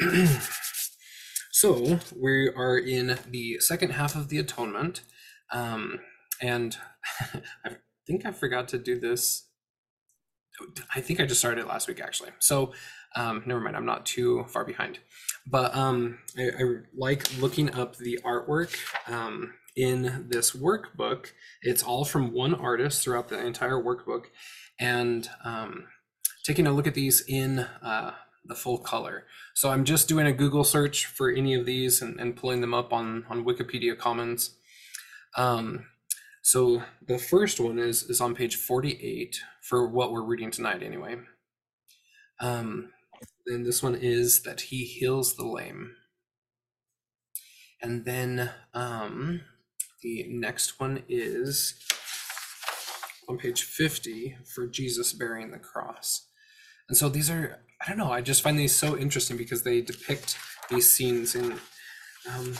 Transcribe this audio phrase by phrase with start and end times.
[1.50, 5.02] so we are in the second half of the atonement,
[5.52, 6.00] um,
[6.40, 6.76] and
[7.64, 7.76] I
[8.06, 9.46] think I forgot to do this.
[10.94, 12.30] I think I just started it last week actually.
[12.38, 12.72] So
[13.16, 15.00] um, never mind, I'm not too far behind.
[15.46, 16.64] But um, I, I
[16.96, 18.74] like looking up the artwork
[19.08, 21.32] um, in this workbook.
[21.62, 24.26] It's all from one artist throughout the entire workbook,
[24.78, 25.86] and um,
[26.44, 28.12] taking a look at these in uh,
[28.44, 29.24] the full color.
[29.54, 32.74] So I'm just doing a Google search for any of these and, and pulling them
[32.74, 34.56] up on, on Wikipedia Commons.
[35.36, 35.86] Um,
[36.42, 41.16] so the first one is, is on page 48 for what we're reading tonight anyway.
[42.40, 42.90] Um,
[43.46, 45.96] then this one is that he heals the lame.
[47.82, 49.42] And then um,
[50.02, 51.74] the next one is
[53.28, 56.26] on page 50 for Jesus bearing the cross.
[56.88, 59.80] And so these are, I don't know, I just find these so interesting because they
[59.80, 60.36] depict
[60.68, 61.54] these scenes in
[62.28, 62.54] um,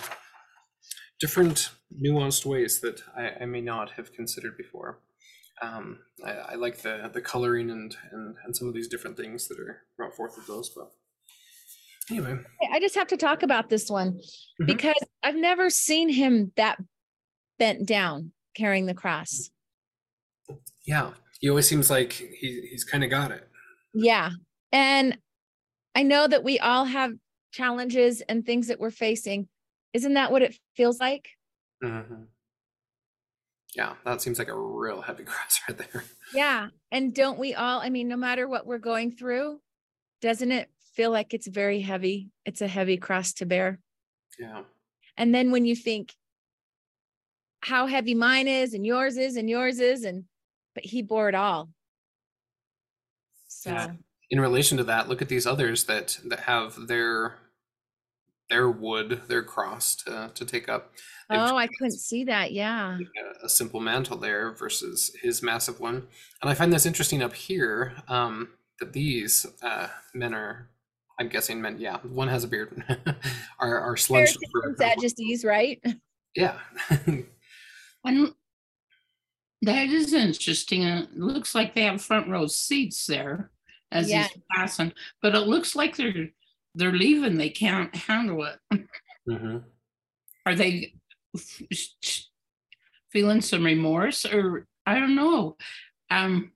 [1.20, 1.70] different
[2.02, 5.00] nuanced ways that I, I, may not have considered before.
[5.60, 9.46] Um, I, I, like the the coloring and, and and some of these different things
[9.48, 10.70] that are brought forth of those.
[10.70, 10.90] But
[12.10, 12.38] anyway,
[12.72, 14.66] I just have to talk about this one mm-hmm.
[14.66, 16.78] because I've never seen him that
[17.58, 19.50] bent down carrying the cross.
[20.86, 23.46] Yeah, he always seems like he he's kind of got it.
[23.92, 24.30] Yeah.
[24.72, 25.18] And
[25.94, 27.12] I know that we all have
[27.52, 29.48] challenges and things that we're facing.
[29.92, 31.30] Isn't that what it feels like?
[31.82, 32.24] Mm-hmm.
[33.74, 36.04] Yeah, that seems like a real heavy cross right there.
[36.34, 36.68] Yeah.
[36.90, 39.60] And don't we all, I mean, no matter what we're going through,
[40.20, 42.30] doesn't it feel like it's very heavy?
[42.44, 43.80] It's a heavy cross to bear.
[44.38, 44.62] Yeah.
[45.16, 46.14] And then when you think
[47.62, 50.24] how heavy mine is and yours is and yours is, and
[50.74, 51.70] but he bore it all.
[53.48, 53.90] So yeah.
[54.30, 57.34] In relation to that, look at these others that that have their
[58.48, 60.92] their wood, their cross to, to take up.
[61.28, 62.52] They've oh, I couldn't see that.
[62.52, 62.98] Yeah.
[63.42, 66.08] A, a, simple mantle there versus his massive one.
[66.42, 68.48] And I find this interesting up here um,
[68.80, 70.68] that these uh, men are,
[71.20, 72.82] I'm guessing men, yeah, one has a beard,
[73.60, 74.38] are, are slunched.
[74.78, 75.80] That just ease, right?
[76.34, 76.58] Yeah.
[78.04, 78.34] and
[79.62, 80.82] that is interesting.
[80.82, 83.52] It looks like they have front row seats there
[83.92, 84.24] as yeah.
[84.24, 84.92] he's passing,
[85.22, 86.28] but it looks like they're
[86.74, 87.36] they're leaving.
[87.36, 88.58] They can't handle it.
[89.28, 89.58] Mm-hmm.
[90.46, 90.94] Are they
[93.12, 95.56] feeling some remorse, or I don't know?
[96.10, 96.52] Um,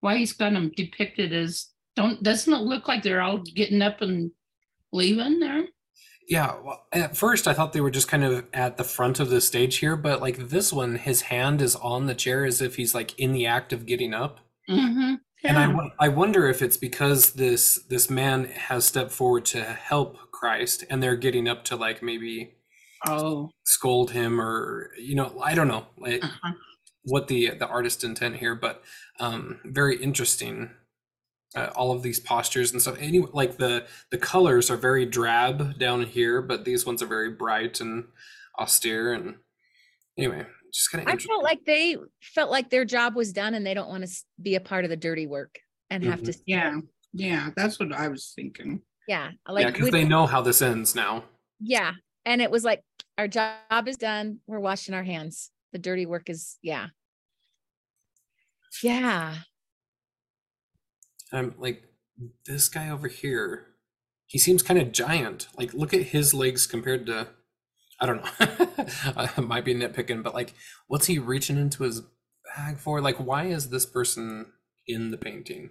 [0.00, 4.02] why he's got them depicted as don't doesn't it look like they're all getting up
[4.02, 4.30] and
[4.92, 5.64] leaving there?
[6.28, 9.28] Yeah, well, at first I thought they were just kind of at the front of
[9.28, 12.76] the stage here, but like this one, his hand is on the chair as if
[12.76, 14.40] he's like in the act of getting up.
[14.68, 15.14] Mm-hmm.
[15.44, 15.62] Yeah.
[15.62, 20.16] And I, I wonder if it's because this this man has stepped forward to help
[20.32, 22.54] Christ, and they're getting up to like maybe
[23.06, 26.52] oh scold him or you know I don't know like uh-huh.
[27.04, 28.82] what the the artist intent here, but
[29.20, 30.70] um, very interesting
[31.54, 32.96] uh, all of these postures and stuff.
[32.98, 37.30] Anyway, like the the colors are very drab down here, but these ones are very
[37.30, 38.06] bright and
[38.58, 39.12] austere.
[39.12, 39.36] And
[40.18, 41.14] anyway, just kind of.
[41.14, 44.10] I felt like they felt like their job was done, and they don't want to
[44.42, 45.58] be a part of the dirty work
[45.90, 46.32] and have mm-hmm.
[46.32, 46.38] to.
[46.46, 46.80] Yeah,
[47.12, 48.82] yeah, that's what I was thinking.
[49.06, 51.24] Yeah, like yeah, because they know how this ends now.
[51.60, 51.92] Yeah,
[52.24, 52.82] and it was like
[53.16, 54.40] our job is done.
[54.46, 55.50] We're washing our hands.
[55.72, 56.88] The dirty work is yeah.
[58.82, 59.36] Yeah,
[61.34, 61.82] I'm like,
[62.46, 63.66] this guy over here,
[64.26, 65.48] he seems kind of giant.
[65.58, 67.28] Like, look at his legs compared to,
[68.04, 68.84] I don't know.
[69.16, 70.52] I might be nitpicking, but like,
[70.88, 72.02] what's he reaching into his
[72.54, 73.00] bag for?
[73.00, 74.52] Like, why is this person
[74.86, 75.70] in the painting?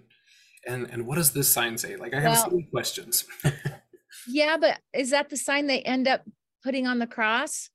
[0.66, 1.94] And and what does this sign say?
[1.94, 3.24] Like, I have well, so many questions.
[4.28, 6.22] yeah, but is that the sign they end up
[6.64, 7.70] putting on the cross?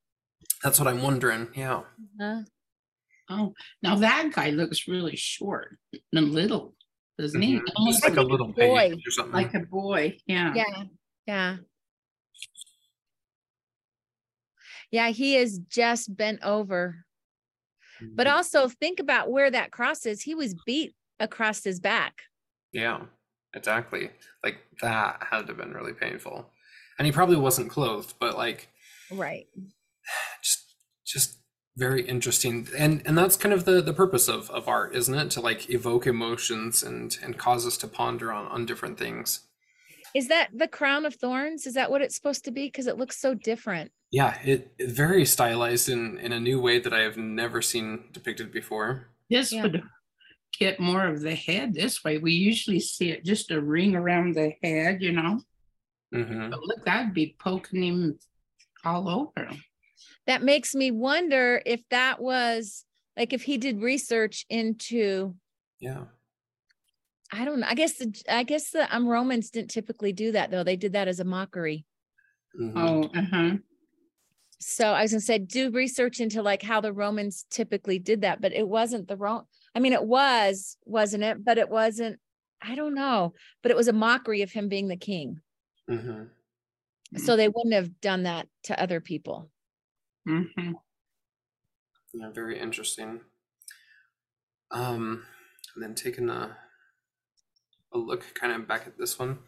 [0.61, 1.47] That's what I'm wondering.
[1.55, 1.83] Yeah.
[2.21, 2.41] Uh-huh.
[3.29, 5.77] Oh, now that guy looks really short
[6.11, 6.75] and little
[7.17, 7.57] doesn't he?
[7.57, 7.63] Mhm.
[7.75, 8.93] Almost like a little boy.
[8.93, 9.33] or something.
[9.33, 10.53] Like a boy, yeah.
[10.55, 10.83] Yeah,
[11.27, 11.57] yeah.
[14.91, 17.05] Yeah, he is just bent over.
[18.01, 18.35] But mm-hmm.
[18.35, 20.21] also think about where that cross is.
[20.21, 22.21] He was beat across his back.
[22.71, 23.01] Yeah,
[23.53, 24.11] exactly.
[24.43, 26.49] Like that had to have been really painful.
[26.97, 28.69] And he probably wasn't clothed, but like
[29.11, 29.47] Right.
[30.43, 30.75] just
[31.05, 31.39] just
[31.77, 35.31] very interesting and and that's kind of the the purpose of of art isn't it
[35.31, 39.47] to like evoke emotions and and cause us to ponder on on different things
[40.15, 41.67] is that the crown of thorns?
[41.67, 42.67] Is that what it's supposed to be?
[42.67, 43.91] Because it looks so different.
[44.11, 48.05] Yeah it, it, very stylized in in a new way that i have never seen
[48.11, 49.09] depicted before.
[49.29, 49.63] This yeah.
[49.63, 49.83] would
[50.57, 52.17] get more of the head this way.
[52.17, 55.41] We usually see it just a ring around the head you know?
[56.13, 58.19] Hmm But look, that'd be poking him
[58.83, 59.49] all over.
[60.25, 62.85] That makes me wonder if that was
[63.15, 65.35] like if he did research into
[65.79, 66.05] Yeah.
[67.31, 67.67] I don't know.
[67.67, 70.63] I guess the I guess the um Romans didn't typically do that though.
[70.63, 71.85] They did that as a mockery.
[72.59, 72.73] Mhm.
[72.75, 73.57] Oh, uh-huh.
[74.59, 78.41] So I was gonna say do research into like how the Romans typically did that,
[78.41, 79.45] but it wasn't the Rom.
[79.75, 81.43] I mean, it was, wasn't it?
[81.45, 82.19] But it wasn't.
[82.61, 83.33] I don't know.
[83.61, 85.39] But it was a mockery of him being the king.
[85.89, 86.29] Mhm.
[87.17, 89.49] So they wouldn't have done that to other people.
[90.25, 90.45] hmm
[92.13, 93.21] Yeah, very interesting.
[94.71, 95.25] Um,
[95.73, 96.57] and then taking a
[97.93, 99.39] a look kind of back at this one.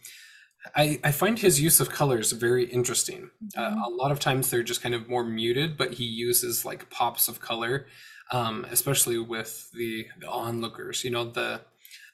[0.75, 3.31] I, I find his use of colors very interesting.
[3.57, 3.85] Uh, Mhm.
[3.85, 7.27] a lot of times they're just kind of more muted, but he uses like pops
[7.27, 7.88] of color,
[8.31, 11.03] um, especially with the, the onlookers.
[11.03, 11.61] You know, the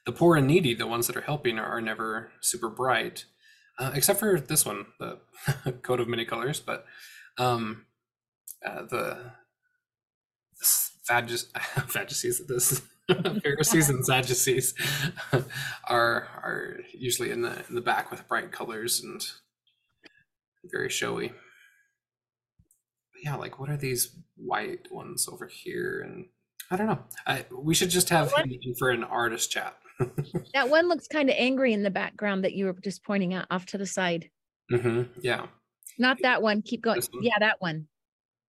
[0.06, 3.26] the poor and needy, the ones that are helping, are, are never super bright,
[3.78, 5.18] uh, except for this one, the
[5.82, 6.60] coat of many colors.
[6.60, 6.86] But
[7.36, 7.84] um,
[8.64, 9.32] uh, the
[11.08, 12.82] Phadus, Phadducees, this
[13.42, 14.74] Pharisees and Sadducees
[15.88, 19.24] are are usually in the in the back with bright colors and
[20.70, 21.28] very showy.
[23.12, 26.02] But yeah, like what are these white ones over here?
[26.04, 26.26] And
[26.70, 26.98] I don't know.
[27.26, 28.46] I we should just have What?
[28.46, 29.76] him for an artist chat.
[30.54, 33.46] That one looks kind of angry in the background that you were just pointing out
[33.50, 34.30] off to the side.
[34.70, 35.46] hmm Yeah.
[35.98, 36.62] Not that one.
[36.62, 37.00] Keep going.
[37.00, 37.22] One?
[37.22, 37.88] Yeah, that one.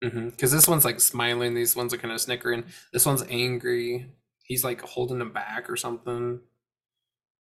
[0.01, 1.55] Because this one's like smiling.
[1.55, 2.65] These ones are kind of snickering.
[2.93, 4.11] This one's angry.
[4.49, 6.41] He's like holding him back or something.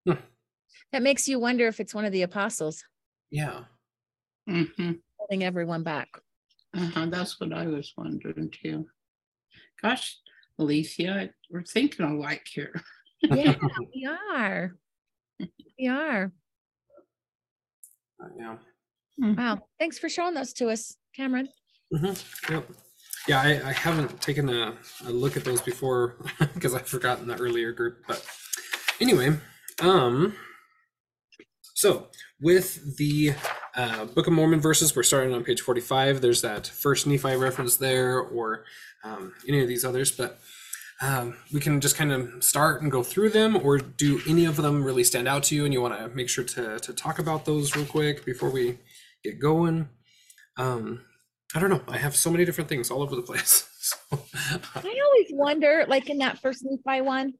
[0.05, 2.83] That makes you wonder if it's one of the apostles
[3.31, 3.63] Yeah.
[4.47, 4.63] hmm
[5.17, 6.07] holding everyone back.
[6.75, 7.07] Uh-huh.
[7.07, 8.85] That's what I was wondering too.
[9.81, 10.17] Gosh,
[10.59, 12.81] Alicia, we're thinking alike here.
[13.23, 13.55] Yeah,
[13.93, 14.75] we are.
[15.79, 16.31] We are.
[18.23, 18.55] Uh, yeah.
[19.17, 19.59] Wow.
[19.79, 21.49] Thanks for showing those to us, Cameron.
[21.93, 22.53] Mm-hmm.
[22.53, 22.69] Yep.
[23.27, 24.73] Yeah, I, I haven't taken a,
[25.05, 26.15] a look at those before
[26.53, 27.97] because I've forgotten the earlier group.
[28.07, 28.25] But
[28.99, 29.37] anyway,
[29.81, 30.35] um,
[31.75, 32.07] so
[32.41, 33.33] with the
[33.75, 36.21] uh, Book of Mormon verses, we're starting on page 45.
[36.21, 38.65] There's that first Nephi reference there, or
[39.03, 40.39] um, any of these others, but
[41.01, 44.57] um, we can just kind of start and go through them, or do any of
[44.57, 47.19] them really stand out to you and you want to make sure to, to talk
[47.19, 48.79] about those real quick before we
[49.23, 49.87] get going?
[50.57, 51.05] Um,
[51.55, 51.81] I don't know.
[51.87, 53.65] I have so many different things all over the place.
[53.81, 53.95] So,
[54.75, 57.33] I always wonder, like in that first Nephi one,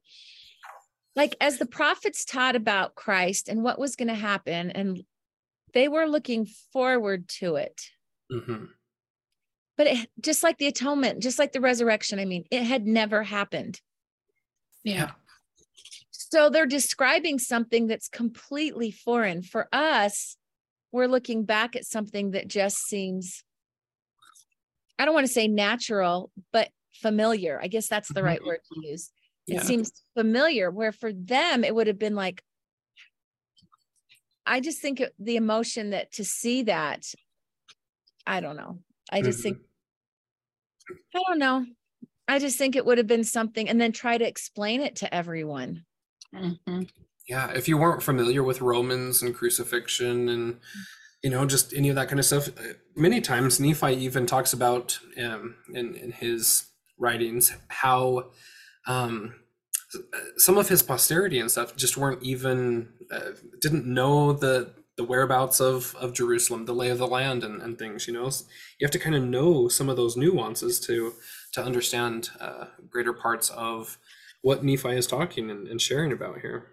[1.14, 5.04] like as the prophets taught about Christ and what was going to happen, and
[5.74, 7.80] they were looking forward to it.
[8.32, 8.68] mhm.
[9.76, 13.22] But it, just like the atonement, just like the resurrection, I mean, it had never
[13.22, 13.80] happened.
[14.82, 15.10] Yeah.
[16.10, 19.42] So they're describing something that's completely foreign.
[19.42, 20.36] For us,
[20.90, 23.42] we're looking back at something that just seems,
[25.00, 27.58] I don't want to say natural, but familiar.
[27.62, 29.10] I guess that's the right word to use.
[29.48, 29.64] It Yeah.
[29.64, 32.44] seems familiar, where for them, it would have been like,
[34.46, 37.14] I just think the emotion that to see that,
[38.26, 38.80] I don't know.
[39.10, 39.58] I just think,
[41.14, 41.66] I don't know.
[42.28, 45.12] I just think it would have been something and then try to explain it to
[45.14, 45.84] everyone.
[46.34, 46.82] hmm
[47.26, 50.60] Yeah, if you weren't familiar with Romans and crucifixion and
[51.22, 54.52] you know just any of that kind of stuff, uh, many times Nephi even talks
[54.52, 56.66] about um, in in his
[56.98, 58.30] writings how
[58.86, 59.34] um,
[60.36, 65.60] some of his posterity and stuff just weren't even uh, didn't know the the whereabouts
[65.60, 68.06] of of Jerusalem, the lay of the land, and, and things.
[68.06, 71.14] You know, you have to kind of know some of those nuances to
[71.52, 73.98] to understand uh, greater parts of
[74.42, 76.66] what Nephi is talking and, and sharing about here.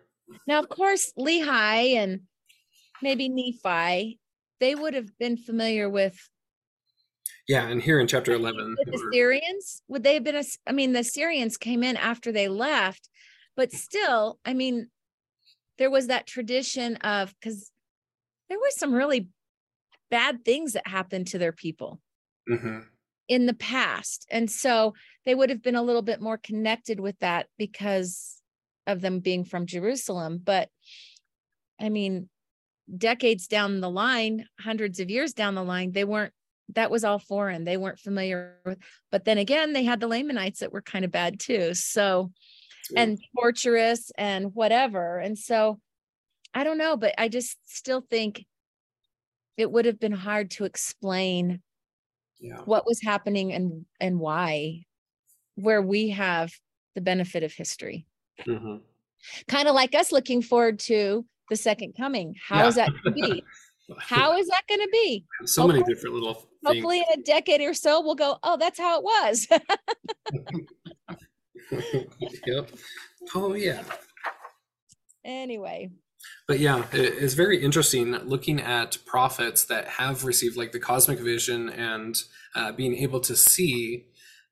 [0.45, 2.21] Now, of course, Lehi and
[3.01, 4.19] maybe Nephi,
[4.59, 6.29] they would have been familiar with
[7.47, 9.81] Yeah, and here in chapter 11, with the Syrians.
[9.87, 10.35] Would they have been?
[10.35, 13.09] a I mean, the Syrians came in after they left,
[13.55, 14.89] but still, I mean,
[15.77, 17.71] there was that tradition of because
[18.49, 19.29] there were some really
[20.11, 22.01] bad things that happened to their people
[22.47, 22.89] Mhm.
[23.27, 24.25] in the past.
[24.31, 24.93] And so
[25.25, 28.41] they would have been a little bit more connected with that because
[28.85, 30.39] of them being from Jerusalem.
[30.43, 30.69] But
[31.79, 32.29] I mean,
[32.95, 36.33] decades down the line, hundreds of years down the line, they weren't,
[36.75, 37.63] that was all foreign.
[37.63, 38.77] They weren't familiar with,
[39.11, 41.73] but then again, they had the Lamanites that were kind of bad too.
[41.73, 42.31] So,
[42.89, 43.01] Yeah.
[43.01, 45.19] and torturous and whatever.
[45.19, 45.79] And so
[46.53, 48.45] I don't know, but I just still think
[49.57, 51.61] it would have been hard to explain
[52.39, 54.83] yeah, what was happening and and why
[55.55, 56.51] where we have
[56.93, 58.05] the benefit of history
[58.41, 58.81] mhm.
[59.47, 63.11] kind of like us looking forward to the second coming how is that going to
[63.11, 63.43] be
[63.99, 65.25] How is that going to be?
[65.45, 66.47] so many different little things.
[66.65, 69.47] Hopefully, in a decade or so, we'll go, oh, that's how it was.
[72.45, 72.69] yep.
[73.33, 73.83] Oh yeah.
[75.23, 75.89] anyway,
[76.47, 81.19] But yeah, it, it's very interesting looking at prophets that have received like the cosmic
[81.19, 82.21] vision and
[82.55, 84.07] uh, being able to see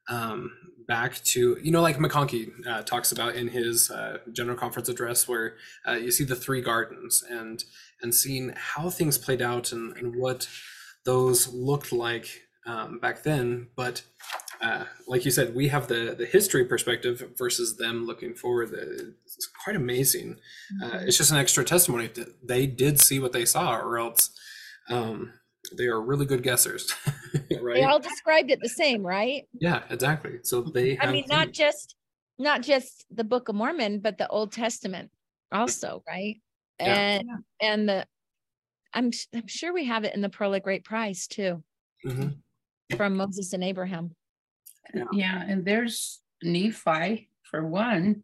[0.09, 0.51] um,
[0.88, 5.27] back to you know like McConkie uh, talks about in his uh, general conference address
[5.27, 5.55] where
[5.88, 7.63] uh, you see the three gardens and
[8.01, 10.47] and seeing how things played out and, and what
[11.05, 12.27] those looked like
[12.65, 13.67] um, back then.
[13.75, 14.03] But
[14.62, 18.71] uh, like you said we have the the history perspective versus them looking forward.
[18.74, 20.38] It's quite amazing.
[20.83, 24.31] Uh, it's just an extra testimony that they did see what they saw or else
[24.89, 25.33] um,
[25.77, 26.91] they are really good guessers
[27.62, 29.43] right they all described it the same, right?
[29.60, 31.95] yeah exactly so they have I mean, not just
[32.38, 35.10] not just the Book of Mormon, but the Old Testament
[35.53, 36.41] also, right?
[36.81, 37.19] Yeah.
[37.22, 37.29] And
[37.62, 38.07] and the
[38.93, 41.63] I'm I'm sure we have it in the Pearl of Great Price too,
[42.05, 42.36] Mhm.
[42.98, 44.12] from Moses and Abraham.
[44.93, 45.03] Yeah.
[45.13, 48.24] Yeah, and there's Nephi for one.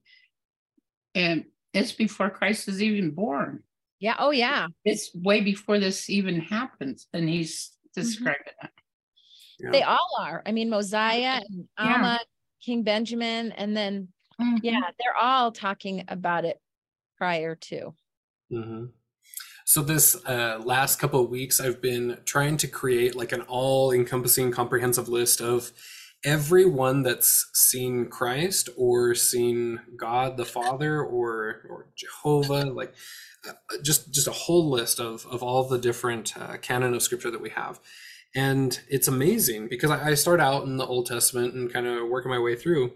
[1.15, 3.63] And it's before Christ is even born.
[4.01, 4.15] Yeah.
[4.17, 4.67] Oh yeah.
[4.84, 8.70] It's way before this even happens, and he's describing it.
[9.60, 9.72] Yeah.
[9.72, 10.41] They all are.
[10.46, 11.93] I mean, Mosiah and Yeah.
[11.93, 12.20] Alma,
[12.65, 14.08] King Benjamin, and then
[14.63, 16.60] yeah, they're all talking about it
[17.15, 17.93] prior to.
[18.50, 18.86] hmm
[19.65, 24.51] So this uh, last couple of weeks, I've been trying to create like an all-encompassing,
[24.51, 25.72] comprehensive list of
[26.23, 32.93] everyone that's seen Christ or seen God the Father or or Jehovah, like
[33.47, 37.31] uh, just just a whole list of of all the different uh, canon of Scripture
[37.31, 37.79] that we have.
[38.35, 42.07] And it's amazing because I, I start out in the Old Testament and kind of
[42.07, 42.93] working my way through,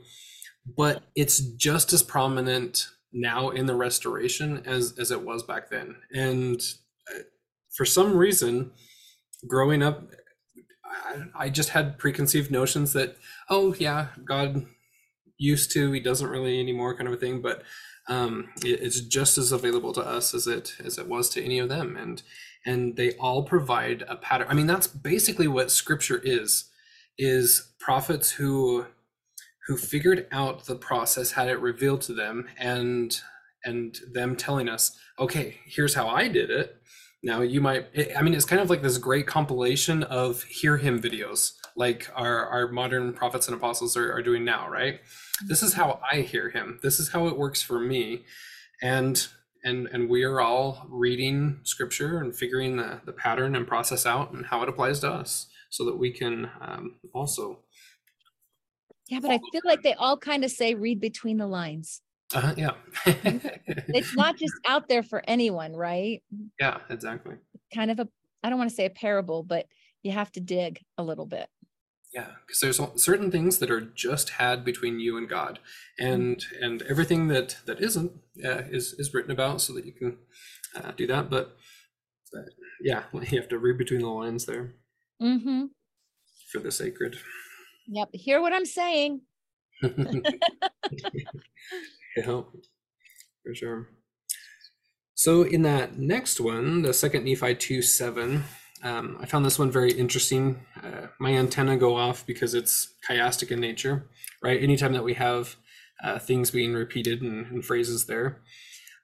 [0.78, 5.96] but it's just as prominent now in the restoration as as it was back then
[6.14, 6.62] and
[7.10, 7.20] uh,
[7.74, 8.72] for some reason
[9.48, 10.04] growing up
[11.36, 13.18] I, just had preconceived notions that
[13.50, 14.66] oh yeah god
[15.38, 17.64] used to he doesn't really anymore kind of a thing but
[18.08, 21.60] um it, it's just as available to us as it as it was to any
[21.60, 21.96] of them.
[21.98, 22.22] And
[22.66, 24.48] and they all provide a pattern.
[24.50, 26.66] I mean that's basically what scripture is
[27.18, 28.86] is prophets who
[29.68, 33.22] who figured out the process had it revealed to them and
[33.64, 36.76] and them telling us okay here's how i did it
[37.26, 41.02] now you might i mean it's kind of like this great compilation of hear him
[41.02, 45.02] videos like our our modern prophets and apostles are, are doing now right?
[45.46, 46.80] This is how i hear him.
[46.82, 48.26] This is how it works for me.
[48.82, 49.28] And
[49.64, 54.32] and and we are all reading scripture and figuring the, the pattern and process out
[54.32, 57.60] and how it applies to us so that we can um, also
[59.10, 62.02] Yeah, but I feel like they all kind of say read between the lines.
[62.34, 62.72] Uh, yeah
[63.06, 66.24] It's not just out there for anyone, right?
[66.60, 67.36] yeah exactly
[67.74, 68.08] Kind of a
[68.44, 69.68] I don't want to say a parable, but
[70.04, 71.48] you have to dig a little bit.
[72.14, 75.60] yeah because there's certain things that are just had between you and god
[76.00, 78.12] and and everything that that isn't
[78.44, 80.18] uh, is is written about so that you can
[80.76, 81.58] uh, do that but,
[82.32, 82.46] but
[82.82, 84.76] yeah you have to read between the lines there
[85.22, 85.66] Mm-hmm.
[86.52, 87.18] for the sacred
[87.88, 88.10] Yep.
[88.14, 89.22] Hear what I'm saying?
[92.16, 92.24] yeah
[93.44, 93.90] for sure.
[95.14, 98.44] So in that next one the second nephi 2 7
[98.84, 100.66] um, i found this one very interesting.
[100.84, 104.10] Uh, my antenna go off because it's chiastic in nature
[104.46, 104.62] right?
[104.62, 105.56] Anytime that we have
[106.04, 108.42] uh, things being repeated and, and phrases there.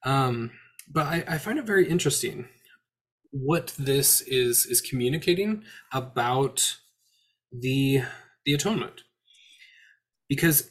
[0.05, 0.51] Um,
[0.87, 2.47] but I, I find it very interesting
[3.31, 5.63] what this is is communicating
[5.93, 6.77] about
[7.51, 8.03] the
[8.45, 9.01] the atonement.
[10.29, 10.70] Because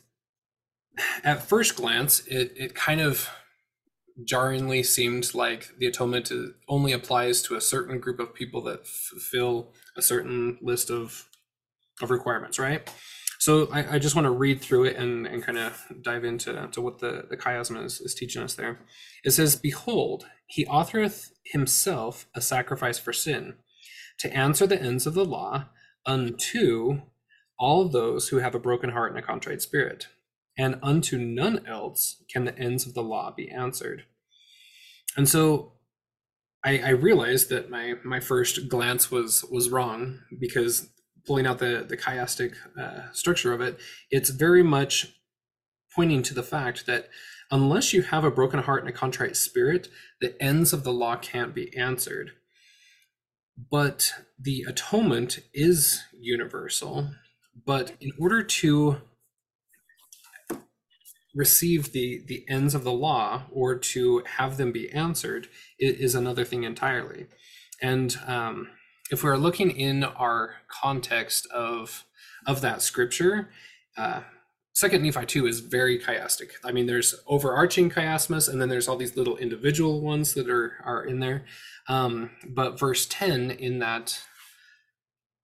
[1.25, 3.28] at first glance it, it kind of
[4.25, 6.30] jarringly seemed like the atonement
[6.69, 11.26] only applies to a certain group of people that fulfill a certain list of
[12.02, 12.92] of requirements right?
[13.38, 16.69] So i, I just want to read through it and, and kind of dive into
[16.73, 18.80] to what the, the chiasm is, is teaching us there.
[19.25, 23.54] It says behold he authoreth himself a sacrifice for sin
[24.19, 25.66] to answer the ends of the law
[26.07, 27.02] unto
[27.59, 30.09] all those who have a broken heart and a contrite spirit
[30.59, 34.04] and unto none else can the ends of the law be answered.
[35.16, 35.73] And so
[36.64, 40.90] I, I realized that my my first glance was was wrong because
[41.26, 43.78] pulling out the the chiastic uh, structure of it,
[44.11, 45.14] it's very much
[45.95, 47.09] pointing to the fact that
[47.50, 49.88] unless you have a broken heart and a contrite spirit,
[50.21, 52.33] the ends of the law can't be answered.
[53.71, 57.11] But the atonement is universal.
[57.66, 59.00] But in order to
[61.35, 66.45] receive the the ends of the law or to have them be answered is another
[66.45, 67.27] thing entirely
[67.81, 68.69] And um,
[69.11, 72.05] if we're looking in our context of
[72.47, 73.51] of that scripture,
[73.97, 74.23] uh,
[74.73, 76.53] Second Nephi two is very chiastic.
[76.65, 80.75] I mean, there's overarching chiasmus, and then there's all these little individual ones that are
[80.85, 81.45] are in there.
[81.89, 84.23] Um, but verse ten in that,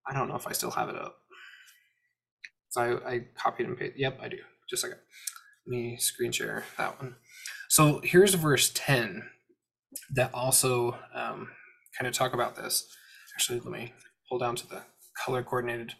[0.06, 1.18] I don't know if I still have it up.
[2.70, 3.98] So I, I copied and pasted.
[3.98, 4.38] Yep, I do.
[4.68, 5.00] Just a second.
[5.66, 7.16] Me screen share that one.
[7.68, 9.24] So here's verse ten
[10.14, 11.48] that also um,
[11.98, 12.86] kind of talk about this.
[13.34, 13.92] Actually, let me
[14.28, 14.82] pull down to the
[15.24, 15.94] color coordinated.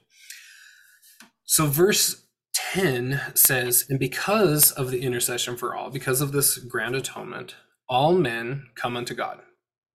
[1.45, 2.27] So verse
[2.73, 7.55] 10 says, And because of the intercession for all, because of this grand atonement,
[7.89, 9.41] all men come unto God.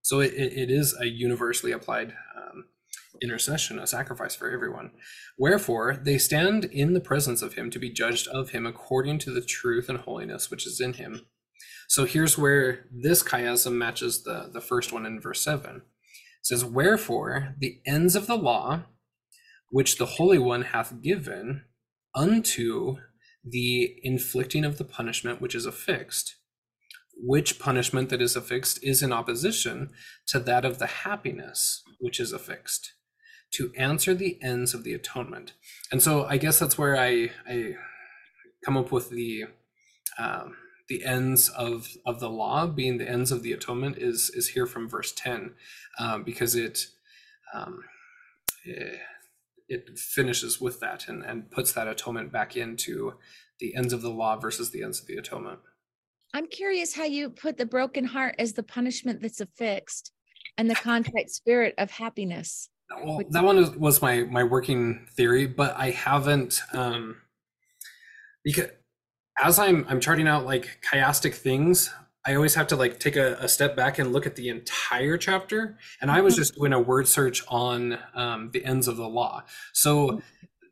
[0.01, 2.66] So it, it is a universally applied um,
[3.22, 4.92] intercession, a sacrifice for everyone.
[5.38, 9.32] Wherefore they stand in the presence of him to be judged of him according to
[9.32, 11.28] the truth and holiness which is in him.
[11.88, 15.75] So here's where this chiasm matches the, the first one in verse 7.
[15.75, 15.82] It
[16.42, 18.84] says, Wherefore the ends of the law,
[19.70, 21.63] which the Holy One hath given,
[22.16, 22.98] unto
[23.44, 26.36] the inflicting of the punishment which is affixed,
[27.16, 29.90] which punishment that is affixed is in opposition
[30.28, 32.94] to that of the happiness which is affixed,
[33.51, 35.53] to answer the ends of the atonement.
[35.91, 37.75] And so I guess that's where I, I
[38.63, 39.46] come up with the
[40.17, 40.55] um,
[40.88, 44.65] the ends of of the law being the ends of the atonement is is here
[44.65, 45.53] from verse 10
[46.00, 46.88] um, because it
[47.53, 47.84] um,
[48.67, 48.98] eh,
[49.70, 53.13] it finishes with that and, and puts that atonement back into
[53.60, 55.60] the ends of the law versus the ends of the atonement.
[56.34, 60.12] I'm curious how you put the broken heart as the punishment that's affixed
[60.58, 62.70] and the contrite spirit of happiness.
[63.04, 67.18] Well, that one was my my working theory, but I haven't um
[68.44, 68.70] because
[69.42, 71.92] as I'm I'm charting out like chiastic things,
[72.26, 75.18] I always have to like take a, a, step back and look at the entire
[75.18, 75.78] chapter.
[76.02, 76.42] And I was mm-hmm.
[76.42, 79.44] just doing a word search on um, the ends of the law.
[79.74, 80.20] So mm-hmm.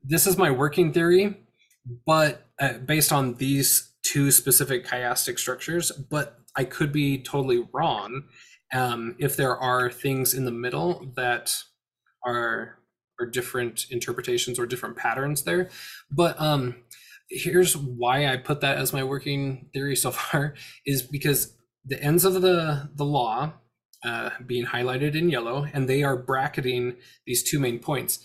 [0.04, 1.38] this is my working theory,
[2.05, 8.24] but uh, based on these two specific chiastic structures, but I could be totally wrong
[8.72, 11.64] um, if there are things in the middle that
[12.25, 12.79] are
[13.20, 15.70] are different interpretations or different patterns there.
[16.10, 16.75] But um,
[17.29, 20.53] here's why I put that as my working theory so far
[20.86, 21.55] is because
[21.86, 23.53] the ends of the the law
[24.03, 28.20] uh, being highlighted in yellow, and they are bracketing these two main points.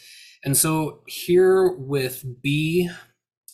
[0.45, 2.91] And so here with B,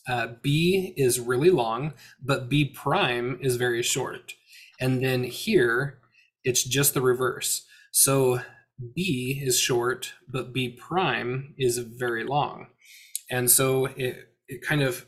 [0.09, 4.35] uh, B is really long, but B prime is very short.
[4.81, 6.00] And then here,
[6.42, 7.64] it's just the reverse.
[7.92, 8.40] So
[8.94, 12.68] B is short, but B prime is very long.
[13.30, 15.06] And so it, it kind of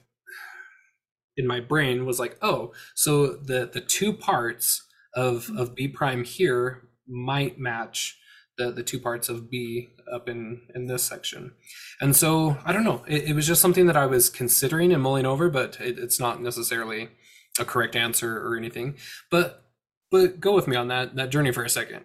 [1.36, 6.24] in my brain was like, oh, so the the two parts of of B prime
[6.24, 8.18] here might match
[8.58, 11.52] the the two parts of B up in in this section.
[12.00, 13.02] And so I don't know.
[13.08, 16.20] It, it was just something that I was considering and mulling over, but it, it's
[16.20, 17.08] not necessarily
[17.58, 18.96] a correct answer or anything.
[19.30, 19.64] But
[20.10, 22.04] but go with me on that that journey for a second.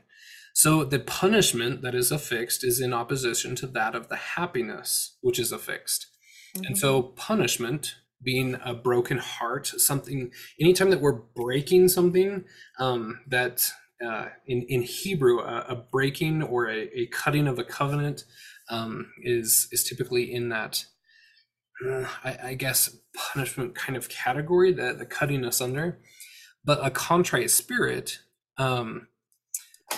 [0.58, 5.38] So the punishment that is affixed is in opposition to that of the happiness which
[5.38, 6.08] is affixed.
[6.56, 6.66] Mm-hmm.
[6.66, 7.94] And so punishment
[8.24, 12.46] being a broken heart something anytime that we're breaking something
[12.80, 13.72] um, that
[14.04, 18.24] uh, in, in hebrew a, a breaking or a, a, cutting of a covenant
[18.72, 20.86] um, is is typically in that
[21.88, 26.00] uh, I, I, guess punishment kind of category the, the cutting asunder
[26.66, 28.22] but a contrite spirit
[28.58, 29.08] um,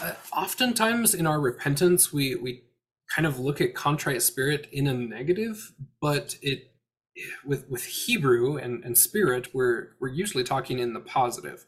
[0.01, 2.63] uh, oftentimes in our repentance we we
[3.15, 6.69] kind of look at contrite spirit in a negative but it
[7.45, 11.65] with with Hebrew and, and spirit, we're we're usually talking in the positive.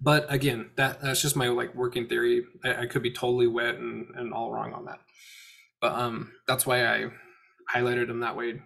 [0.00, 2.44] But again, that that's just my like working theory.
[2.64, 5.00] I, I could be totally wet and, and all wrong on that.
[5.80, 7.06] But um that's why I
[7.74, 8.60] highlighted them that way.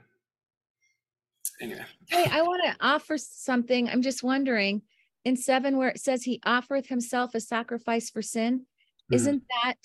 [1.60, 1.84] Anyway.
[2.08, 3.88] Hey, I want to offer something.
[3.88, 4.82] I'm just wondering
[5.24, 8.66] in seven where it says he offereth himself a sacrifice for sin,
[9.06, 9.14] mm-hmm.
[9.14, 9.76] isn't that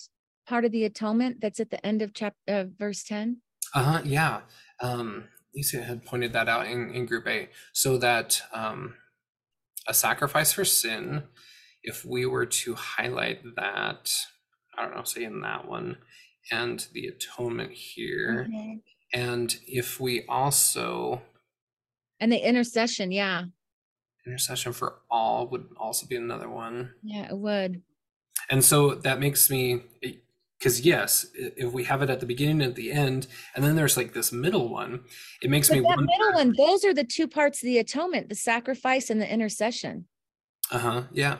[0.48, 3.38] part of the atonement that's at the end of chapter uh, verse 10?
[3.74, 4.02] Uh-huh.
[4.04, 4.42] Yeah.
[4.82, 8.96] Um Lisa had pointed that out in, in group A, so that um,
[9.88, 11.24] a sacrifice for sin,
[11.84, 14.14] if we were to highlight that,
[14.78, 15.98] I don't know, say in that one,
[16.52, 18.50] and the atonement here,
[19.14, 21.22] and if we also
[22.20, 23.46] and the intercession, yeah,
[24.26, 26.94] intercession for all would also be another one.
[27.04, 27.82] Yeah, it would.
[28.50, 29.84] And so that makes me
[30.58, 33.26] because yes if we have it at the beginning and at the end
[33.56, 35.04] and then there's like this middle one
[35.42, 37.80] it makes but me that wonder, middle one those are the two parts of the
[37.80, 40.06] atonement the sacrifice and the intercession
[40.72, 41.38] uh-huh yeah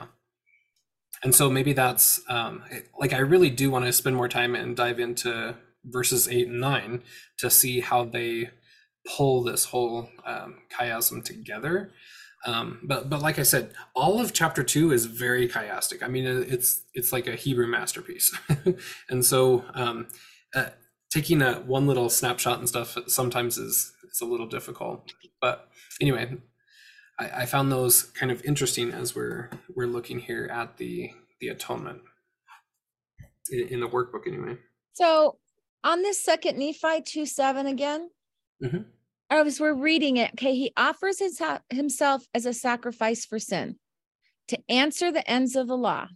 [1.24, 2.64] and so maybe that's um,
[2.98, 6.60] like I really do want to spend more time and dive into verses eight and
[6.60, 7.04] nine
[7.38, 8.50] to see how they
[9.06, 11.92] pull this whole um, chiasm together.
[12.46, 16.02] Um, but but like I said, all of chapter two is very chiastic.
[16.02, 18.36] I mean, it's it's like a Hebrew masterpiece,
[19.10, 20.08] and so um,
[20.56, 20.70] uh,
[21.12, 25.14] taking a one little snapshot and stuff sometimes is is a little difficult.
[25.40, 25.70] But
[26.02, 26.38] anyway,
[27.20, 31.50] I, I found those kind of interesting as we're we're looking here at the the
[31.50, 32.02] atonement
[33.52, 34.58] in, in the workbook anyway.
[34.94, 35.38] So
[35.84, 38.10] on this second Nephi two seven again.
[39.32, 43.78] As we're reading it, okay, he offers his, himself as a sacrifice for sin
[44.50, 46.08] to answer the ends of the law.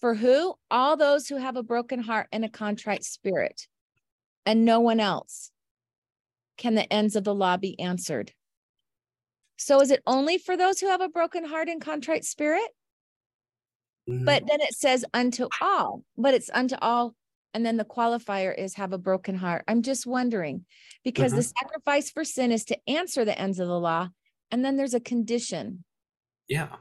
[0.00, 0.54] For who?
[0.70, 3.68] All those who have a broken heart and a contrite spirit,
[4.44, 5.52] and no one else
[6.56, 8.32] can the ends of the law be answered.
[9.58, 12.68] So is it only for those who have a broken heart and contrite spirit?
[14.08, 14.24] Mm-hmm.
[14.24, 17.14] But then it says unto all, but it's unto all.
[17.54, 19.64] And then the qualifier is have a broken heart.
[19.66, 20.64] I'm just wondering
[21.04, 24.08] because the sacrifice for sin is to answer the ends of the law.
[24.50, 25.84] And then there's a condition.
[26.48, 26.76] Yeah.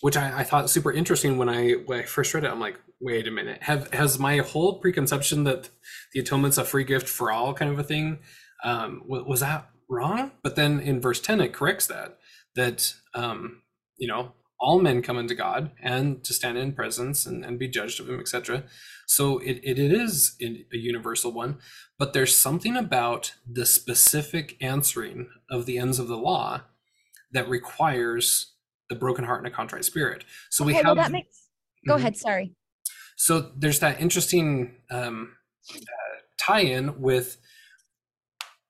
[0.00, 2.50] Which I, I thought super interesting when I when I first read it.
[2.50, 3.62] I'm like, wait a minute.
[3.62, 5.68] Have has my whole preconception that
[6.12, 8.18] the atonement's a free gift for all kind of a thing,
[8.64, 10.32] um, wa- was that wrong?
[10.42, 12.18] But then in verse 10 it corrects that
[12.54, 13.62] that um,
[13.98, 17.68] you know, all men come unto God and to stand in presence and, and be
[17.68, 18.64] judged of him, etc.
[19.06, 21.58] So it, it, it is in- a universal one,
[21.98, 26.62] but there's something about the specific answering of the ends of the law
[27.32, 28.54] that requires
[28.88, 30.24] the broken heart and a contrite spirit.
[30.50, 31.48] So we Okay, well, have that makes,
[31.86, 31.98] go Mhm.
[32.00, 32.54] ahead, sorry.
[33.16, 35.36] so there's that interesting um,
[35.74, 35.82] uh,
[36.38, 37.38] tie-in with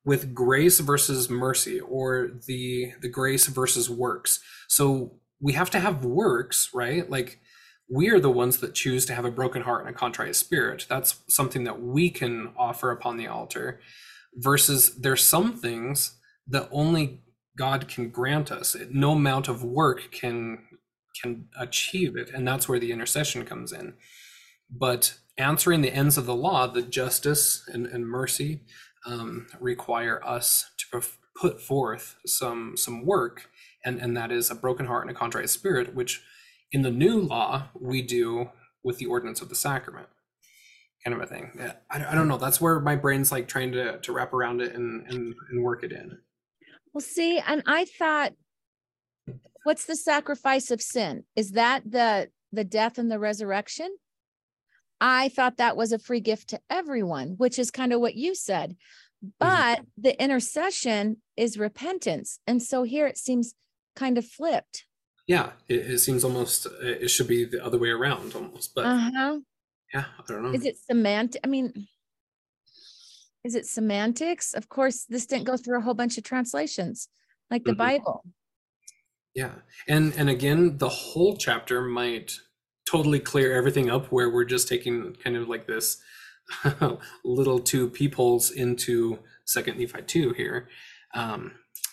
[0.05, 6.05] with grace versus mercy or the the grace versus works so we have to have
[6.05, 7.09] works right?
[7.11, 7.41] Like
[7.89, 10.87] we are the ones that choose to have a broken heart and a contrite spirit.
[10.89, 13.81] That's something that we can offer upon the altar
[14.35, 17.23] versus there's some things that only
[17.57, 18.77] god can grant us.
[18.91, 20.59] No amount of work can
[21.21, 23.95] can achieve it and that's where the intercession comes in.
[24.71, 28.61] But answering the ends of the law, the justice and, and mercy
[29.07, 31.03] um, require us to
[31.37, 33.51] put forth some some work,
[33.85, 36.23] and and that is a broken heart and a contrite spirit, which
[36.73, 38.51] in the new law we do
[38.83, 40.09] with the ordinance of the sacrament,
[41.05, 41.53] kind of a thing.
[41.59, 42.39] Yeah, I, I don't know.
[42.39, 45.83] That's where my brain's like trying to to wrap around it and and, and work
[45.83, 46.19] it in.
[46.93, 48.33] Well, see, and I thought,
[49.65, 51.25] what's the sacrifice of sin?
[51.37, 53.97] Is that the the death and the resurrection?
[55.01, 58.35] I thought that was a free gift to everyone, which is kind of what you
[58.35, 58.77] said.
[59.25, 59.29] Mm-hmm.
[59.39, 62.39] But the intercession is repentance.
[62.47, 63.55] And so here it seems
[64.01, 64.85] kind of flipped.
[65.27, 69.41] Yeah, it, it seems almost it should be the other way around almost, but Uh-huh.
[69.95, 70.53] yeah, I don't know.
[70.59, 71.41] Is it semantic?
[71.45, 71.87] I mean,
[73.45, 74.55] is it semantics?
[74.55, 77.09] Of course, this didn't go through a whole bunch of translations
[77.51, 77.85] like the Mhm.
[77.87, 78.25] Bible.
[79.35, 79.55] Yeah.
[79.87, 82.29] And and again, the whole chapter might
[82.91, 86.03] totally clear everything up where we're just taking kind of like this
[87.25, 90.69] little two peepholes into second Nephi 2 here.
[91.15, 91.53] Um,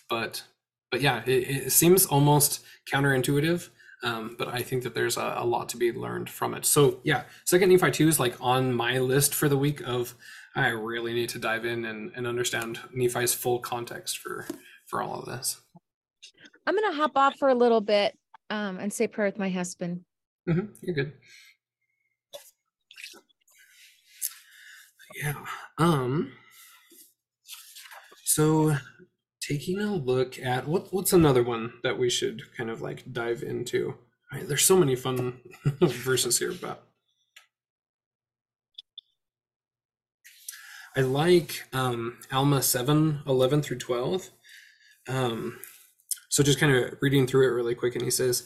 [0.09, 0.43] but
[0.91, 3.69] but yeah, it, it seems almost counterintuitive.
[4.03, 6.65] Um, but I think that there's a, a lot to be learned from it.
[6.65, 10.13] So yeah, second Nephi 2 is like on my list for the week of
[10.55, 14.47] I really need to dive in and, and understand Nephi's full context for
[14.85, 15.59] for all of this.
[16.65, 18.17] I'm gonna hop off for a little bit
[18.49, 20.01] um, and say prayer with my husband.
[20.45, 21.13] hmm you're good.
[25.15, 25.33] Yeah.
[25.77, 26.33] Um.
[28.23, 28.75] So,
[29.47, 33.43] taking a look at what what's another one that we should kind of like dive
[33.43, 33.95] into.
[34.43, 35.39] There's so many fun
[35.81, 36.83] verses here, but
[40.97, 44.31] I like um, Alma 7, 11 through 12.
[45.07, 45.59] Um,
[46.27, 48.43] so just kind of reading through it really quick, and he says,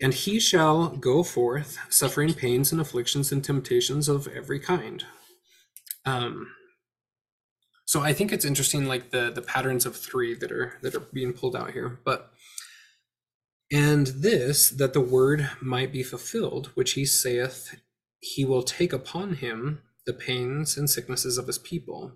[0.00, 5.04] and he shall go forth, suffering pains and afflictions and temptations of every kind.
[6.04, 6.48] Um,
[7.84, 11.00] so I think it's interesting, like the the patterns of three that are that are
[11.00, 12.00] being pulled out here.
[12.04, 12.30] But
[13.72, 17.80] and this that the word might be fulfilled, which he saith,
[18.20, 22.12] he will take upon him the pains and sicknesses of his people,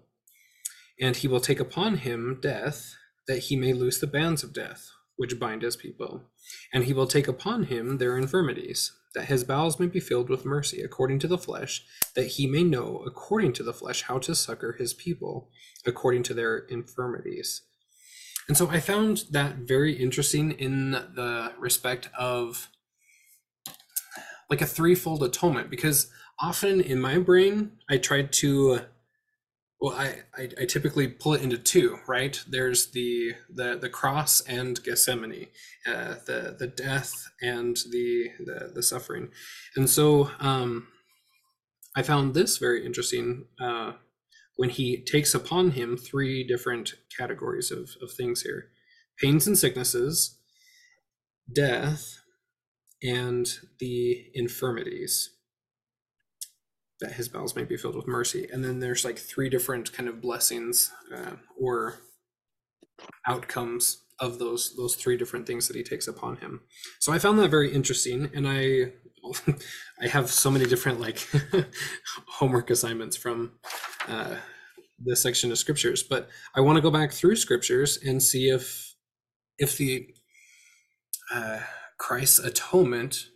[1.00, 2.94] and he will take upon him death,
[3.26, 6.24] that he may loose the bands of death, which bind his people.
[6.72, 10.44] And he will take upon him their infirmities, that his bowels may be filled with
[10.44, 14.35] mercy according to the flesh, that he may know according to the flesh how to
[14.35, 15.51] succor his people
[15.87, 17.62] according to their infirmities.
[18.49, 22.68] And so I found that very interesting in the respect of
[24.49, 28.81] like a threefold atonement because often in my brain I tried to
[29.81, 32.43] well I, I I typically pull it into two right?
[32.49, 35.49] There's the the the cross and Gethsemane
[35.87, 37.12] uh, the the death
[37.43, 39.31] and the the, the suffering.
[39.77, 40.88] And so um
[41.97, 43.93] I found this very interesting uh
[44.57, 48.71] when he takes upon him three different categories of, of things here
[49.21, 50.38] pains and sicknesses
[51.53, 52.19] death
[53.03, 55.31] and the infirmities
[57.00, 58.48] that his bowels may be filled with mercy.
[58.52, 62.00] And then there's like three different kind of blessings uh, or
[63.26, 66.61] outcomes of those those three different things that he takes upon him.
[66.98, 68.92] So i found that very interesting and i
[70.02, 71.28] i have so many different like
[72.26, 73.52] homework assignments from
[74.08, 74.37] uh,
[74.98, 76.02] this section of scriptures.
[76.02, 78.94] But i want to go back through scriptures and see if
[79.58, 80.08] if the
[81.32, 81.61] uh,
[81.98, 83.26] Christ's atonement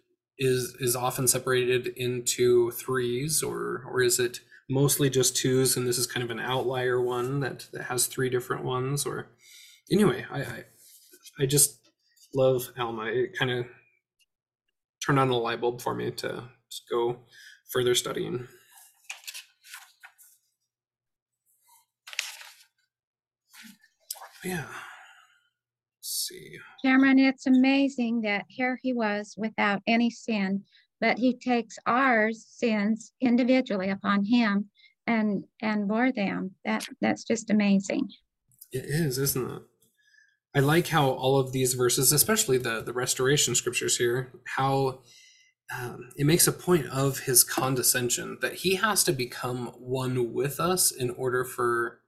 [0.42, 5.76] is is often separated into threes, or or is it mostly just twos?
[5.76, 9.06] And this is kind of an outlier one that that has three different ones.
[9.06, 9.28] Or
[9.92, 10.64] anyway, I I,
[11.40, 11.80] I just
[12.34, 13.06] love Alma.
[13.06, 13.66] It kind of
[15.04, 16.44] turned on a light bulb for me to,
[16.90, 17.18] go
[17.70, 18.48] further studying.
[24.44, 24.66] Yeah.
[25.98, 26.58] Let's see.
[26.84, 30.64] Cameron, it's amazing that here he was without any sin,
[31.00, 34.68] but he takes our sins individually upon him
[35.06, 36.52] and and bore them.
[36.64, 38.08] That that's just amazing.
[38.72, 39.62] It is, isn't it?
[40.54, 45.02] I like how all of these verses, especially the the restoration scriptures here, how
[45.74, 50.60] um, it makes a point of his condescension that he has to become one with
[50.60, 52.01] us in order for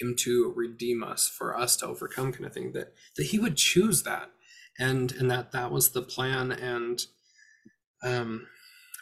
[0.00, 2.72] him to redeem us, for us to overcome, kind of thing.
[2.72, 4.30] That that he would choose that,
[4.78, 6.52] and and that that was the plan.
[6.52, 7.04] And
[8.04, 8.46] um,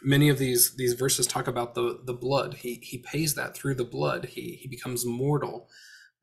[0.03, 2.55] many of these these verses talk about the the blood.
[2.55, 4.25] He he pays that through the blood.
[4.25, 5.69] He he becomes mortal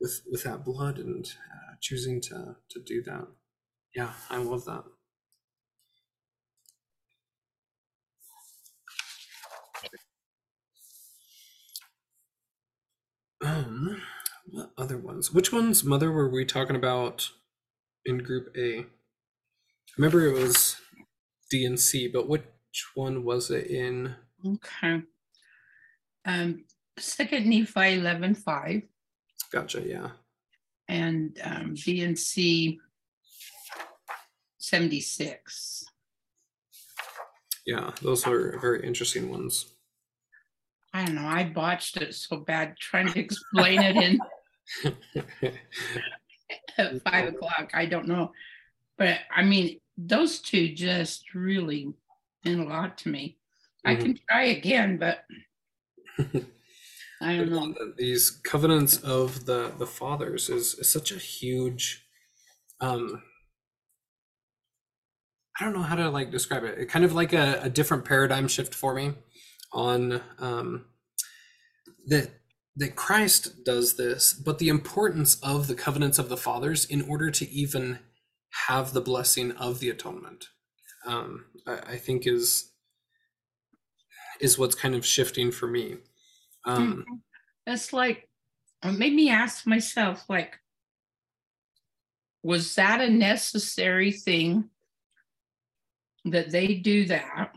[0.00, 3.28] with with that blood and uh, choosing to to do that.
[3.94, 4.84] Yeah, I love that.
[13.44, 14.00] Um,
[14.76, 15.32] other ones?
[15.32, 17.28] Which ones, Mother, were we talking about
[18.04, 18.80] in Group A?
[18.80, 18.84] I
[19.98, 20.76] remember it was
[21.50, 22.44] D and C, but which
[22.94, 24.14] one was it in?
[24.46, 25.02] Okay.
[26.24, 26.64] Um,
[26.98, 28.82] second Nephi eleven five
[29.52, 29.82] Gotcha.
[29.86, 30.10] Yeah.
[30.88, 32.78] and um, D and C
[34.58, 35.84] seventy six.
[37.66, 37.92] Yeah.
[38.02, 39.66] Those were very interesting ones.
[40.94, 41.26] I don't know.
[41.26, 44.18] I botched it so bad trying to explain it in
[46.78, 47.70] at five o'clock.
[47.74, 48.32] I don't know,
[48.98, 51.92] but I mean, those two just really
[52.44, 53.38] meant a lot to me.
[53.84, 55.24] I can try again, but
[57.20, 57.74] I don't know.
[57.96, 62.04] These covenants of the the fathers is, is such a huge
[62.80, 63.22] um
[65.58, 66.78] I don't know how to like describe it.
[66.78, 69.12] It kind of like a, a different paradigm shift for me
[69.72, 70.86] on um
[72.06, 72.30] that
[72.76, 77.30] that Christ does this, but the importance of the covenants of the fathers in order
[77.30, 77.98] to even
[78.68, 80.46] have the blessing of the atonement,
[81.06, 82.70] um, I, I think is
[84.40, 85.98] is what's kind of shifting for me.
[86.64, 87.04] Um,
[87.66, 88.28] It's like
[88.82, 90.58] it made me ask myself, like,
[92.42, 94.68] was that a necessary thing
[96.24, 97.52] that they do that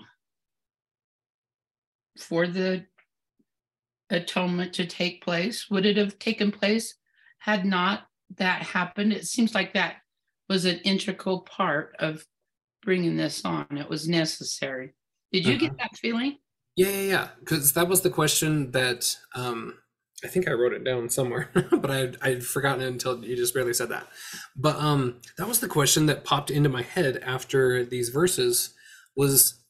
[2.17, 2.86] for the
[4.10, 5.70] atonement to take place?
[5.70, 6.96] Would it have taken place
[7.39, 8.04] had not
[8.38, 9.13] that happened?
[9.13, 9.98] It seems like that
[10.50, 12.26] was an integral part of
[12.84, 13.65] bringing this on.
[13.72, 14.94] It was necessary.
[15.32, 16.38] Did you get that feeling?
[16.76, 17.28] Yeah, yeah, yeah.
[17.39, 19.74] Because that was the question that um,
[20.24, 23.54] I think I wrote it down somewhere, but I'd I'd forgotten it until you just
[23.54, 24.08] barely said that.
[24.56, 28.74] But um, that was the question that popped into my head after these verses
[29.15, 29.62] was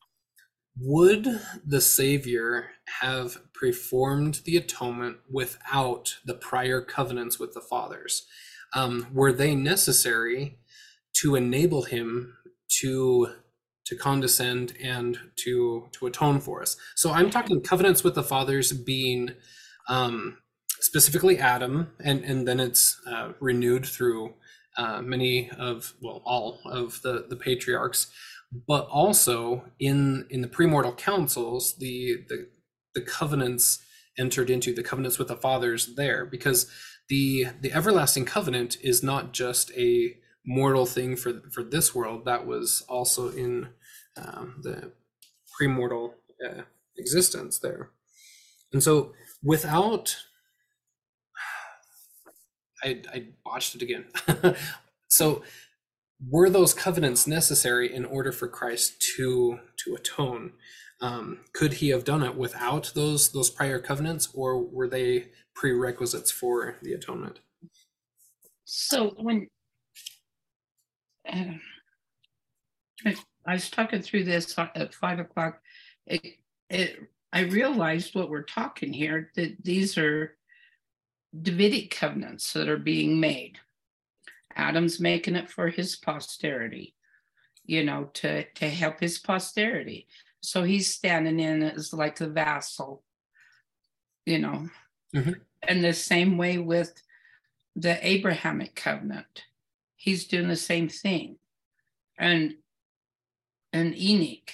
[0.80, 1.28] would
[1.66, 2.72] the Savior
[3.02, 8.26] have performed the atonement without the prior covenants with the fathers?
[8.74, 10.60] Um, were they necessary
[11.22, 12.38] to enable him
[12.82, 13.28] to
[13.86, 16.78] to condescend and to to atone for us?
[16.96, 19.32] So I'm talking covenants with the fathers being
[19.88, 20.40] um,
[20.80, 24.34] specifically Adam, and and then it's uh, renewed through
[24.78, 28.08] uh, many of well all of the the patriarchs
[28.68, 32.48] but also in in the premortal councils the the
[32.96, 33.80] the covenants
[34.18, 36.72] entered into the covenants with the fathers there because
[37.10, 42.48] the the everlasting covenant is not just a mortal thing for for this world that
[42.48, 43.70] was also in
[44.18, 44.92] um, the
[45.60, 46.14] premortal
[46.46, 46.62] uh,
[46.98, 47.92] existence there.
[48.74, 50.16] And so without
[52.84, 54.06] I, I botched it again.
[55.08, 55.44] so
[56.30, 60.54] were those covenants necessary in order for Christ to to atone?
[61.02, 66.32] Um, could he have done it without those those prior covenants, or were they prerequisites
[66.32, 67.40] for the atonement?
[68.64, 69.48] So when
[71.28, 71.60] I-
[73.46, 75.62] I was talking through this at five o'clock,
[76.08, 76.38] it,
[76.70, 77.00] it,
[77.32, 80.38] I realized what we're talking here, that these are
[81.40, 83.60] Davidic covenants that are being made.
[84.56, 86.96] Adam's making it for his posterity,
[87.66, 90.08] you know, to, to help his posterity.
[90.46, 93.04] So he's standing in as like a vassal,
[94.26, 94.70] you know.
[95.14, 95.42] Mhm.
[95.64, 97.02] And the same way with
[97.76, 99.46] the Abrahamic covenant.
[99.96, 101.40] He's doing the same thing.
[102.18, 102.58] And
[103.74, 104.54] and Enoch.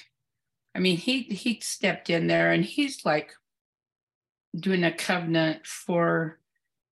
[0.73, 3.33] I mean, he he stepped in there and he's like
[4.55, 6.39] doing a covenant for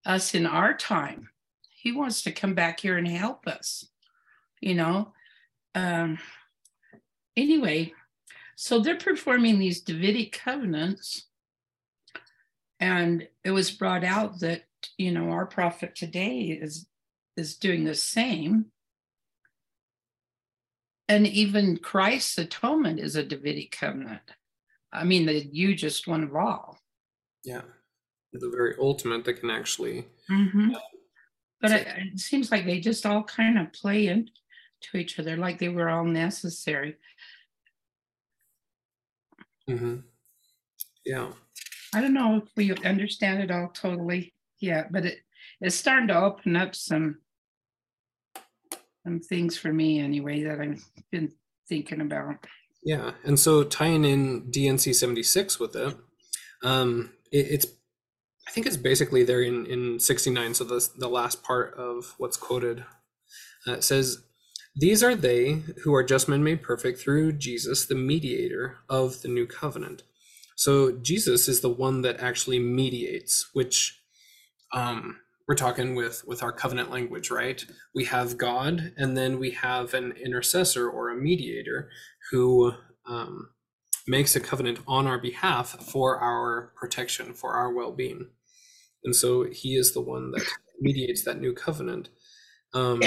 [0.06, 1.30] us in our time.
[1.70, 3.86] He wants to come back here and help us,
[4.62, 5.14] you know.
[5.74, 6.20] Um
[7.38, 7.94] anyway,
[8.62, 11.28] so they're performing these Davidic covenants.
[12.78, 14.64] And it was brought out that
[14.98, 16.86] you know our prophet today is
[17.38, 18.66] is doing the same.
[21.08, 24.22] And even christ's atonement is a davidic covenant.
[24.92, 26.78] I mean the hugest one of all.
[27.46, 27.62] Yeah,
[28.34, 30.06] the very ultimate that can actually.
[30.30, 30.72] Mm-hmm.
[31.62, 34.32] but it, it seems like they just all kind of play into
[34.96, 36.98] each other like they were all necessary
[39.70, 40.04] Mhm.
[41.06, 41.32] Yeah.
[41.94, 45.20] i don't know if we understand it all totally yet but it
[45.62, 47.20] it's starting to open up some
[49.04, 51.32] some things for me anyway that i've been
[51.68, 52.36] thinking about
[52.84, 55.96] Yeah, and so tying in D&C seventy six with it,
[56.64, 57.66] um, it, it's
[58.48, 60.54] I think it's basically there in in sixty nine.
[60.56, 62.84] So the the last part of what's quoted
[63.68, 64.24] uh, it says,
[64.76, 69.28] "These are they who are just men made perfect through Jesus, the mediator of the
[69.28, 70.04] new covenant."
[70.56, 74.02] So Jesus is the one that actually mediates, which
[74.74, 77.66] um, we're talking with with our covenant language, right?
[77.96, 81.90] We have God, and then we have an intercessor or a mediator
[82.32, 82.74] who
[83.08, 83.50] um,
[84.08, 88.28] makes a covenant on our behalf for our protection, for our well being.
[89.04, 90.46] And so he is the one that
[90.82, 92.10] mediates that new covenant.
[92.74, 93.02] Um,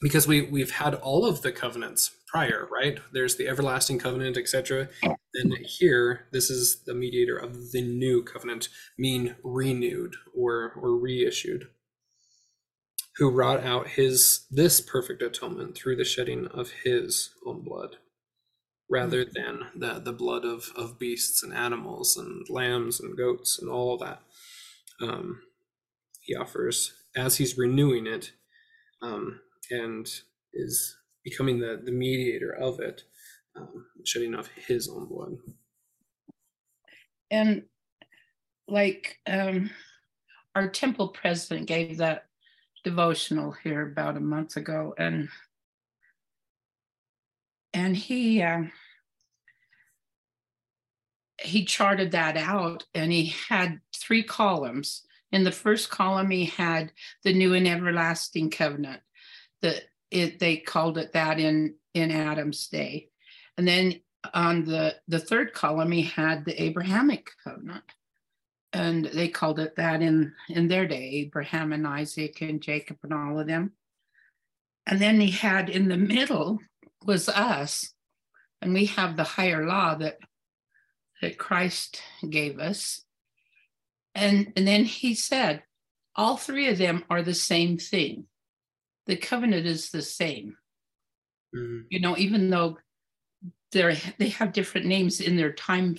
[0.00, 2.98] because we, we've had all of the covenants prior, right?
[3.12, 4.88] There's the everlasting covenant, etc.
[5.34, 11.68] And here, this is the mediator of the new covenant, mean renewed or, or reissued
[13.18, 17.96] who wrought out his this perfect atonement through the shedding of his own blood
[18.88, 23.68] rather than the the blood of of beasts and animals and lambs and goats and
[23.68, 24.22] all of that
[25.02, 25.42] um
[26.20, 28.32] he offers as he's renewing it
[29.02, 30.08] um and
[30.52, 33.02] is becoming the the mediator of it
[33.56, 35.36] um, shedding off his own blood.
[37.30, 37.64] And
[38.66, 39.70] like um
[40.54, 42.26] our temple president gave that
[42.84, 45.28] devotional here about a month ago and
[47.74, 48.70] and he um
[51.40, 55.04] he charted that out and he had three columns.
[55.30, 59.02] In the first column he had the new and everlasting covenant
[59.62, 63.08] the it they called it that in in adam's day.
[63.56, 64.00] And then
[64.34, 67.84] on the the third column he had the abrahamic covenant.
[68.72, 73.14] And they called it that in in their day abraham and isaac and jacob and
[73.14, 73.72] all of them.
[74.86, 76.58] And then he had in the middle
[77.04, 77.92] was us.
[78.60, 80.18] And we have the higher law that
[81.20, 83.04] that christ gave us.
[84.14, 85.62] And and then he said
[86.16, 88.26] all three of them are the same thing
[89.08, 90.56] the covenant is the same
[91.54, 91.86] Mhm.
[91.90, 92.78] you know even though
[93.72, 95.96] they're they have different names in their time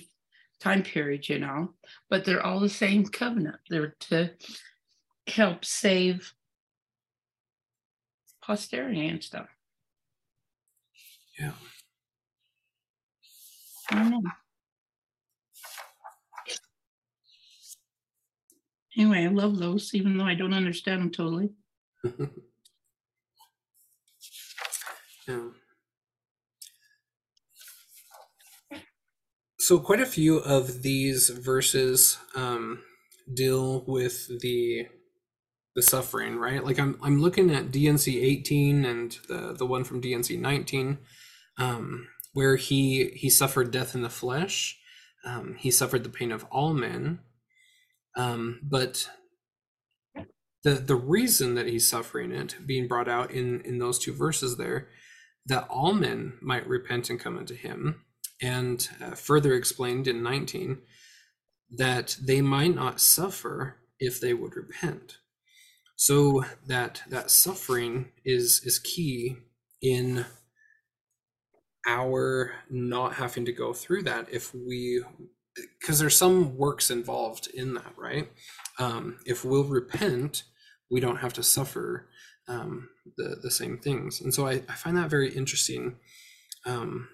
[0.60, 1.74] time period you know
[2.08, 4.30] but they're all the same covenant they're to
[5.26, 6.32] help save
[8.40, 9.48] posterity and stuff
[11.38, 11.52] yeah
[13.92, 14.22] I don't know.
[18.96, 21.50] Anyway, I love those, even though I don't understand them totally.
[25.30, 25.50] Yeah.
[29.58, 32.82] So quite a few of these verses um,
[33.32, 34.86] deal with the
[35.76, 36.64] the suffering, right?
[36.64, 40.98] Like I'm I'm looking at D&C 18 and the the one from D&C 19.
[41.58, 44.78] Um, where he he suffered death in the flesh.
[45.24, 47.20] Um, he suffered the pain of all men.
[48.16, 49.08] Um, but
[50.64, 54.56] the the reason that he's suffering it being brought out in in those two verses
[54.56, 54.88] there
[55.46, 58.04] that all men might repent and come unto him
[58.42, 60.78] and uh, further explained in 19
[61.76, 65.18] that they might not suffer if they would repent.
[65.96, 69.36] So that that suffering is is key
[69.82, 70.24] in
[71.86, 75.04] our not having to go through that if we
[75.78, 78.30] because there's some works involved in that right?
[78.78, 80.44] Um, if we'll repent
[80.90, 82.08] we don't have to suffer
[82.50, 84.20] um, the the same things.
[84.20, 85.96] And so i, I find that very interesting
[86.66, 87.08] um,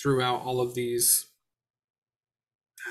[0.00, 1.26] throughout all of these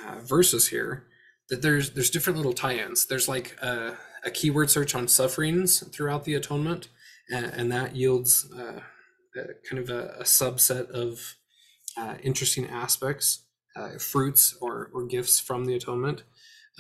[0.06, 1.08] uh, verses here
[1.50, 3.06] that there's there's different little tie-ins.
[3.06, 6.88] There's like a, a keyword search on sufferings throughout the atonement
[7.30, 8.80] and, and that yields uh,
[9.38, 11.36] a, kind of a, a subset of
[11.98, 13.46] uh, interesting aspects
[13.76, 16.24] uh, fruits or, or gifts from the atonement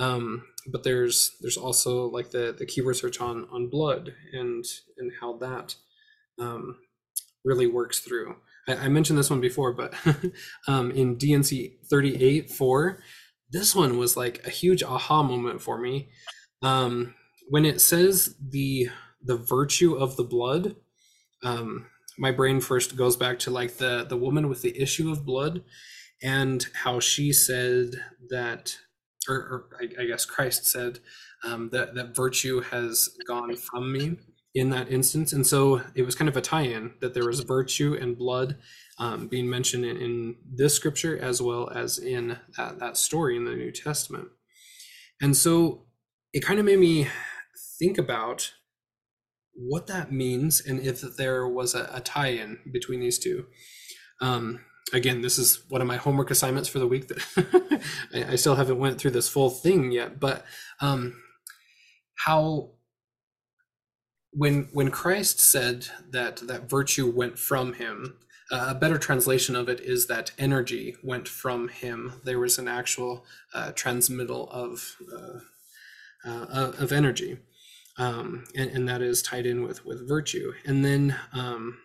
[0.01, 4.65] um, but there's there's also like the the keyword search on on blood and
[4.97, 5.75] and how that
[6.39, 6.77] um,
[7.45, 8.35] really works through.
[8.67, 9.93] I, I mentioned this one before but
[10.67, 13.03] um, in D&C 38 4
[13.51, 16.09] this one was like a huge aha moment for me.
[16.63, 17.13] Um,
[17.49, 18.89] when it says the
[19.23, 20.75] the virtue of the blood
[21.43, 21.85] um,
[22.17, 25.63] my brain first goes back to like the the woman with the issue of blood
[26.23, 27.91] and how she said
[28.29, 28.77] that
[29.28, 30.99] or, or I, I, guess Christ said
[31.43, 34.17] um, that that virtue has gone from me
[34.53, 37.97] in that instance, and so it was kind of a tie-in that there was virtue
[37.99, 38.57] and blood
[38.97, 43.45] um, being mentioned in, in, this scripture as well as in that, that story in
[43.45, 44.28] the New Testament,
[45.22, 45.86] and so
[46.34, 47.07] it kind of made me
[47.80, 48.53] think about
[49.53, 53.45] what that means and if there was a, a tie-in between these two.
[54.22, 54.61] Um,
[54.93, 58.55] again, this is one of my homework assignments for the week that I, I, still
[58.55, 60.45] haven't went through this full thing yet, but
[60.79, 61.21] um,
[62.25, 62.71] how
[64.32, 68.17] when when Christ said that that virtue went from him,
[68.51, 72.21] uh, a better translation of it is that energy went from him.
[72.23, 77.39] There was an actual uh, transmittal of uh, uh of energy,
[77.97, 80.53] um, and, and that is tied in with with virtue.
[80.65, 81.77] And then um,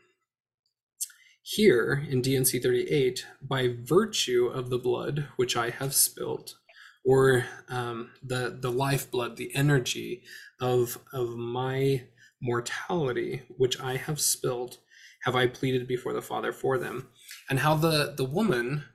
[1.48, 6.56] here in D&C 38, by virtue of the blood which I have spilt,
[7.04, 10.24] or um, the the lifeblood, the energy
[10.60, 12.02] of of my
[12.42, 14.78] mortality which I have spilt,
[15.22, 17.10] have I pleaded before the Father for them.
[17.48, 18.86] And how the the woman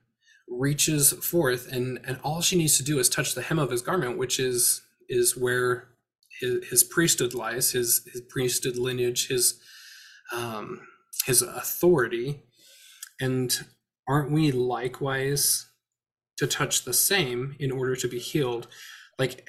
[0.46, 3.80] reaches forth and and all she needs to do is touch the hem of his
[3.80, 5.88] garment, which is is where
[6.38, 9.58] his, his priesthood lies, his his priesthood lineage, his
[10.34, 10.82] um
[11.26, 12.42] his authority
[13.20, 13.64] and
[14.08, 15.70] aren't we likewise
[16.36, 18.66] to touch the same in order to be healed?
[19.18, 19.46] Like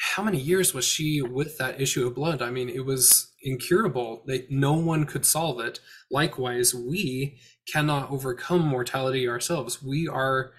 [0.00, 2.42] how many years was she with that issue of blood?
[2.42, 5.80] I mean it was incurable that no one could solve it.
[6.10, 7.38] Likewise we
[7.70, 9.82] cannot overcome mortality ourselves.
[9.82, 10.52] We are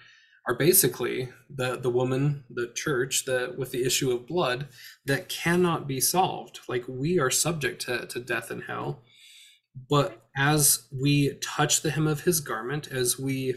[0.47, 4.68] are basically the the woman the church the with the issue of blood
[5.06, 6.60] that cannot be solved.
[6.68, 9.03] Like we are subject to, to death and hell
[9.90, 13.56] but as we touch the hem of his garment, as we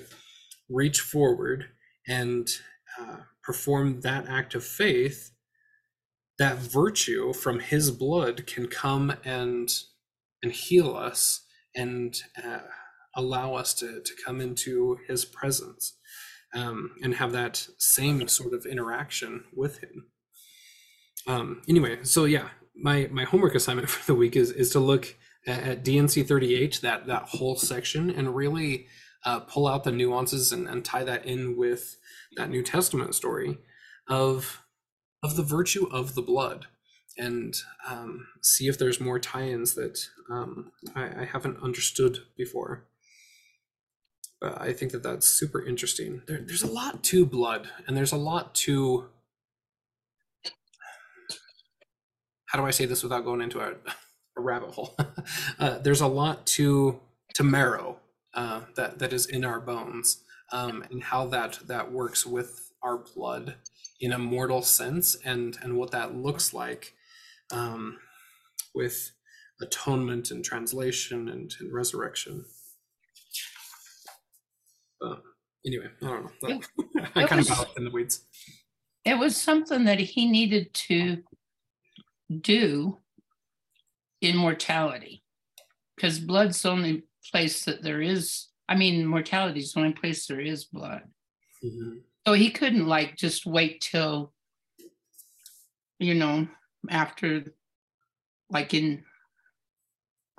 [0.69, 1.66] reach forward
[2.07, 2.49] and
[3.01, 5.31] uh, perform that act of faith,
[6.39, 9.83] that virtue from his blood can come and
[10.43, 11.45] and heal us
[11.75, 12.61] and uh,
[13.16, 15.99] allow us to, to come into his presence
[16.55, 20.07] um, and have that same sort of interaction with him.
[21.27, 25.16] Um, anyway, so yeah, my my homework assignment for the week is is to look
[25.49, 28.86] at D&C 38, that that whole section, and really
[29.24, 31.96] uh, pull out the nuances and, and tie that in with
[32.36, 33.59] that New Testament story
[34.09, 34.62] of
[35.22, 36.66] of the virtue of the blood,
[37.16, 37.55] and
[37.88, 39.99] um, see if there's more tie-ins that
[40.30, 42.86] um, I, I haven't understood before.
[44.40, 46.22] But I think that that's super interesting.
[46.28, 49.09] There, there's a lot to blood, and there's a lot to.
[52.46, 53.74] How do I say this without going into a
[54.39, 54.97] a rabbit hole.
[55.59, 57.01] uh, there's a lot to
[57.34, 57.99] to marrow
[58.34, 60.22] uh, that that is in our bones,
[60.53, 63.57] um, and how that that works with our blood
[64.01, 66.95] in a mortal sense, and and what that looks like
[67.51, 67.99] um,
[68.74, 69.12] with
[69.61, 72.45] atonement and translation and, and resurrection.
[75.05, 75.16] Uh,
[75.66, 76.61] anyway, I don't know.
[77.14, 78.24] I kind was, of got in the weeds.
[79.05, 81.22] It was something that he needed to
[82.41, 82.99] do
[84.21, 85.23] immortality
[85.97, 90.27] because blood's the only place that there is I mean, mortality is the only place
[90.27, 91.03] there is blood.
[91.64, 92.03] Mhm.
[92.27, 94.35] So he couldn't like just wait till,
[95.99, 96.47] you know,
[96.91, 97.45] after,
[98.51, 99.05] like in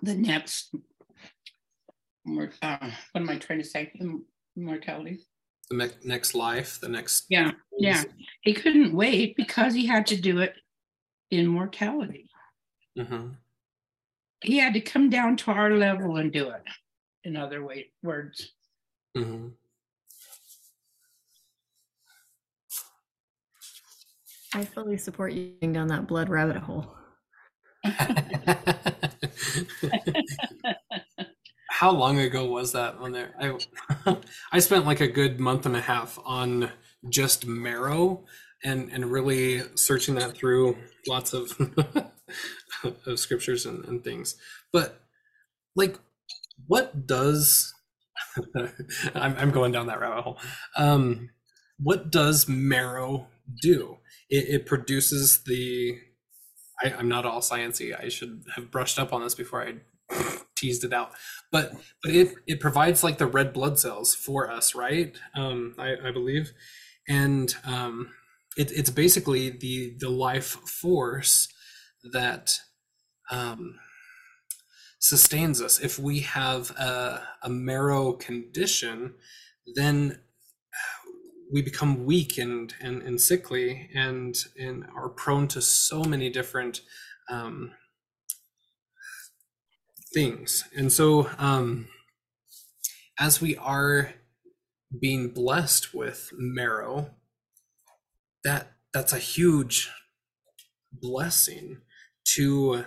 [0.04, 0.80] the next, uh,
[2.28, 3.92] what am I trying to say?
[4.00, 4.26] Im-
[4.56, 5.26] Immortality.
[5.70, 7.26] The me- next life, the next.
[7.30, 8.04] Yeah, yeah.
[8.42, 10.56] He couldn't wait because he had to do it
[11.32, 12.30] in mortality.
[12.96, 13.38] Mhm.
[14.42, 16.64] He had to come down to our level and do it.
[17.24, 18.54] In other way, words.
[19.18, 19.52] Mhm.
[24.54, 26.96] I fully support you going down that blood rabbit hole.
[31.70, 33.34] How long ago was that on there?
[33.40, 34.18] I
[34.52, 36.72] I spent like a good month and a half on
[37.10, 38.26] just marrow
[38.64, 41.54] and and really searching that through lots of
[43.06, 44.36] of scriptures and, and things.
[44.72, 45.02] But
[45.76, 45.98] like
[46.68, 47.74] what does
[49.16, 50.40] I'm I'm going down that rabbit hole.
[50.78, 51.30] Um
[51.82, 53.28] what does marrow
[53.62, 53.98] do?
[54.30, 56.00] It, it produces the
[56.82, 57.98] I, I'm not all sciency.
[57.98, 59.76] I should have brushed up on this before I
[60.56, 61.12] teased it out.
[61.52, 65.16] But but it it provides like the red blood cells for us, right?
[65.36, 66.52] Um, I, I believe,
[67.08, 68.12] and um,
[68.60, 71.48] it, it's basically the the life force
[72.12, 72.60] that
[73.32, 73.80] um,
[75.00, 75.80] sustains us.
[75.80, 79.16] If we have a, a marrow condition,
[79.76, 80.20] then
[81.52, 86.82] we become weak and, and, and sickly and, and are prone to so many different
[87.30, 87.72] um,
[90.14, 90.66] things.
[90.76, 91.88] And so, um,
[93.20, 94.14] as we are
[94.98, 97.12] being blessed with marrow,
[98.44, 99.90] that that's a huge
[100.92, 101.82] blessing
[102.36, 102.86] to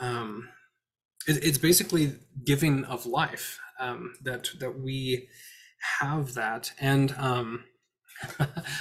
[0.00, 0.48] um,
[1.26, 5.28] it, it's basically giving of life um, that that we
[6.00, 6.72] have that.
[6.78, 7.64] And um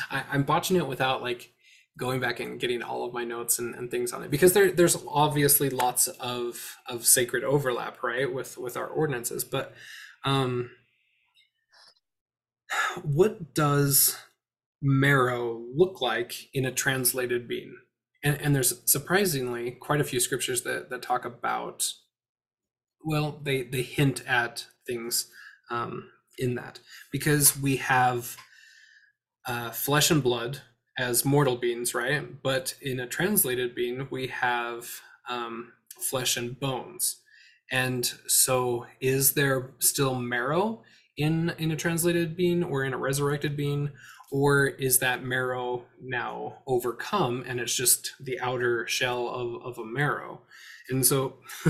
[0.09, 1.51] I, i'm botching it without like
[1.97, 4.31] going back and getting all of my notes and, and things on it.
[4.31, 9.43] Because there there's obviously lots of of sacred overlap right with with our ordinances.
[9.43, 9.73] But
[10.23, 10.71] um
[13.03, 14.17] what does
[14.81, 17.75] marrow look like in a translated being
[18.23, 21.91] and, and there's surprisingly quite a few scriptures that that talk about
[23.03, 25.29] well they they hint at things
[25.71, 26.79] um in that
[27.11, 28.37] because we have
[29.47, 30.61] uh, flesh and blood
[30.97, 32.41] as mortal beings, right?
[32.43, 34.89] But in a translated being, we have
[35.29, 35.73] um,
[36.09, 37.21] flesh and bones.
[37.71, 40.83] And so, is there still marrow
[41.17, 43.91] in in a translated being or in a resurrected being,
[44.31, 49.85] or is that marrow now overcome and it's just the outer shell of, of a
[49.85, 50.41] marrow?
[50.89, 51.35] And so,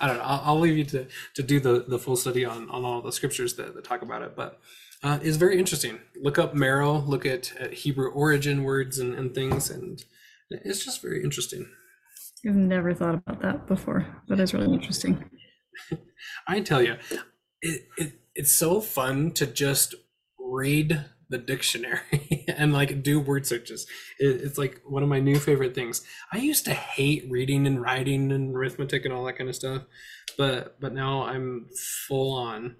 [0.00, 0.22] I don't know.
[0.22, 3.12] I'll, I'll leave you to to do the the full study on on all the
[3.12, 4.60] scriptures that, that talk about it, but
[5.02, 6.00] uh, it's very interesting.
[6.20, 10.02] Look up marrow, look at, at Hebrew origin words and, and things, and
[10.50, 11.68] it's just very interesting.
[12.46, 14.06] I've never thought about that before.
[14.28, 15.24] That is really interesting.
[16.48, 16.96] I tell you,
[17.62, 19.94] it, it it's so fun to just
[20.50, 23.86] read the dictionary and like do word searches.
[24.18, 26.02] It, it's like one of my new favorite things.
[26.32, 29.82] I used to hate reading and writing and arithmetic and all that kind of stuff,
[30.36, 31.68] but but now I'm
[32.08, 32.76] full on.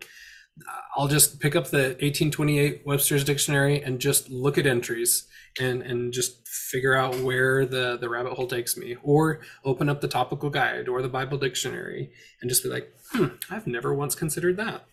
[0.96, 5.28] I'll just pick up the 1828 Webster's dictionary and just look at entries
[5.60, 10.00] and and just figure out where the the rabbit hole takes me or open up
[10.00, 14.14] the topical guide or the Bible dictionary and just be like, "Hmm, I've never once
[14.14, 14.84] considered that."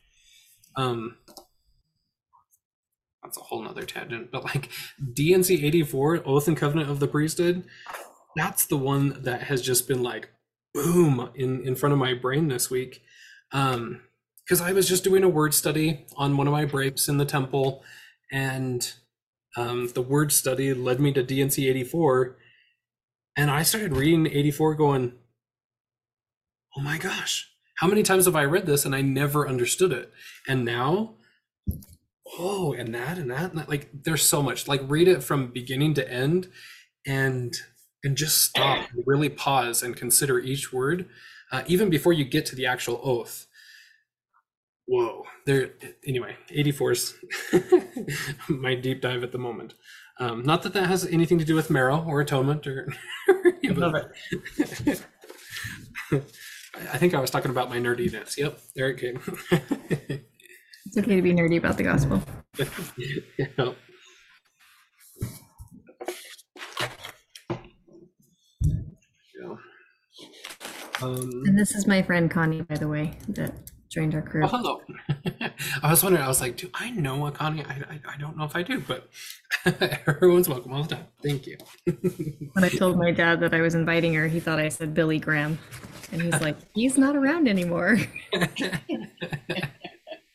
[0.76, 1.18] Um
[3.26, 4.70] that's a whole nother tangent, but like
[5.14, 7.66] D&C 84, Oath and Covenant of the Priesthood,
[8.36, 10.30] that's the one that has just been like
[10.74, 13.02] boom in in front of my brain this week.
[13.52, 14.02] Um
[14.46, 17.26] because I was just doing a word study on one of my breaks in the
[17.26, 17.84] temple,
[18.32, 18.94] and
[19.58, 22.38] um, the word study led me to D&C 84.
[23.36, 25.14] And I started reading 84 going,
[26.78, 30.12] oh my gosh, how many times have I read this and I never understood it?
[30.48, 31.16] And now,
[32.40, 33.70] oh, and that and that, and that.
[33.70, 34.68] Like, there's so much.
[34.68, 36.50] Like, read it from beginning to end
[37.06, 37.56] and
[38.04, 41.08] and just stop and really pause and consider each word
[41.52, 43.48] uh, even before you get to the actual oath
[44.88, 45.72] whoa there
[46.06, 47.16] anyway 84's
[48.50, 49.74] my deep dive at the moment
[50.20, 52.88] um not that that has anything to do with marrow or atonement or
[53.64, 55.02] Love it
[56.94, 59.20] i think i was talking about my nerdiness yep there it came
[60.86, 62.22] It's okay to be nerdy about the gospel.
[63.38, 63.74] yeah.
[71.02, 73.54] Um, And this is my friend Connie, by the way, that
[73.90, 74.44] joined our crew.
[74.44, 74.82] Oh, hello.
[75.84, 76.24] I was wondering.
[76.24, 77.64] I was like, do I know a Connie?
[77.66, 79.10] I, I, I don't know if I do, but
[80.08, 81.06] everyone's welcome all the time.
[81.22, 81.58] Thank you.
[82.54, 85.20] When I told my dad that I was inviting her, he thought I said Billy
[85.20, 85.58] Graham.
[86.12, 87.98] And he's like, he's not around anymore.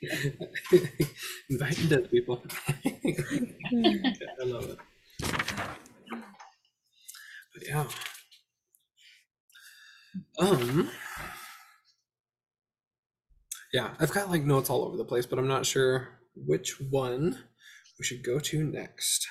[1.51, 2.43] Inviting dead people.
[2.69, 4.79] I love it.
[7.55, 7.87] But yeah.
[10.39, 10.91] Um.
[13.73, 17.39] Yeah, I've got like notes all over the place, but I'm not sure which one
[17.99, 19.29] we should go to next.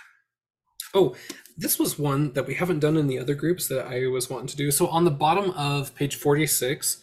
[0.93, 1.15] Oh,
[1.57, 4.47] this was one that we haven't done in the other groups that I was wanting
[4.47, 4.71] to do.
[4.71, 7.01] So on the bottom of page 46,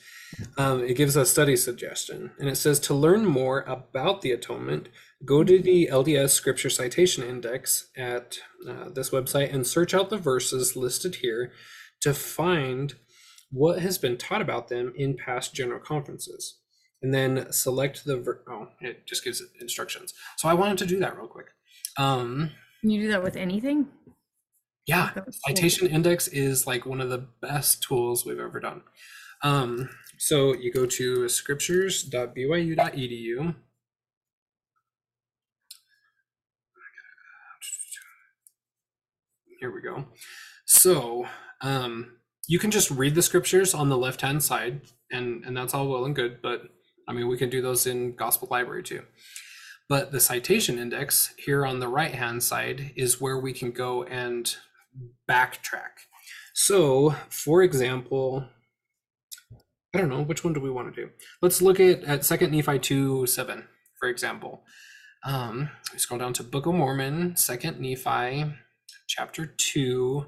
[0.58, 4.88] um, it gives a study suggestion, and it says to learn more about the atonement,
[5.24, 10.18] go to the LDS Scripture Citation Index at uh, this website and search out the
[10.18, 11.52] verses listed here
[12.00, 12.94] to find
[13.50, 16.58] what has been taught about them in past general conferences.
[17.02, 20.12] And then select the ver- oh, it just gives instructions.
[20.38, 21.46] So I wanted to do that real quick.
[21.98, 23.86] Um, Can you do that with anything?
[24.86, 25.54] yeah, That was cool.
[25.54, 28.82] citation index is like one of the best tools we've ever done.
[29.42, 33.54] Um, so you go to scriptures.byu.edu.
[39.60, 40.04] Here we go.
[40.66, 41.26] So
[41.62, 45.74] um, you can just read the scriptures on the left hand side, and, and that's
[45.74, 46.68] all well and good, but
[47.08, 49.02] I mean, we can do those in Gospel Library too.
[49.88, 54.02] But the citation index here on the right hand side is where we can go
[54.02, 54.54] and
[55.28, 56.06] backtrack.
[56.54, 58.48] So, for example,
[59.96, 61.10] I don't know which one do we want to do.
[61.40, 63.64] Let's look at at Second Nephi two seven,
[63.98, 64.62] for example.
[65.24, 68.52] Um, we scroll down to Book of Mormon, Second Nephi,
[69.08, 70.26] chapter two,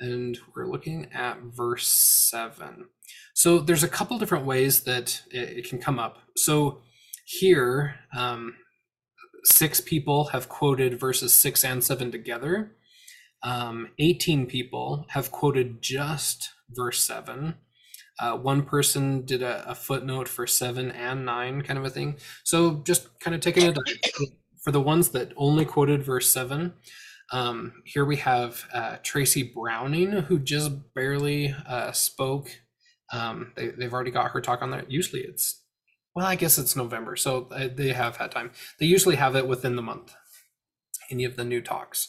[0.00, 2.86] and we're looking at verse seven.
[3.34, 6.18] So there's a couple different ways that it, it can come up.
[6.36, 6.80] So
[7.24, 8.56] here, um,
[9.44, 12.72] six people have quoted verses six and seven together
[13.42, 17.54] um, 18 people have quoted just verse 7
[18.20, 22.16] uh, one person did a, a footnote for 7 and 9 kind of a thing.
[22.44, 24.28] So just kind of taking a dive
[24.62, 26.74] for the ones that only quoted verse 7
[27.32, 32.50] um, here we have uh, tracy browning who just barely uh, spoke.
[33.10, 34.84] Um, they, they've already got her talk on there.
[34.88, 35.60] Usually it's
[36.14, 38.50] well i guess it's november so uh, they have had time.
[38.78, 40.14] They usually have it within the month
[41.10, 42.08] any of the new talks.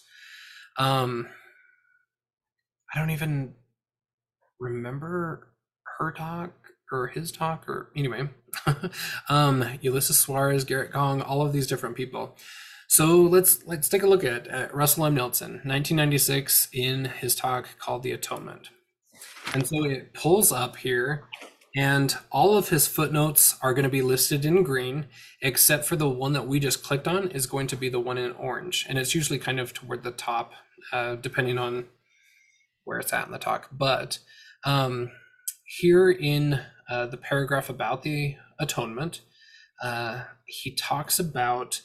[0.77, 1.27] Um,
[2.93, 3.53] I don't even
[4.59, 5.52] remember
[5.99, 6.51] her talk
[6.91, 8.29] or his talk or anyway.
[9.29, 12.35] um, Ulisses Soares, Gerrit Gong, all of these different people.
[12.87, 15.15] So let's let's take a look at, at Russell M.
[15.15, 18.69] Nelson, 1996, in his talk called "The Atonement."
[19.53, 21.23] And so it pulls up here,
[21.75, 25.07] and all of his footnotes are going to be listed in green,
[25.41, 28.19] except for the one that we just clicked on is going to be the one
[28.19, 30.53] in orange, and it's usually kind of toward the top,
[30.91, 31.85] uh, depending on
[32.83, 33.69] where it's at in the talk.
[33.71, 34.19] But
[34.65, 35.11] um,
[35.79, 39.21] here in uh, the paragraph about the atonement,
[39.81, 41.81] uh, he talks about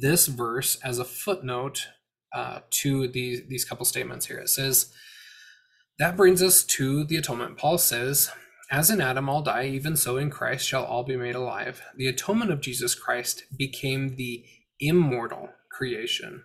[0.00, 1.88] this verse as a footnote
[2.34, 4.38] uh, to these these couple statements here.
[4.38, 4.92] It says
[5.98, 7.56] that brings us to the atonement.
[7.58, 8.30] Paul says.
[8.70, 11.80] As in Adam all die, even so in Christ shall all be made alive.
[11.96, 14.44] The atonement of Jesus Christ became the
[14.78, 16.42] immortal creation.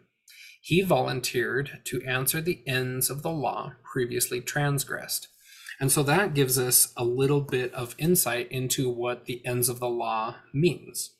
[0.61, 5.27] He volunteered to answer the ends of the law previously transgressed.
[5.83, 9.81] And so that gives us a little bit of insight into what the ends of
[9.81, 11.17] the law means.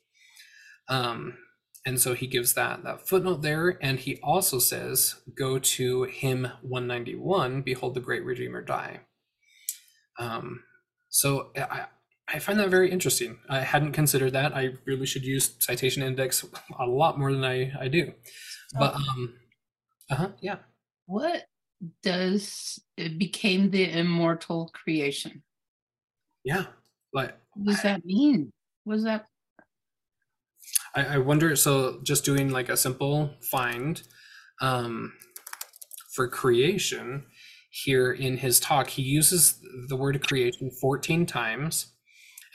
[0.88, 1.36] Um,
[1.84, 6.48] and so he gives that that footnote there, and he also says, "Go to hymn
[6.62, 7.60] 191.
[7.60, 9.00] Behold, the great Redeemer die."
[10.18, 10.62] Um,
[11.10, 11.84] so I,
[12.26, 13.40] I find that very interesting.
[13.50, 14.56] I hadn't considered that.
[14.56, 16.42] I really should use citation index
[16.80, 18.14] a lot more than I, I do.
[18.78, 19.34] But um,
[20.08, 20.56] uh huh, yeah.
[21.04, 21.48] What
[22.02, 25.42] does it became the immortal creation?
[26.44, 26.66] Yeah,
[27.12, 28.52] like What does that mean?
[28.84, 29.26] Was that
[30.94, 31.54] I, I wonder.
[31.56, 34.02] So just doing like a simple find
[34.60, 35.12] um,
[36.14, 37.24] for creation
[37.70, 41.92] here in his talk, he uses the word creation 14 times.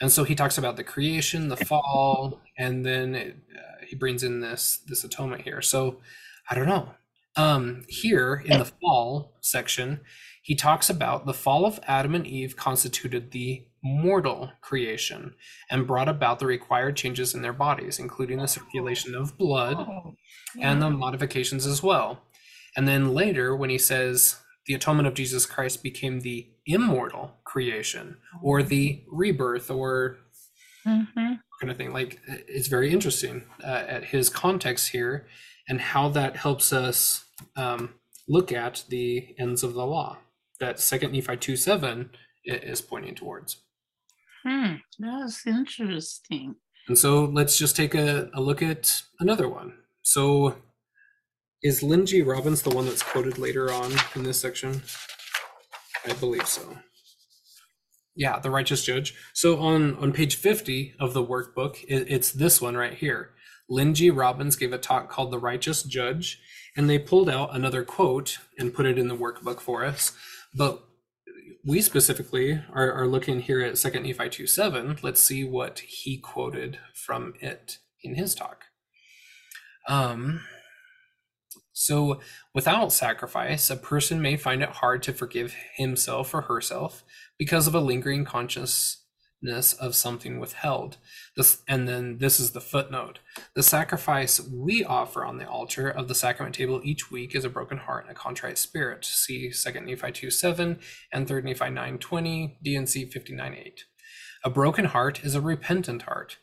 [0.00, 4.22] And so he talks about the creation, the fall, and then it, uh, he brings
[4.22, 5.60] in this this atonement here.
[5.60, 6.00] So
[6.48, 6.88] I don't know.
[7.36, 10.00] Um, here in the fall section,
[10.42, 15.34] he talks about the fall of Adam and Eve constituted the mortal creation
[15.70, 19.78] and brought about the required changes in their bodies, including the circulation of blood
[20.60, 22.22] and the modifications as well.
[22.76, 28.18] And then later, when he says the atonement of Jesus Christ became the immortal creation
[28.42, 30.18] or the rebirth or
[30.86, 31.40] Mhm.
[31.60, 31.92] kind of thing.
[31.92, 35.26] Like it's very interesting uh, at his context here
[35.70, 37.24] and how that helps us
[37.56, 37.94] um,
[38.28, 40.18] look at the ends of the law
[40.58, 42.10] that Second Nephi two seven
[42.44, 43.62] is pointing towards.
[44.44, 46.56] Hmm, that's interesting.
[46.88, 49.74] And so let's just take a, a look at another one.
[50.02, 50.56] So
[51.62, 52.22] is Lynn G.
[52.22, 54.82] Robbins the one that's quoted later on in this section?
[56.06, 56.78] I believe so.
[58.16, 59.14] Yeah, the righteous judge.
[59.34, 63.30] So on on page 50 of the workbook, it, it's this one right here.
[63.70, 64.10] Lynn G.
[64.10, 66.40] Robbins gave a talk called The Righteous Judge,
[66.76, 70.12] and they pulled out another quote and put it in the workbook for us.
[70.52, 70.82] But
[71.64, 74.98] we specifically are, are looking here at 2nd Nephi 2 7.
[75.02, 78.64] Let's see what he quoted from it in his talk.
[79.88, 80.40] Um,
[81.72, 82.20] so,
[82.54, 87.04] without sacrifice, a person may find it hard to forgive himself or herself
[87.38, 88.24] because of a lingering
[89.42, 90.96] consciousness of something withheld.
[91.36, 93.18] This, and then this is the footnote.
[93.54, 97.48] The sacrifice we offer on the altar of the sacrament table each week is a
[97.50, 99.04] broken heart and a contrite spirit.
[99.04, 100.78] See 2 Nephi 2 7
[101.12, 103.84] and 3 Nephi 9 20, D&C 59 8.
[104.44, 106.38] A broken heart is a repentant heart,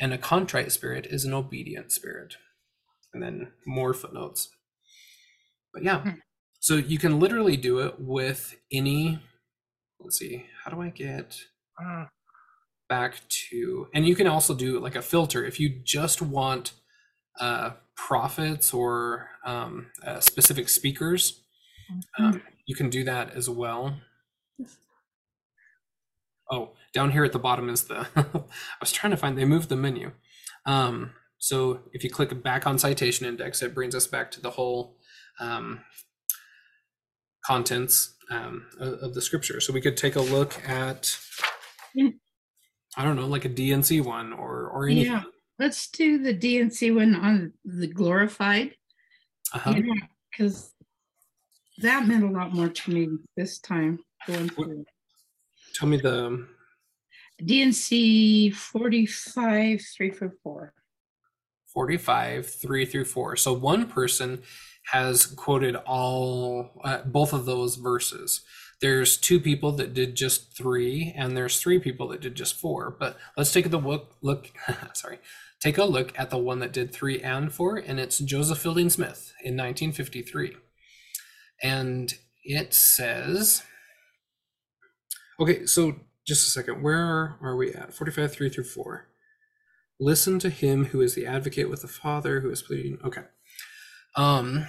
[0.00, 2.36] and a contrite spirit is an obedient spirit.
[3.12, 4.48] And then more footnotes.
[5.74, 6.10] But yeah, Hmm.
[6.60, 9.20] so you can literally do it with any.
[10.00, 11.38] Let's see, how do I get
[11.80, 12.08] Ah.
[12.92, 13.88] Back to?
[13.94, 16.72] And you can also do like a filter if you just want
[17.40, 21.40] uh, prophets or um, uh, specific speakers.
[22.18, 23.96] Um, you can do that as well.
[26.50, 28.06] Oh, down here at the bottom is the.
[28.16, 28.42] I
[28.78, 29.38] was trying to find.
[29.38, 30.12] They moved the menu.
[30.66, 34.50] Um, so if you click back on citation index, it brings us back to the
[34.50, 34.98] whole
[35.40, 35.80] um,
[37.46, 39.60] contents um, of, of the scripture.
[39.60, 41.16] So we could take a look at,
[41.96, 42.14] Mm.
[42.96, 45.12] I don't know, like a D&C one or or anything.
[45.12, 45.22] Yeah,
[45.58, 48.74] let's do the D&C one on the glorified.
[49.54, 49.74] Uh-huh.
[50.30, 50.72] Because
[51.78, 54.84] that meant a lot more to me this time going through.
[55.74, 56.46] Tell me the
[57.44, 60.74] D&C 45, 3 for 4.
[61.72, 64.42] 45 3 through 4 so one person
[64.88, 68.42] has quoted all uh, both of those verses
[68.82, 72.94] there's two people that did just three and there's three people that did just four.
[72.98, 74.50] But let's take the look look
[74.92, 75.18] sorry
[75.62, 78.90] take a look at the one that did three and four and it's joseph fielding
[78.90, 80.56] smith in 1953
[81.62, 83.62] and it says
[85.38, 85.94] okay so
[86.26, 87.94] just a second where are we at?
[87.94, 89.06] 45 3 through 4
[90.00, 92.98] listen to him who is the advocate with the father who is pleading.
[93.04, 93.22] Okay.
[94.16, 94.66] Um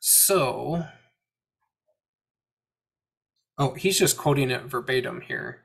[0.00, 0.84] so
[3.58, 5.62] oh he's just quoting it verbatim here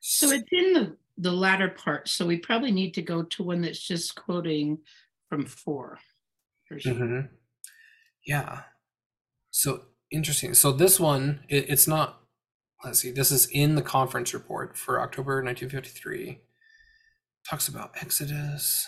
[0.00, 2.08] So it's in the, the latter part.
[2.08, 4.78] So we probably need to go to one that's just quoting
[5.30, 5.98] from 4.
[6.70, 6.90] or so.
[6.90, 7.28] Mhm.
[8.26, 8.62] yeah
[9.50, 12.20] so interesting so this one it, it's not
[12.84, 16.40] let's see this is in the conference report for october 1953
[17.48, 18.86] talks about exodus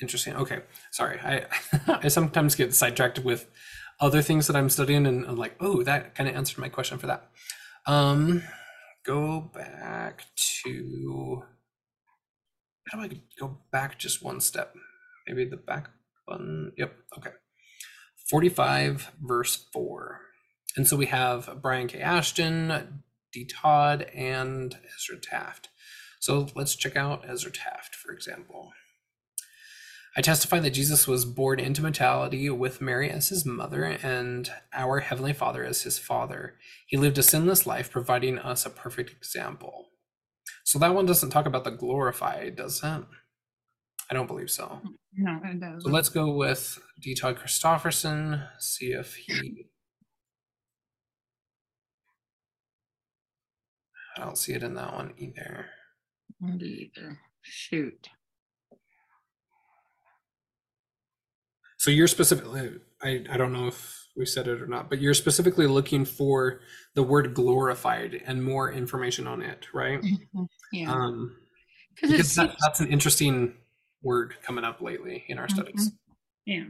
[0.00, 1.44] interesting okay sorry i
[2.04, 3.48] i sometimes get sidetracked with
[4.00, 6.98] other things that i'm studying and i'm like oh that kind of answered my question
[6.98, 7.30] for that.
[7.86, 8.42] Um
[9.04, 10.24] go back
[10.64, 11.42] to
[12.88, 14.74] how do i go back just one step?
[15.26, 15.90] Maybe the back
[16.26, 17.30] button yep okay.
[18.30, 20.20] 45 verse 4
[20.76, 22.00] and so we have brian k.
[22.00, 23.44] Ashton d.
[23.44, 25.68] Todd and ezra taft.
[26.20, 28.72] So let's check out ezra taft for example
[30.16, 35.00] I testify that Jesus was born into mortality with Mary as his mother and our
[35.00, 36.56] Heavenly Father as his father.
[36.86, 39.90] He lived a sinless life, providing us a perfect example.
[40.64, 43.04] So that one doesn't talk about the glorified, does it?
[44.10, 44.80] I don't believe so.
[45.14, 45.82] No, it doesn't.
[45.82, 47.14] So let's go with D.
[47.14, 49.66] Todd Christofferson, see if he.
[54.16, 55.66] I don't see it in that one either.
[56.40, 57.20] Don't either.
[57.42, 58.08] Shoot.
[61.80, 62.72] So you're specifically,
[63.02, 66.60] I, I don't know if we said it or not, but you're specifically looking for
[66.94, 69.98] the word glorified and more information on it, right?
[70.02, 70.46] Mhm.
[70.72, 70.92] Yeah.
[70.92, 71.38] Um,
[71.98, 73.54] Because that, that's an interesting
[74.02, 75.90] word coming up lately in our studies.
[76.44, 76.64] yeah.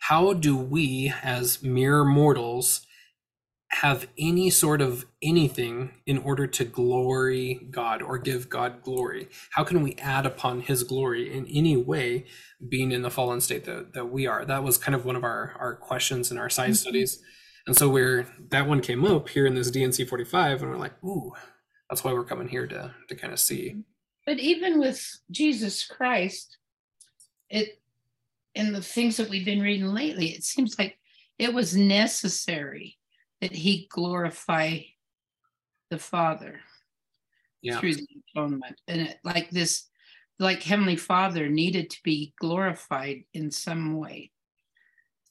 [0.00, 2.84] How do we, as mere mortals,
[3.70, 9.28] have any sort of anything in order to glory God or give God glory?
[9.50, 12.26] How can we add upon his glory in any way,
[12.68, 14.44] being in the fallen state that, that we are?
[14.44, 16.76] That was kind of one of our, our questions in our side Mhm.
[16.76, 17.22] studies.
[17.66, 21.02] And so we're that one came up here in this D&C 45, and we're like,
[21.02, 21.32] ooh,
[21.90, 23.74] that's why we're coming here to to kind of see.
[24.24, 26.58] But even with Jesus Christ,
[27.50, 27.80] it
[28.54, 30.96] in the things that we've been reading lately, it seems like
[31.38, 32.96] it was necessary
[33.40, 34.78] that he glorify
[35.90, 36.60] the Father
[37.62, 37.80] Yeah.
[37.80, 38.80] through the atonement.
[38.88, 39.88] And it, like this,
[40.38, 44.32] like Heavenly Father needed to be glorified in some way.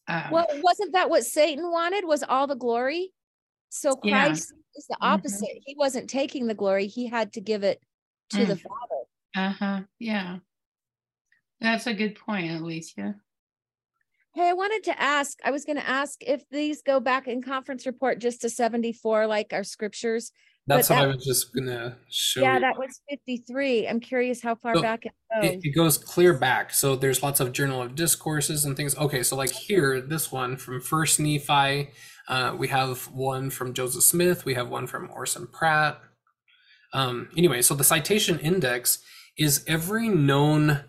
[0.08, 2.06] Um, Well, wasn't that what Satan wanted?
[2.06, 3.14] Was all the glory?
[3.70, 4.26] So Yeah.
[4.26, 5.14] Christ is the Mhm.
[5.14, 5.64] opposite.
[5.66, 6.88] He wasn't taking the glory.
[6.88, 7.82] He had to give it
[8.30, 8.62] to the Mm.
[8.62, 9.02] Father.
[9.36, 9.84] uh-huh.
[10.00, 10.40] Yeah.
[11.60, 13.20] That's a good point, Alicia.
[14.36, 17.42] Hey, I wanted to ask, I was going to ask if these go back in
[17.42, 20.32] conference report just to 74, like our scriptures.
[20.68, 22.60] That's what I that- was just gonna show Yeah, you.
[22.62, 23.88] that was 53.
[23.88, 25.12] I'm curious how far So, back it
[25.42, 25.52] goes.
[25.52, 26.74] it, it goes clear back.
[26.74, 28.98] So there's lots of journal of discourses and things.
[28.98, 31.90] Okay, so like here, this one from First Nephi,
[32.28, 36.02] uh, we have one from Joseph Smith, we have one from Orson Pratt.
[36.94, 39.04] Um, anyway, so the citation index
[39.38, 40.84] is every known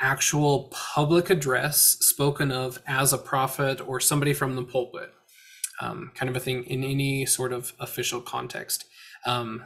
[0.00, 5.12] actual public address spoken of as a prophet or somebody from the pulpit,
[5.80, 8.84] um, kind of a thing in any sort of official context.
[9.26, 9.64] Um,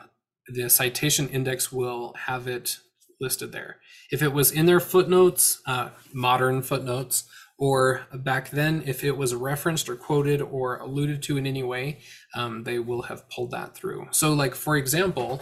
[0.48, 2.78] the citation index will have it
[3.20, 3.76] listed there.
[4.10, 7.24] If it was in their footnotes, uh, modern footnotes,
[7.56, 12.00] or back then, if it was referenced or quoted or alluded to in any way,
[12.34, 14.08] um, they will have pulled that through.
[14.10, 15.40] So, like for example,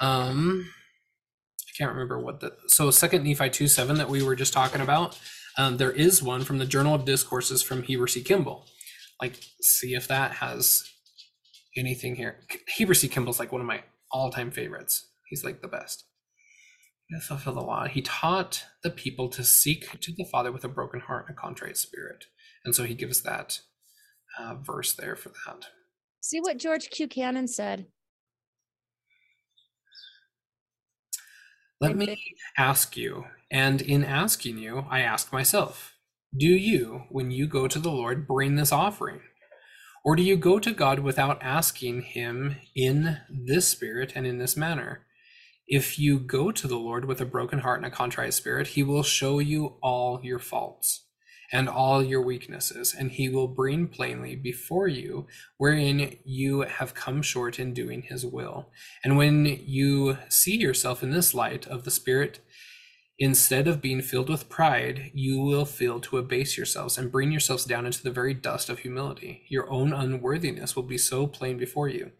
[0.00, 0.70] um,
[1.76, 5.18] can't remember what the so Second Nephi two seven that we were just talking about.
[5.56, 8.22] Um, there is one from the Journal of Discourses from Heber C.
[8.22, 8.66] Kimball.
[9.20, 10.84] Like, see if that has
[11.76, 12.40] anything here.
[12.76, 13.08] Heber C.
[13.08, 15.10] Kimball's like one of my all time favorites.
[15.28, 16.04] He's like the best
[17.10, 17.86] to fulfill the law.
[17.86, 21.40] He taught the people to seek to the Father with a broken heart and a
[21.40, 22.26] contrite spirit.
[22.64, 23.60] And so he gives that
[24.38, 25.66] uh, verse there for that.
[26.20, 27.08] See what George Q.
[27.08, 27.86] Cannon said.
[31.84, 35.94] Let me ask you, and in asking you, I ask myself
[36.36, 39.20] Do you, when you go to the Lord, bring this offering?
[40.04, 44.56] Or do you go to God without asking Him in this spirit and in this
[44.56, 45.06] manner?
[45.66, 48.82] If you go to the Lord with a broken heart and a contrite spirit, He
[48.82, 51.04] will show you all your faults
[51.52, 55.26] and all your weaknesses, and He will bring plainly before you
[55.56, 58.70] wherein you have come short in doing His will.
[59.02, 62.40] And when you see yourself in this light of the Spirit,
[63.18, 67.64] instead of being filled with pride, you will feel to abase yourselves and bring yourselves
[67.64, 69.44] down into the very dust of humility.
[69.48, 72.10] Your own unworthiness will be so plain before you.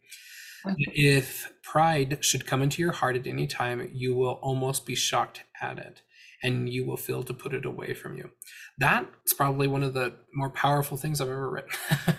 [0.64, 0.74] Mm-hmm.
[0.94, 5.42] If pride should come into your heart at any time, you will almost be shocked
[5.60, 6.02] at it
[6.44, 8.30] and you will feel to put it away from you.
[8.78, 11.70] That's probably one of the more powerful things I've ever written.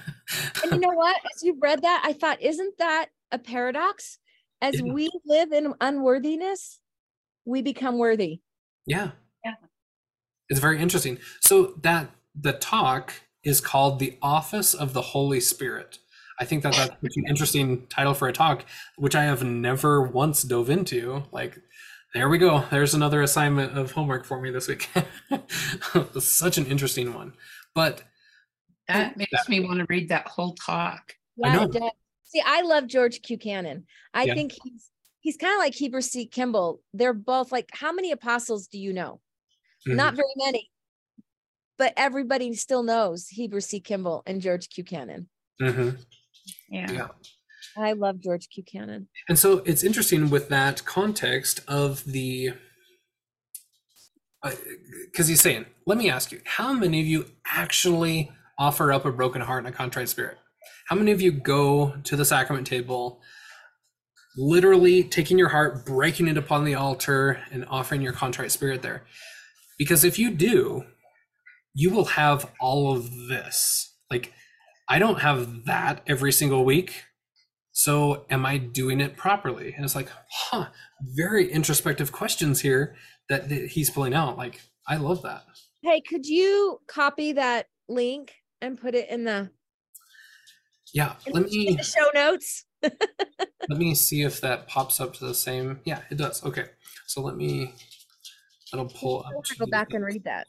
[0.63, 1.15] And you know what?
[1.35, 4.17] As you read that, I thought, isn't that a paradox?
[4.59, 4.91] As Yeah.
[4.91, 6.79] we live in unworthiness,
[7.45, 8.41] we become worthy.
[8.87, 9.11] Yeah.
[9.43, 9.53] Yeah.
[10.49, 11.19] It's very interesting.
[11.41, 13.13] So that the talk
[13.43, 15.99] is called the Office of the Holy Spirit.
[16.39, 18.65] I think that that's an interesting title for a talk,
[18.97, 21.23] which I have never once dove into.
[21.31, 21.59] Like,
[22.15, 22.63] there we go.
[22.71, 24.89] There's another assignment of homework for me this week.
[26.19, 27.33] Such an interesting one.
[27.75, 28.03] But
[28.87, 31.13] That makes me want to read that whole talk.
[31.43, 31.71] I Yeah, know.
[31.87, 31.93] it.
[32.23, 33.37] See, I love George Q.
[33.37, 33.85] Cannon.
[34.13, 34.33] I Yeah.
[34.33, 34.89] think he's
[35.19, 36.25] he's kind of like Heber C.
[36.25, 36.81] Kimball.
[36.93, 39.19] They're both like, how many apostles do you know?
[39.85, 39.95] Mhm.
[39.95, 40.71] Not very many.
[41.77, 43.81] But everybody still knows Heber C.
[43.81, 44.85] Kimball and George Q.
[44.85, 45.27] Cannon.
[45.61, 45.97] Mhm.
[46.69, 46.91] Yeah.
[46.91, 47.07] yeah.
[47.77, 48.63] I love George Q.
[48.63, 49.07] Cannon.
[49.27, 52.51] And so it's interesting with that context of the,
[54.43, 54.51] uh,
[55.11, 59.11] because he's saying, let me ask you, how many of you actually offer up a
[59.11, 60.37] broken heart and a contrite spirit?
[60.87, 63.21] How many of you go to the sacrament table,
[64.37, 69.03] literally taking your heart, breaking it upon the altar, and offering your contrite spirit there?
[69.77, 70.83] Because if you do,
[71.73, 73.95] you will have all of this.
[74.09, 74.31] Like,
[74.87, 77.03] I don't have that every single week.
[77.85, 79.73] So am I doing it properly?
[79.73, 80.67] And it's like, huh,
[81.01, 82.95] very introspective questions here
[83.27, 84.37] that, he's pulling out.
[84.37, 85.43] Like, I love that.
[85.83, 89.49] Hey, could you copy that link and put it in the,
[90.93, 92.63] Yeah, let the me show notes?
[92.81, 95.81] let me see if that pops up to the same.
[95.83, 96.45] Yeah, it does.
[96.45, 96.67] Okay,
[97.07, 97.75] so let me.
[98.71, 99.33] That'll pull up.
[99.33, 100.47] want to to go the- back and read that.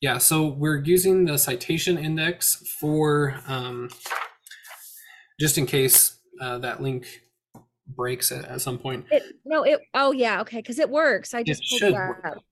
[0.00, 3.90] Yeah, so we're using the citation index for um,
[5.40, 7.22] just in case uh, that link
[7.86, 9.06] breaks at, at some point.
[9.10, 11.34] It no, it oh yeah, okay, because it works.
[11.34, 12.44] I just pulled should it up.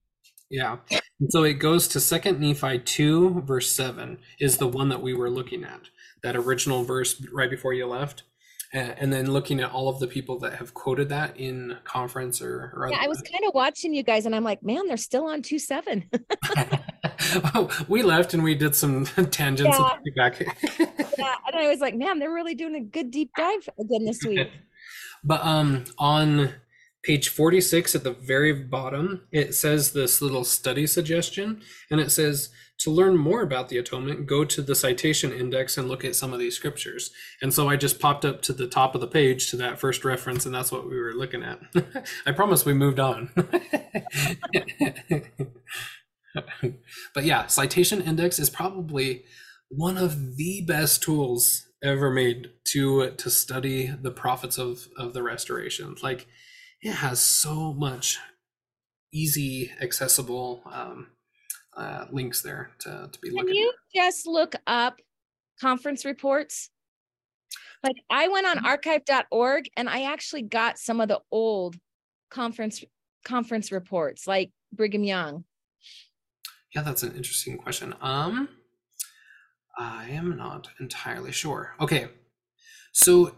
[0.50, 0.76] Yeah.
[0.90, 5.14] And so it goes to Second Nephi two verse seven is the one that we
[5.14, 5.88] were looking at.
[6.22, 8.24] That original verse right before you left.
[8.74, 12.72] And then looking at all of the people that have quoted that in conference or,
[12.74, 15.26] or Yeah, I was kind of watching you guys and I'm like, man, they're still
[15.26, 16.08] on two seven.
[17.54, 19.98] oh, we left and we did some tangents Yeah.
[20.04, 20.40] and back.
[21.18, 24.24] yeah, and I was like, man, they're really doing a good deep dive again this
[24.24, 24.48] week.
[25.22, 26.54] But um, on
[27.04, 31.60] page 46 at the very bottom, it says this little study suggestion,
[31.90, 32.48] and it says
[32.82, 36.32] to learn more about the atonement, go to the citation index and look at some
[36.32, 37.12] of these scriptures.
[37.40, 40.04] And so I just popped up to the top of the page to that first
[40.04, 41.60] reference, and that's what we were looking at.
[42.26, 43.30] I promise we moved on.
[47.14, 49.24] but yeah, citation index is probably
[49.68, 55.22] one of the best tools ever made to to study the prophets of of the
[55.22, 56.28] restoration like
[56.80, 58.18] it has so much
[59.12, 61.08] easy accessible um,
[61.76, 65.00] uh, links there to, to be Can looking you just look up
[65.60, 66.70] conference reports?
[67.82, 71.76] Like I went on archive.org and I actually got some of the old
[72.30, 72.84] conference
[73.24, 75.44] conference reports, like Brigham Young.
[76.74, 77.94] yeah that's an interesting question.
[78.00, 78.48] Um
[79.78, 81.74] i am not entirely sure.
[81.80, 82.08] Okay.
[82.92, 83.34] So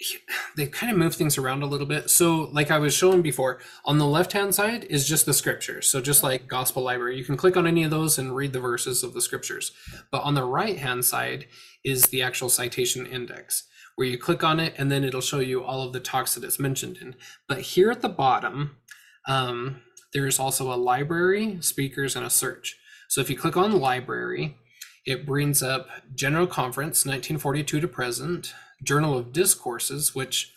[0.56, 2.10] they kind of move things around a little bit.
[2.10, 5.88] So like i was showing before on the left hand side is just the scriptures.
[5.88, 8.60] So just like gospel library you can click on any of those and read the
[8.60, 9.72] verses of the scriptures.
[10.10, 11.46] But on the right hand side
[11.84, 13.64] is the actual citation index
[13.96, 16.44] where you click on it and then it'll show you all of the talks that
[16.44, 17.16] it's mentioned in.
[17.48, 18.76] But here at the bottom
[19.26, 19.82] um,
[20.12, 22.78] there's also a library speakers and a search.
[23.08, 24.56] So if you click on library
[25.08, 30.52] it brings up General Conference 1942 to present, Journal of Discourses, which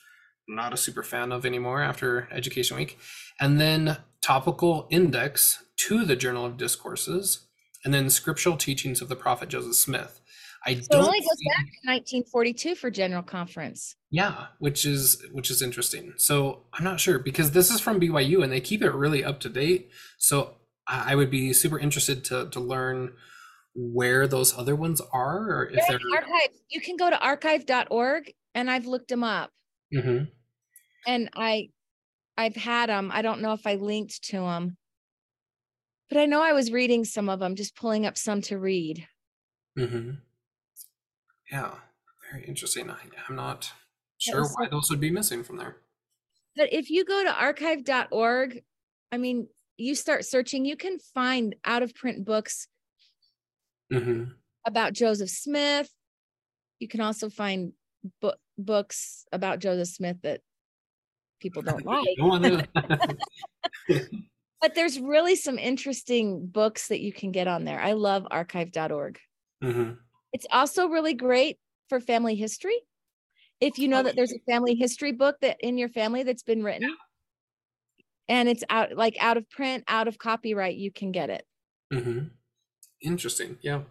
[0.47, 2.97] I'm not a super fan of anymore after Education Week,
[3.39, 7.47] and then Topical Index to the Journal of Discourses,
[7.83, 10.19] and then Scriptural Teachings of the Prophet Joseph Smith.
[10.63, 13.95] I So it don't only goes see- back to 1942 for General Conference.
[14.11, 16.13] yeah, which is which is interesting.
[16.17, 19.39] So I'm not sure because this is from BYU and they keep it really up
[19.39, 19.89] to date.
[20.19, 20.57] So
[20.87, 23.13] I I would be super interested to to learn
[23.73, 26.49] where those other ones are or if They're they're archive.
[26.69, 29.51] You can go to archive.org and I've looked them up
[29.93, 30.31] Mhm.
[31.07, 31.69] and I
[32.37, 33.11] I've had them.
[33.13, 34.77] I don't know if I linked to them.
[36.09, 39.07] But I know I was reading some of them, just pulling up some to read.
[39.77, 40.11] Mm-hmm.
[41.51, 41.75] Yeah,
[42.31, 42.89] very interesting.
[42.89, 42.97] I,
[43.29, 43.71] I'm not
[44.17, 45.77] sure why those would be missing from there.
[46.55, 48.63] But if you go to archive.org,
[49.11, 49.47] I mean,
[49.77, 52.67] you start searching, you can find out of print books
[53.91, 54.31] Mm-hmm.
[54.65, 55.89] about Joseph Smith.
[56.79, 57.73] You can also find
[58.21, 60.41] book books about Joseph Smith that
[61.39, 62.67] people don't like.
[64.61, 67.81] But there's really some interesting books that you can get on there.
[67.81, 69.17] I love archive.org.
[69.63, 69.97] Mhm.
[70.33, 71.57] It's also really great
[71.89, 72.79] for family history.
[73.59, 76.63] If you know that there's a family history book that in your family that's been
[76.63, 76.95] written
[78.29, 81.45] and it's out like out of print, out of copyright, you can get it.
[81.91, 82.29] Mhm.
[83.01, 83.57] Interesting.
[83.61, 83.81] Yeah.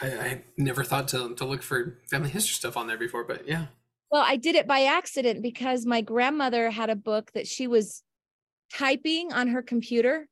[0.00, 3.46] I, I never thought to, to look for family history stuff on there before, but
[3.46, 3.66] yeah.
[4.10, 8.02] Well, I did it by accident because my grandmother had a book that she was
[8.72, 10.28] typing on her computer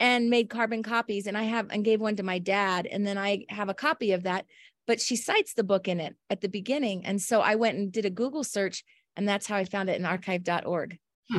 [0.00, 3.16] and made carbon copies and I have and gave one to my dad and then
[3.16, 4.44] I have a copy of that
[4.86, 7.92] but she cites the book in it at the beginning and so I went and
[7.92, 8.84] did a Google search
[9.16, 10.98] and that's how I found it in archive.org.
[11.30, 11.38] Hmm.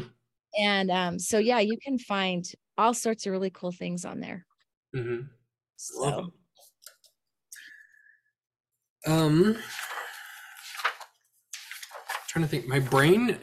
[0.58, 2.46] And um so yeah, you can find
[2.78, 4.46] all sorts of really cool things on there.
[4.96, 5.28] Mm-hmm.
[5.78, 6.32] So
[9.06, 9.58] Um,
[12.28, 12.68] trying to think.
[12.68, 13.38] My brain.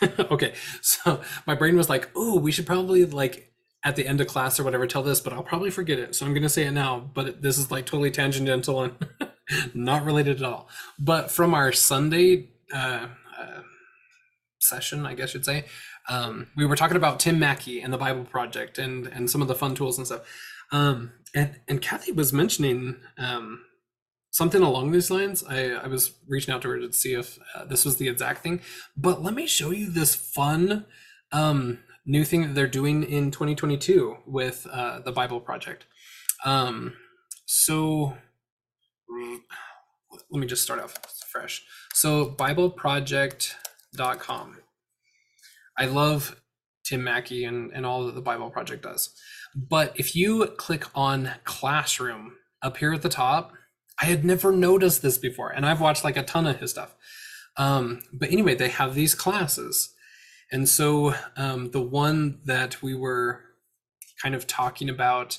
[0.02, 3.52] okay, so my brain was like, "Oh, we should probably like
[3.84, 6.14] at the end of class or whatever tell this," but I'll probably forget it.
[6.14, 6.98] So I'm gonna say it now.
[7.14, 8.94] But this is like totally tangential and
[9.74, 10.68] not related at all.
[10.98, 13.06] But from our Sunday uh,
[13.38, 13.62] uh,
[14.60, 15.64] session, I guess you'd say,
[16.08, 19.48] um, we were talking about Tim Mackie and the Bible Project and and some of
[19.48, 20.22] the fun tools and stuff.
[20.72, 23.64] Um, and and Kathy was mentioning um,
[24.30, 25.44] something along these lines.
[25.44, 28.42] I, I was reaching out to her to see if uh, this was the exact
[28.42, 28.60] thing.
[28.96, 30.86] But let me show you this fun
[31.30, 35.86] um, new thing that they're doing in 2022 with uh, the Bible Project.
[36.44, 36.94] Um,
[37.46, 38.16] so
[40.30, 40.94] let me just start off
[41.30, 41.64] fresh.
[41.94, 44.58] So BibleProject.com.
[45.78, 46.36] I love
[46.84, 49.14] Tim Mackie and, and all that the Bible Project does.
[49.54, 53.52] But if you click on Classroom up here at the top,
[54.00, 56.94] I had never noticed this before, and I've watched like a ton of his stuff.
[57.56, 59.94] Um, but anyway, they have these classes.
[60.50, 63.40] And so um, the one that we were
[64.22, 65.38] kind of talking about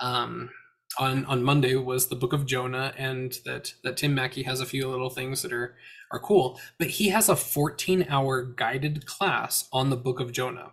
[0.00, 0.50] um,
[0.98, 4.66] on on Monday was the book of Jonah, and that that Tim Mackie has a
[4.66, 5.74] few little things that are
[6.10, 6.60] are cool.
[6.78, 10.72] But he has a 14 hour guided class on the book of Jonah,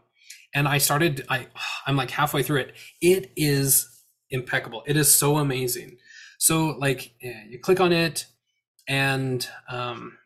[0.54, 1.26] and I started.
[1.30, 1.48] I
[1.86, 2.74] I'm like halfway through it.
[3.02, 4.84] It is impeccable.
[4.88, 5.98] It is so amazing.
[6.38, 8.26] So like eh, you click on it,
[8.88, 10.18] and um,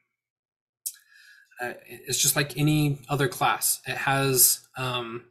[1.62, 3.82] uh, it's just like any other class.
[3.88, 5.26] It has um,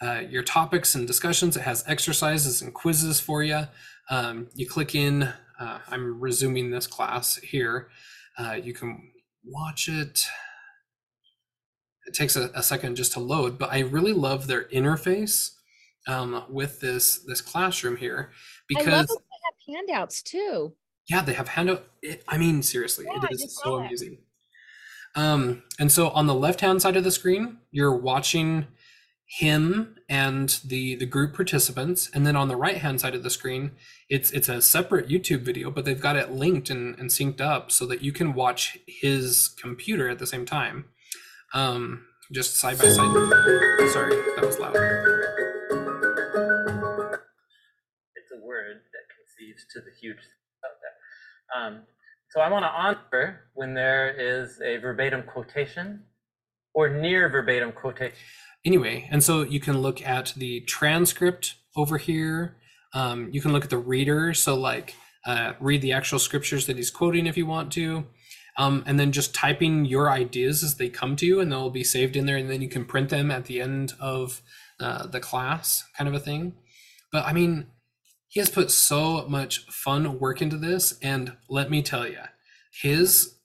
[0.00, 1.56] uh, your topics and discussions.
[1.56, 3.68] It has exercises and quizzes for you.
[4.10, 5.32] Um, you click in.
[5.58, 7.88] Uh, I'm resuming this class here.
[8.36, 9.10] Uh, you can
[9.44, 10.26] watch it.
[12.06, 15.52] It takes a, a, second just to load, but I really love their interface
[16.06, 18.30] um, with this this classroom here
[18.68, 19.18] because I love that
[19.66, 20.74] they have handouts too.
[21.08, 21.86] Yeah, they have handout.
[22.02, 24.18] It, I mean, seriously, yeah, it is so amazing.
[25.16, 28.66] Um, and so on the left hand side of the screen, you're watching
[29.26, 33.30] him and the the group participants and then on the right hand side of the
[33.30, 33.70] screen
[34.10, 37.72] it's it's a separate youtube video but they've got it linked and, and synced up
[37.72, 40.84] so that you can watch his computer at the same time
[41.54, 43.12] um just side by side.
[43.92, 44.76] Sorry that was loud.
[48.16, 50.18] It's a word that conceives to the huge
[50.64, 51.82] out there um,
[52.30, 56.02] so i want to honor when there is a verbatim quotation
[56.74, 58.16] or near verbatim quotation.
[58.64, 62.56] Anyway, and so you can look at the transcript over here.
[62.92, 64.94] Um, you can look at the reader, so like
[65.26, 68.06] uh, read the actual scriptures that he's quoting if you want to.
[68.56, 71.84] Um, and then just typing your ideas as they come to you, and they'll be
[71.84, 74.42] saved in there, and then you can print them at the end of
[74.78, 76.54] uh, the class, kind of a thing.
[77.10, 77.66] But I mean,
[78.28, 82.18] he has put so much fun work into this, and let me tell you,
[82.82, 83.36] his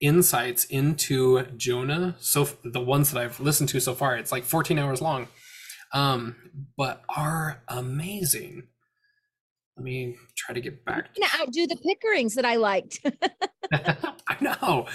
[0.00, 2.16] insights into Jonah.
[2.18, 5.28] So the ones that I've listened to so far, it's like 14 hours long,
[5.92, 6.36] um,
[6.76, 8.64] but are amazing.
[9.76, 11.14] Let me try to get back.
[11.14, 11.22] To...
[11.40, 13.00] outdo the Pickerings that I liked.
[14.60, 14.86] Know.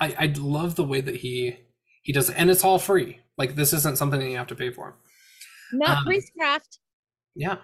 [0.00, 1.56] I I love the way that he
[2.02, 3.20] he does it, and it's all free.
[3.36, 4.96] Like this isn't something that you have to pay for.
[5.72, 6.78] Not um, priestcraft.
[7.34, 7.56] Yeah.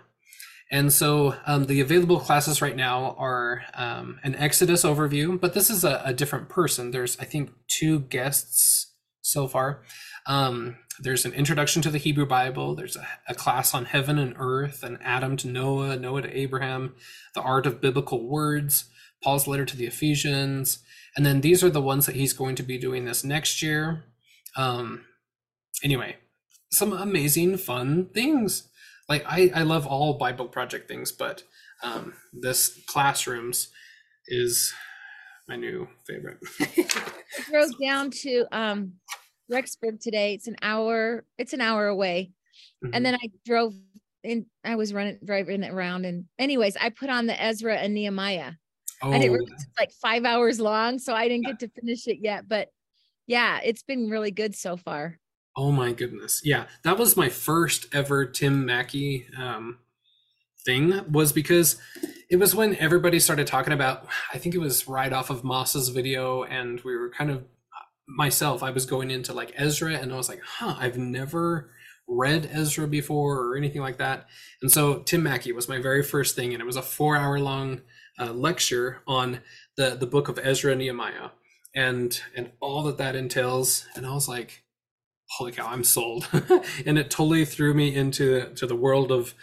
[0.70, 5.68] And so um, the available classes right now are um, an Exodus overview, but this
[5.68, 6.92] is a, a, different person.
[6.92, 9.82] There's, I think, two guests so far.
[10.26, 12.74] Um, there's an introduction to the Hebrew Bible.
[12.74, 16.94] There's a, a, class on heaven and earth, and Adam to Noah, Noah to Abraham,
[17.34, 18.86] the art of biblical words,
[19.22, 20.78] Paul's letter to the Ephesians.
[21.16, 24.04] And then these are the ones that he's going to be doing this next year.
[24.56, 25.04] Um,
[25.84, 26.16] anyway,
[26.70, 28.68] some amazing, fun things
[29.08, 31.42] like I, I love all Bible project things, but
[31.82, 33.68] um, this classrooms
[34.26, 34.72] is
[35.48, 36.38] my new favorite.
[36.60, 38.94] I drove down to um,
[39.50, 40.34] Rexburg today.
[40.34, 41.24] It's an hour.
[41.36, 42.30] It's an hour away,
[42.82, 42.94] mm-hmm.
[42.94, 43.74] and then I drove
[44.22, 44.46] in.
[44.64, 48.52] I was running driving around, and anyways, I put on the Ezra and Nehemiah.
[49.02, 49.12] Oh.
[49.12, 52.18] I didn't realize it's like five hours long, so I didn't get to finish it
[52.20, 52.48] yet.
[52.48, 52.68] But
[53.26, 55.18] yeah, it's been really good so far.
[55.56, 56.40] Oh my goodness.
[56.44, 59.78] Yeah, that was my first ever Tim Mackie um,
[60.64, 61.76] thing was because
[62.30, 65.90] it was when everybody started talking about I think it was right off of Moss's
[65.90, 67.44] video and we were kind of
[68.08, 71.70] myself I was going into like Ezra and I was like, "Huh, I've never
[72.08, 74.26] read Ezra before or anything like that."
[74.62, 77.82] And so Tim Mackie was my very first thing and it was a 4-hour long
[78.18, 79.40] uh, lecture on
[79.76, 81.30] the the book of Ezra and Nehemiah
[81.74, 84.62] and and all that that entails and I was like
[85.32, 86.28] holy cow, I'm sold.
[86.86, 89.34] and it totally threw me into to the world of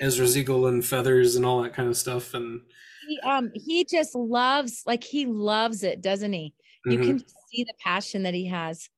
[0.00, 2.34] Ezra's eagle and feathers and all that kind of stuff.
[2.34, 2.60] And
[3.08, 6.54] he um he just loves like he loves it, doesn't he?
[6.86, 7.06] You mm-hmm.
[7.06, 7.18] can
[7.50, 8.88] see the passion that he has.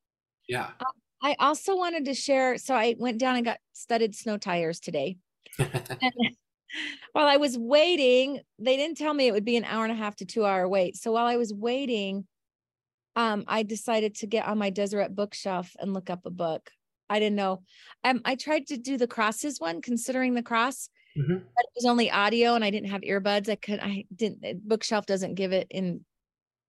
[0.47, 0.67] Yeah.
[0.79, 2.57] Um, I also wanted to share.
[2.57, 5.17] So I went down and got studded snow tires today.
[7.13, 9.95] while I was waiting, they didn't tell me it would be an hour and a
[9.95, 10.95] half to two hour wait.
[10.95, 12.27] So while I was waiting,
[13.15, 16.69] um, I decided to get on my Deseret bookshelf and look up a book.
[17.09, 17.63] I didn't know.
[18.03, 21.35] Um, I tried to do the crosses one, considering the cross, mm-hmm.
[21.35, 23.49] but it was only audio and I didn't have earbuds.
[23.49, 26.03] I could, I didn't, bookshelf doesn't give it in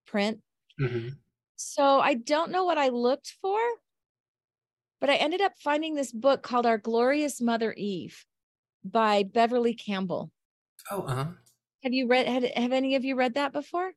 [0.06, 0.40] print.
[0.80, 1.08] Mm-hmm.
[1.56, 3.58] So I don't know what I looked for,
[5.00, 8.24] but I ended up finding this book called Our Glorious Mother Eve
[8.92, 10.30] by Beverly Campbell.
[10.90, 11.26] Oh, uh huh.
[11.82, 13.92] Have you read, had, have any of you read that before?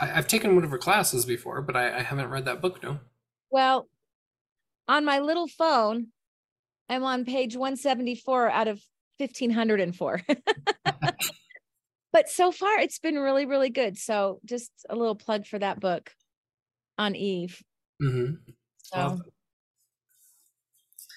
[0.00, 2.82] I, have taken one of her classes before, but I, I haven't read that book.
[2.82, 2.98] No.
[3.50, 3.88] Well,
[4.86, 6.08] on my little phone,
[6.88, 8.80] I'm on page 174 out of
[9.18, 10.22] 1504.
[12.12, 13.98] but so far, it's been really, really good.
[13.98, 16.10] So just a little plug for that book
[16.96, 17.62] on Eve.
[18.02, 18.34] Mm-hmm.
[18.78, 19.20] So,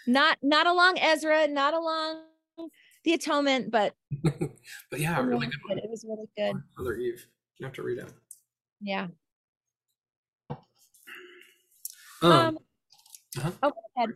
[0.08, 2.24] not not along Ezra, not along
[3.04, 5.78] the atonement, but but yeah, really good one.
[5.80, 6.62] It was really good.
[6.78, 7.26] Mother Eve.
[7.58, 8.12] You have to read it.
[8.82, 9.08] Yeah.
[10.50, 12.58] Um, Um,
[13.38, 13.52] uh-huh.
[13.64, 14.10] oh, go ahead.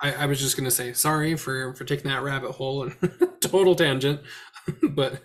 [0.00, 2.96] I, I was just gonna say sorry for for taking that rabbit hole and
[3.40, 4.20] total tangent,
[4.90, 5.22] but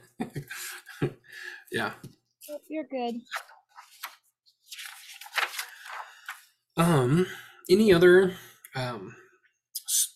[1.71, 1.93] yeah.
[2.67, 3.15] You're good.
[6.77, 7.27] Um,
[7.69, 8.35] any other
[8.75, 9.15] um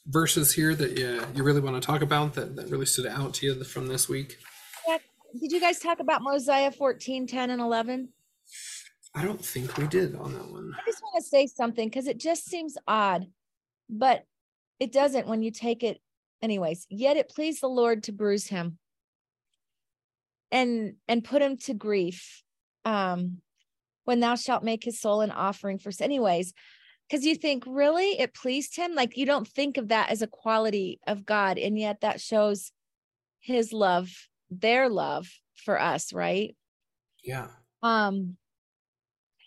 [0.07, 3.33] verses here that you you really want to talk about that that really stood out
[3.35, 4.37] to you from this week?
[5.39, 8.09] Did you guys talk about Mosiah 14, 10, and 11?
[9.15, 10.75] I don't think we did on that one.
[10.77, 13.25] I just want to say something because it just seems odd,
[13.89, 14.25] but
[14.79, 15.99] it doesn't when you take it
[16.41, 16.85] anyways.
[16.89, 18.77] Yet it pleased the Lord to bruise him
[20.51, 22.43] and and put him to grief.
[22.85, 23.37] Um
[24.05, 26.53] when thou shalt make his soul an offering for anyways,
[27.07, 28.95] because you think, really, it pleased him?
[28.95, 32.71] Like you don't think of that as a quality of God, and yet that shows
[33.39, 34.09] his love,
[34.49, 36.55] their love for us, right?
[37.23, 37.47] Yeah.
[37.81, 38.37] Um,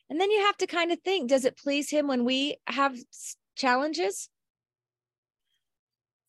[0.08, 2.96] and then you have to kind of think, does it please him when we have
[3.56, 4.28] challenges?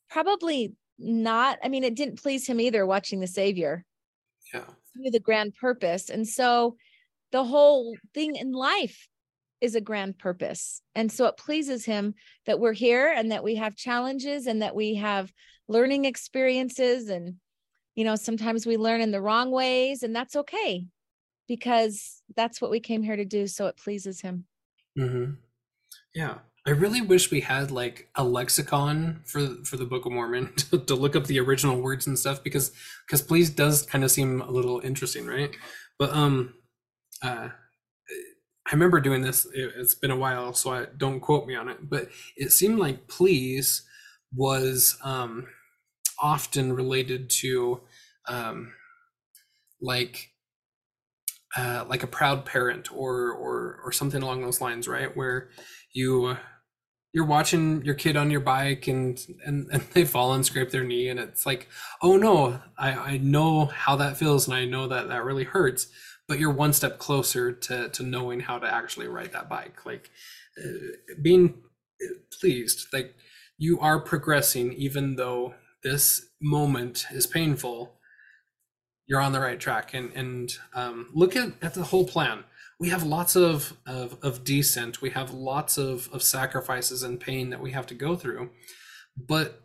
[0.09, 1.59] Probably not.
[1.63, 3.85] I mean, it didn't please him either watching the Savior
[4.53, 4.65] Yeah.
[4.95, 6.09] the grand purpose.
[6.09, 6.75] And so
[7.31, 9.07] the whole thing in life
[9.61, 10.81] is a grand purpose.
[10.95, 12.13] And so it pleases him
[12.45, 15.31] that we're here and that we have challenges and that we have
[15.67, 17.09] learning experiences.
[17.09, 17.35] And,
[17.95, 20.85] you know, sometimes we learn in the wrong ways, and that's okay
[21.47, 23.47] because that's what we came here to do.
[23.47, 24.45] So it pleases him.
[24.97, 25.33] Mm-hmm.
[26.13, 26.35] Yeah.
[26.65, 30.79] I really wish we had like a lexicon for for the Book of Mormon to,
[30.79, 32.73] to look up the original words and stuff because
[33.05, 35.55] because please does kind of seem a little interesting, right?
[35.97, 36.55] But um
[37.21, 37.49] uh
[38.67, 41.69] I remember doing this it, it's been a while so I don't quote me on
[41.69, 43.83] it, but it seemed like please
[44.35, 45.47] was um
[46.21, 47.81] often related to
[48.27, 48.73] um
[49.81, 50.31] like
[51.55, 55.15] uh, like a proud parent or or or something along those lines, right?
[55.15, 55.49] Where
[55.93, 56.37] you
[57.13, 60.83] you're watching your kid on your bike and and, and they fall and scrape their
[60.83, 61.67] knee and it's like,
[62.01, 65.87] oh no, I, I know how that feels and I know that that really hurts,
[66.27, 69.85] but you're one step closer to to knowing how to actually ride that bike.
[69.85, 70.09] Like
[70.57, 71.63] uh, being
[72.39, 73.15] pleased, like
[73.57, 77.93] you are progressing even though this moment is painful
[79.07, 79.93] you're on the right track.
[79.93, 82.43] And and um, look at, at the whole plan.
[82.79, 87.49] We have lots of, of of descent we have lots of of sacrifices and pain
[87.49, 88.51] that we have to go through
[89.17, 89.63] but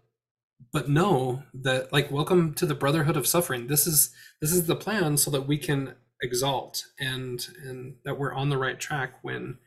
[0.72, 3.66] but know that like welcome to the brotherhood of suffering.
[3.66, 8.32] This is this is the plan so that we can exalt and and that we're
[8.34, 9.58] on the right track when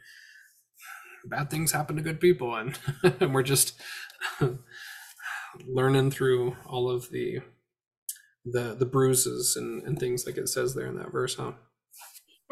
[1.25, 2.77] bad things happen to good people and,
[3.19, 3.79] and we're just
[5.67, 7.39] learning through all of the
[8.45, 11.53] the the bruises and, and things like it says there in that verse, huh?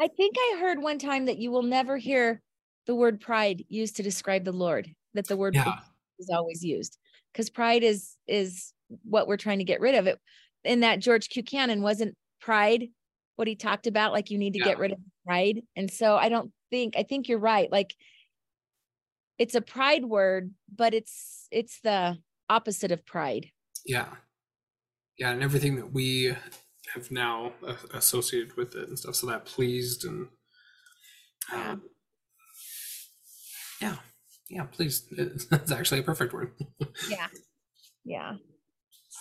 [0.00, 2.40] I think I heard one time that you will never hear
[2.86, 5.78] the word pride used to describe the Lord, that the word Yeah.
[6.18, 6.98] is always used
[7.32, 8.72] because pride is is
[9.04, 10.18] what we're trying to get rid of it
[10.64, 12.88] in that george Buchanan wasn't pride
[13.36, 14.66] what he talked about like you need to Yeah.
[14.66, 17.94] get rid of pride and so i don't think i think you're right like
[19.38, 22.16] it's a pride word but it's it's the
[22.48, 23.46] opposite of pride
[23.86, 24.08] Yeah.
[25.18, 26.34] Yeah, and everything that we
[26.94, 29.14] have now uh, associated with it and stuff.
[29.14, 30.28] So that pleased and
[31.52, 31.70] Yeah.
[31.72, 31.82] um,
[33.80, 33.96] yeah,
[34.50, 35.12] yeah, pleased.
[35.12, 36.52] It- That's actually a perfect word.
[37.08, 37.28] yeah
[38.04, 38.34] yeah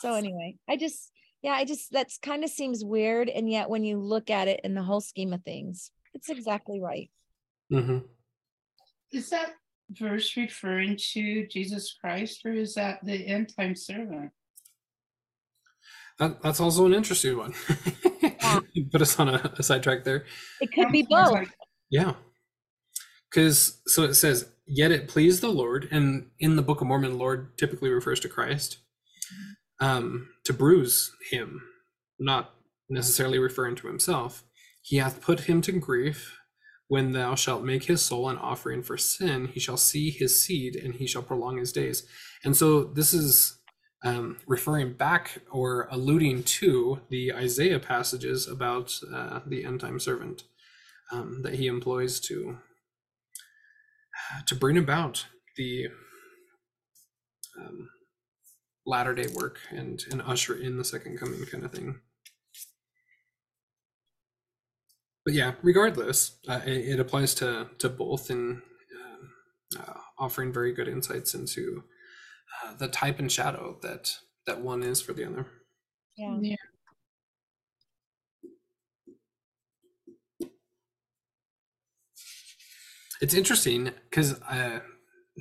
[0.01, 1.11] so anyway i just
[1.43, 4.59] yeah i just that's kind of seems weird and yet when you look at it
[4.63, 7.09] in the whole scheme of things it's exactly right
[7.69, 7.99] hmm
[9.11, 9.53] Is that
[9.89, 14.31] verse referring to Jesus Christ or is that the end time servant?
[16.19, 17.53] That, that's also an interesting one.
[18.91, 20.25] Put us on a, a sidetrack there.
[20.61, 21.47] it could be both
[21.89, 22.13] Yeah.
[23.29, 27.17] Because, so it says, yet it pleased the Lord, and in the Book of Mormon,
[27.17, 28.77] Lord typically refers to Christ,
[29.83, 31.61] um, to bruise him,
[32.17, 32.53] not
[32.89, 34.43] necessarily referring to himself.
[34.81, 36.39] He hath put him to grief.
[36.87, 40.75] When thou shalt make his soul an offering for sin, he shall see his seed,
[40.75, 42.05] and he shall prolong his days.
[42.45, 43.57] And so this is
[44.05, 50.43] um, referring back or alluding to the Isaiah passages about uh, the end time servant
[51.11, 52.57] um, that he employs to
[54.45, 55.25] to bring about
[55.57, 55.87] the
[57.59, 57.89] um,
[58.85, 61.99] latter day work and and usher in the second coming kind of thing.
[65.25, 68.61] But yeah, regardless, uh, it, it applies to to both in
[69.01, 69.31] um,
[69.79, 71.83] uh, offering very good insights into
[72.63, 74.11] uh, the type and shadow that
[74.45, 75.47] that one is for the other.
[76.17, 76.37] Yeah.
[76.41, 76.55] Yeah.
[83.21, 84.81] It's interesting because uh,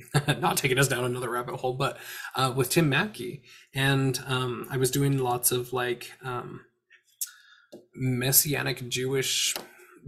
[0.39, 1.97] not taking us down another rabbit hole, but
[2.35, 3.43] uh, with Tim Mackie,
[3.73, 6.61] and um, I was doing lots of like um,
[7.95, 9.53] messianic Jewish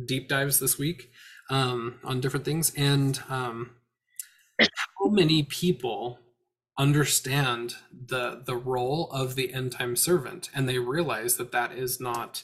[0.03, 1.11] deep dives this week
[1.49, 3.71] um, on different things, and um,
[4.59, 6.19] how many people
[6.77, 11.99] understand the the role of the end time servant, and they realize that that is
[11.99, 12.43] not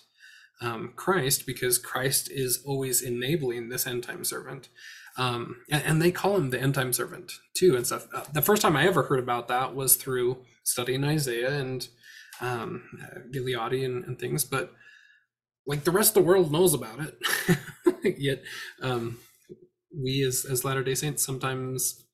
[0.61, 4.69] um, Christ because Christ is always enabling this end time servant
[5.17, 8.07] um, and, and, they call him the end time servant too and stuff.
[8.15, 11.87] Uh, the first time I ever heard about that was through studying Isaiah and
[12.39, 12.83] um,
[13.33, 14.71] Gileadi and, and, things, but
[15.67, 18.17] like the rest of the world knows about it.
[18.17, 18.43] Yet
[18.81, 19.19] um,
[19.95, 22.05] we as, as Latter day Saints sometimes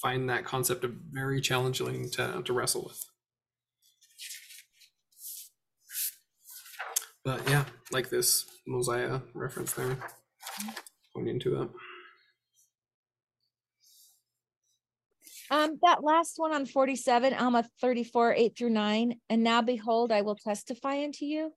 [0.00, 3.04] find that concept very challenging to, to wrestle with.
[7.24, 9.96] But yeah, like this Mosiah reference there,
[11.14, 11.70] pointing to that.
[15.50, 20.22] Um, that last one on forty-seven, Alma thirty-four, eight through nine, and now behold, I
[20.22, 21.52] will testify unto you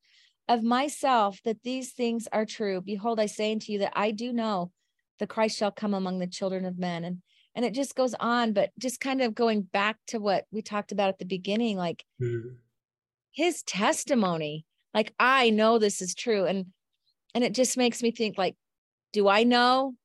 [0.50, 2.82] of myself that these things are true.
[2.82, 4.72] Behold, I say unto you that I do know
[5.20, 7.04] the Christ shall come among the children of men.
[7.04, 7.22] And
[7.56, 10.92] and it just goes on, but just kind of going back to what we talked
[10.92, 12.50] about at the beginning, like mm-hmm.
[13.32, 16.46] his testimony, like I know this is true.
[16.46, 16.68] And
[17.34, 18.56] and it just makes me think like,
[19.12, 19.96] do I know?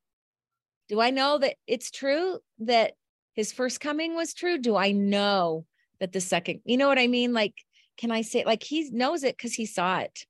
[0.89, 2.95] Do I know that it's true that
[3.35, 4.59] his first coming was true?
[4.59, 5.65] Do I know
[6.01, 7.33] that the second, you know what I mean?
[7.33, 7.55] Like,
[7.97, 10.27] can I say, like, he knows it because he saw it.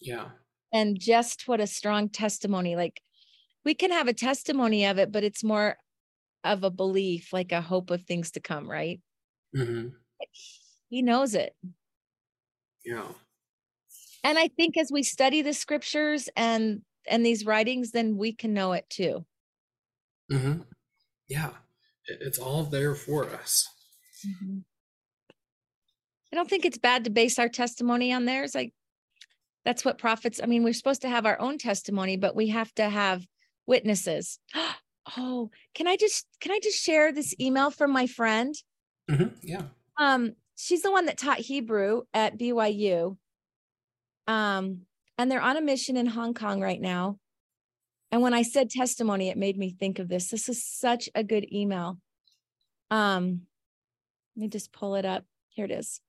[0.00, 0.28] Yeah.
[0.72, 2.76] And just what a strong testimony.
[2.76, 3.00] Like,
[3.64, 5.76] we can have a testimony of it, but it's more
[6.44, 9.00] of a belief, like a hope of things to come, right?
[9.56, 9.88] Mm-hmm.
[10.88, 11.54] He knows it.
[12.84, 13.08] Yeah.
[14.22, 18.52] And I think as we study the scriptures and and these writings, then we can
[18.52, 19.24] know it too.
[20.30, 20.62] Mm-hmm.
[21.28, 21.50] Yeah
[22.08, 23.68] it's all there for us.
[24.26, 24.58] Mm-hmm.
[26.32, 28.54] I don't think it's bad to base our testimony on theirs.
[28.54, 28.72] Like
[29.64, 32.72] that's what prophets, I mean, we're supposed to have our own testimony, but we have
[32.74, 33.26] to have
[33.66, 34.38] witnesses.
[35.16, 38.52] Oh, can I just can I just share this email from my friend?
[39.08, 39.36] Mm-hmm.
[39.44, 39.62] Yeah.
[39.96, 43.16] Um, she's the one that taught Hebrew at BYU.
[44.26, 44.80] Um,
[45.16, 47.18] and they're on a mission in Hong Kong right now.
[48.12, 50.28] And when I said testimony, it made me think of this.
[50.28, 51.98] This is such a good email.
[52.90, 53.42] Um,
[54.36, 55.24] let me just pull it up.
[55.48, 56.00] Here it is.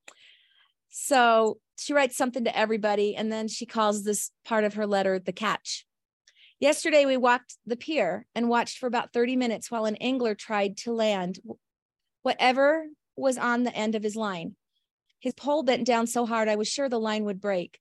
[0.89, 5.19] So she writes something to everybody, and then she calls this part of her letter
[5.19, 5.85] the catch.
[6.59, 10.77] Yesterday, we walked the pier and watched for about 30 minutes while an angler tried
[10.77, 11.39] to land
[12.23, 14.55] whatever was on the end of his line.
[15.19, 17.79] His pole bent down so hard, I was sure the line would break.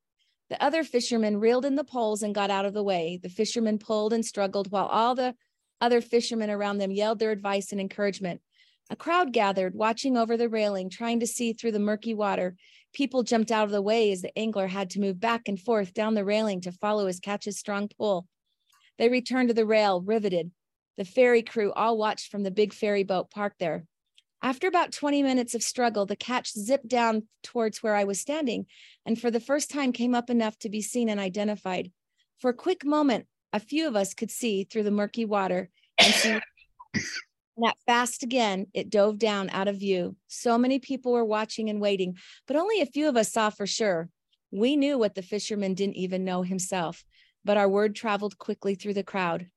[0.48, 3.18] The other fishermen reeled in the poles and got out of the way.
[3.20, 5.34] The fishermen pulled and struggled while all the
[5.80, 8.40] other fishermen around them yelled their advice and encouragement.
[8.88, 12.54] A crowd gathered, watching over the railing, trying to see through the murky water.
[12.92, 15.92] People jumped out of the way as the angler had to move back and forth
[15.92, 18.28] down the railing to follow his catch's strong pull.
[18.98, 20.52] They returned to the rail, riveted.
[20.96, 23.84] The ferry crew all watched from the big ferry boat parked there.
[24.42, 28.66] After about 20 minutes of struggle, the catch zipped down towards where I was standing
[29.04, 31.90] and for the first time came up enough to be seen and identified.
[32.38, 36.12] For a quick moment, a few of us could see through the murky water and
[36.12, 36.38] see
[37.56, 40.16] that fast again, it dove down out of view.
[40.28, 43.66] So many people were watching and waiting, but only a few of us saw for
[43.66, 44.10] sure.
[44.50, 47.04] We knew what the fisherman didn't even know himself,
[47.44, 49.48] but our word traveled quickly through the crowd.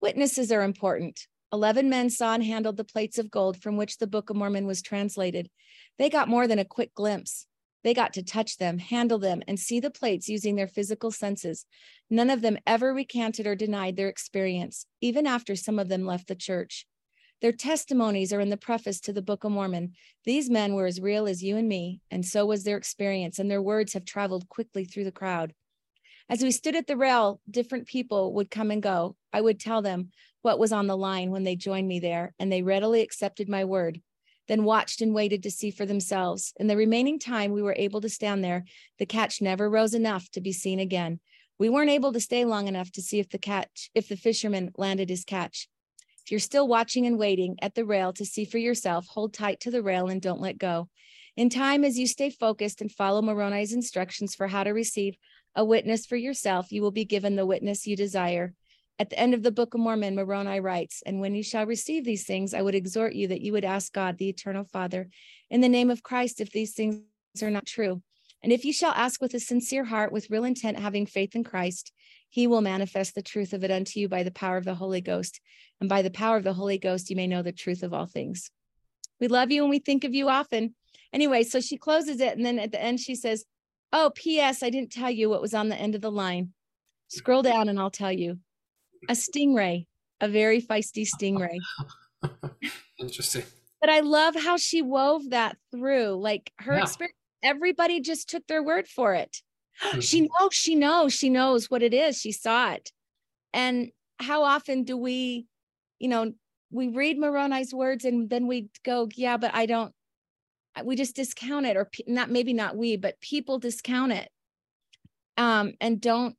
[0.00, 1.26] Witnesses are important.
[1.52, 4.66] Eleven men saw and handled the plates of gold from which the Book of Mormon
[4.66, 5.50] was translated.
[5.98, 7.46] They got more than a quick glimpse.
[7.84, 11.66] They got to touch them, handle them, and see the plates using their physical senses.
[12.08, 16.28] None of them ever recanted or denied their experience, even after some of them left
[16.28, 16.86] the church.
[17.42, 19.94] Their testimonies are in the preface to the Book of Mormon.
[20.24, 23.50] These men were as real as you and me, and so was their experience, and
[23.50, 25.52] their words have traveled quickly through the crowd.
[26.30, 29.16] As we stood at the rail, different people would come and go.
[29.32, 30.12] I would tell them,
[30.42, 33.64] what was on the line when they joined me there, and they readily accepted my
[33.64, 34.00] word,
[34.48, 36.52] then watched and waited to see for themselves.
[36.58, 38.64] In the remaining time we were able to stand there,
[38.98, 41.20] the catch never rose enough to be seen again.
[41.58, 44.72] We weren't able to stay long enough to see if the catch, if the fisherman
[44.76, 45.68] landed his catch.
[46.24, 49.60] If you're still watching and waiting at the rail to see for yourself, hold tight
[49.60, 50.88] to the rail and don't let go.
[51.36, 55.16] In time, as you stay focused and follow Moroni's instructions for how to receive
[55.54, 58.54] a witness for yourself, you will be given the witness you desire.
[58.98, 62.04] At the end of the Book of Mormon, Moroni writes, And when you shall receive
[62.04, 65.08] these things, I would exhort you that you would ask God, the eternal Father,
[65.50, 67.02] in the name of Christ, if these things
[67.42, 68.02] are not true.
[68.42, 71.44] And if you shall ask with a sincere heart, with real intent, having faith in
[71.44, 71.92] Christ,
[72.28, 75.00] he will manifest the truth of it unto you by the power of the Holy
[75.00, 75.40] Ghost.
[75.80, 78.06] And by the power of the Holy Ghost, you may know the truth of all
[78.06, 78.50] things.
[79.20, 80.74] We love you and we think of you often.
[81.12, 82.36] Anyway, so she closes it.
[82.36, 83.44] And then at the end, she says,
[83.92, 84.62] Oh, P.S.
[84.62, 86.52] I didn't tell you what was on the end of the line.
[87.08, 88.38] Scroll down and I'll tell you.
[89.08, 89.86] A stingray,
[90.20, 91.60] a very feisty stingray.
[92.98, 93.44] Interesting.
[93.80, 96.14] But I love how she wove that through.
[96.20, 96.82] Like her Yeah.
[96.82, 99.42] experience, everybody just took their word for it.
[100.00, 100.28] She Mhm.
[100.40, 102.20] knows, she knows, she knows what it is.
[102.20, 102.92] She saw it.
[103.52, 105.48] And how often do we,
[105.98, 106.32] you know,
[106.70, 109.94] we read Moroni's words and then we go, yeah, but I don't,
[110.84, 114.30] we just discount it or pe- not, maybe not we, but people discount it.
[115.36, 116.36] Um, and don't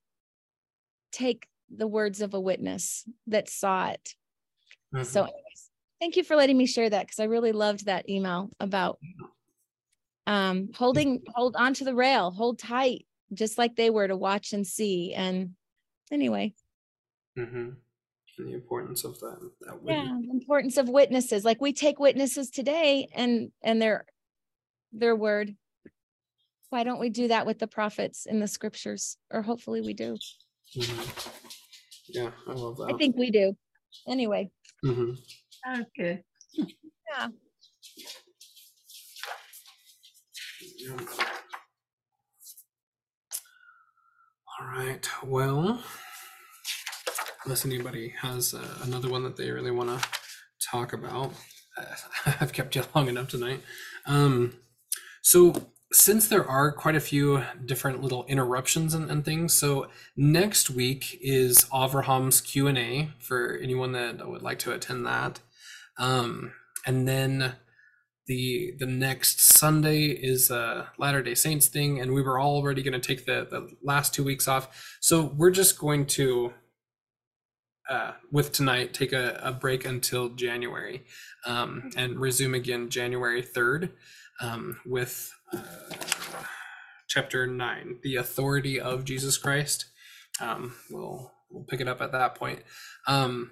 [1.11, 4.15] take the words of a witness that saw it.
[5.03, 5.27] So Mhm.
[5.27, 8.99] anyways, thank you for letting me share that because I really loved that email about
[10.26, 14.53] um holding hold on to the rail, hold tight, just like they were to watch
[14.53, 15.14] and see.
[15.14, 15.56] And
[16.11, 16.53] anyway,
[17.38, 17.72] mm-hmm.
[18.38, 19.52] And the importance of that.
[19.61, 21.45] that yeah, the importance of witnesses.
[21.45, 24.06] Like we take witnesses today and and their
[24.91, 25.56] their word.
[26.69, 29.18] Why don't we do that with the prophets in the scriptures?
[29.30, 30.18] Or hopefully we do.
[30.75, 31.29] Mhm.
[32.09, 32.93] Yeah, I love that.
[32.93, 33.55] I think we do.
[34.07, 34.51] Anyway,
[34.83, 35.17] Mhm.
[35.79, 36.23] Okay.
[37.09, 37.29] Yeah.
[44.59, 45.07] All right.
[45.23, 45.83] Well,
[47.45, 50.07] unless anybody has uh, another one that they really want to
[50.71, 51.33] talk about,
[51.77, 51.95] uh,
[52.39, 53.61] I've kept you long enough tonight.
[54.05, 54.59] Um,
[55.21, 59.88] so since there are quite a few different little interruptions and, and things, so
[60.18, 65.40] next week is Avraham's Q and A for anyone that would like to attend that.
[65.99, 66.52] Um,
[66.86, 67.56] and then
[68.26, 72.99] the the next Sunday is a Latter Day Saints thing, and we were already going
[72.99, 76.53] to take the the last two weeks off, so we're just going to.
[77.90, 81.03] Uh, with tonight, take a, a break until January,
[81.45, 83.91] um, and resume again January third,
[84.41, 85.61] um, with uh,
[87.07, 89.85] chapter nine, the authority of Jesus Christ.
[90.39, 92.61] Um, we'll we'll pick it up at that point.
[93.07, 93.51] Um,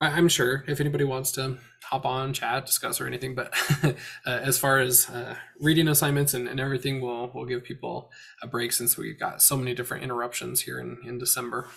[0.00, 3.52] I- I'm sure if anybody wants to hop on, chat, discuss, or anything, but
[3.84, 3.92] uh,
[4.26, 8.10] as far as uh, reading assignments and, and everything, we'll we'll give people
[8.42, 11.68] a break since we got so many different interruptions here in, in December.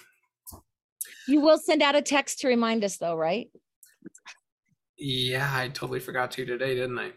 [1.27, 3.49] you will send out a text to remind us though, right?
[5.03, 7.09] Yeah, I totally forgot to today, didn't I?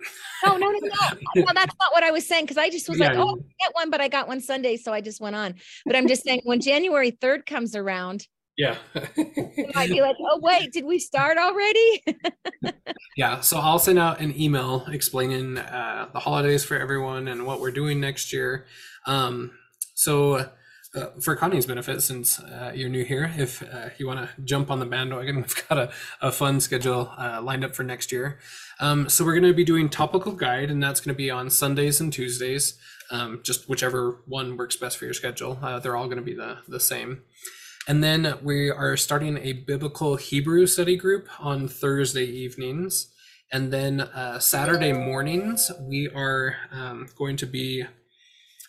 [0.46, 1.18] No, no, no, no.
[1.36, 3.64] No, that's not what I was saying because I just was like, Yeah, oh, I
[3.66, 5.56] get one, but I got one Sunday, so I just went on.
[5.84, 8.78] But I'm just saying when January 3rd comes around, Yeah.
[9.16, 12.04] you might be like, oh, wait, did we start already?
[13.18, 17.60] yeah, so I'll send out an email explaining uh, the holidays for everyone and what
[17.60, 18.64] we're doing next year.
[19.04, 19.50] Um,
[19.92, 20.48] so,
[20.94, 24.70] uh, for Connie's benefit, since uh, you're new here, if uh, you want to jump
[24.70, 28.38] on the bandwagon, we've got a, a fun schedule uh, lined up for next year.
[28.80, 31.50] Um, so, we're going to be doing topical guide, and that's going to be on
[31.50, 32.78] Sundays and Tuesdays,
[33.10, 35.58] um, just whichever one works best for your schedule.
[35.62, 37.22] Uh, they're all going to be the, the same.
[37.86, 43.08] And then we are starting a biblical Hebrew study group on Thursday evenings.
[43.52, 47.84] And then uh, Saturday mornings, we are um, going to be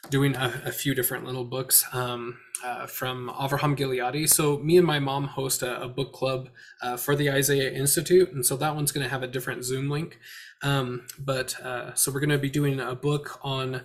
[0.09, 4.27] doing a, a few different little books um, uh, from Avraham Gileadi.
[4.29, 6.49] So, me and my mom host a, a book club
[6.81, 8.31] uh, for the Isaiah Institute.
[8.31, 10.19] And so, that one's going to have a different Zoom link.
[10.61, 13.81] Um, but uh, so, we're going to be doing a book on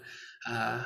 [0.48, 0.84] uh,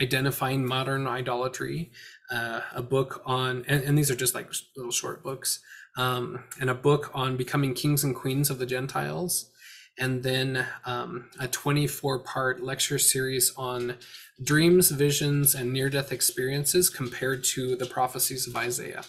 [0.00, 1.90] identifying modern idolatry
[2.30, 5.60] uh, a book on, and, and these are just like little short books,
[5.96, 9.50] um, and a book on becoming kings and queens of the Gentiles,
[9.98, 13.96] and then um, a 24 part lecture series on
[14.42, 19.02] dreams, visions, and near death experiences compared to the prophecies of Isaiah.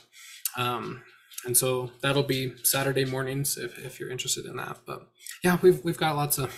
[0.58, 1.04] Um,
[1.46, 4.80] and so that'll be Saturday mornings if, if you're interested in that.
[4.86, 5.08] But
[5.44, 6.54] yeah, we've, we've got lots of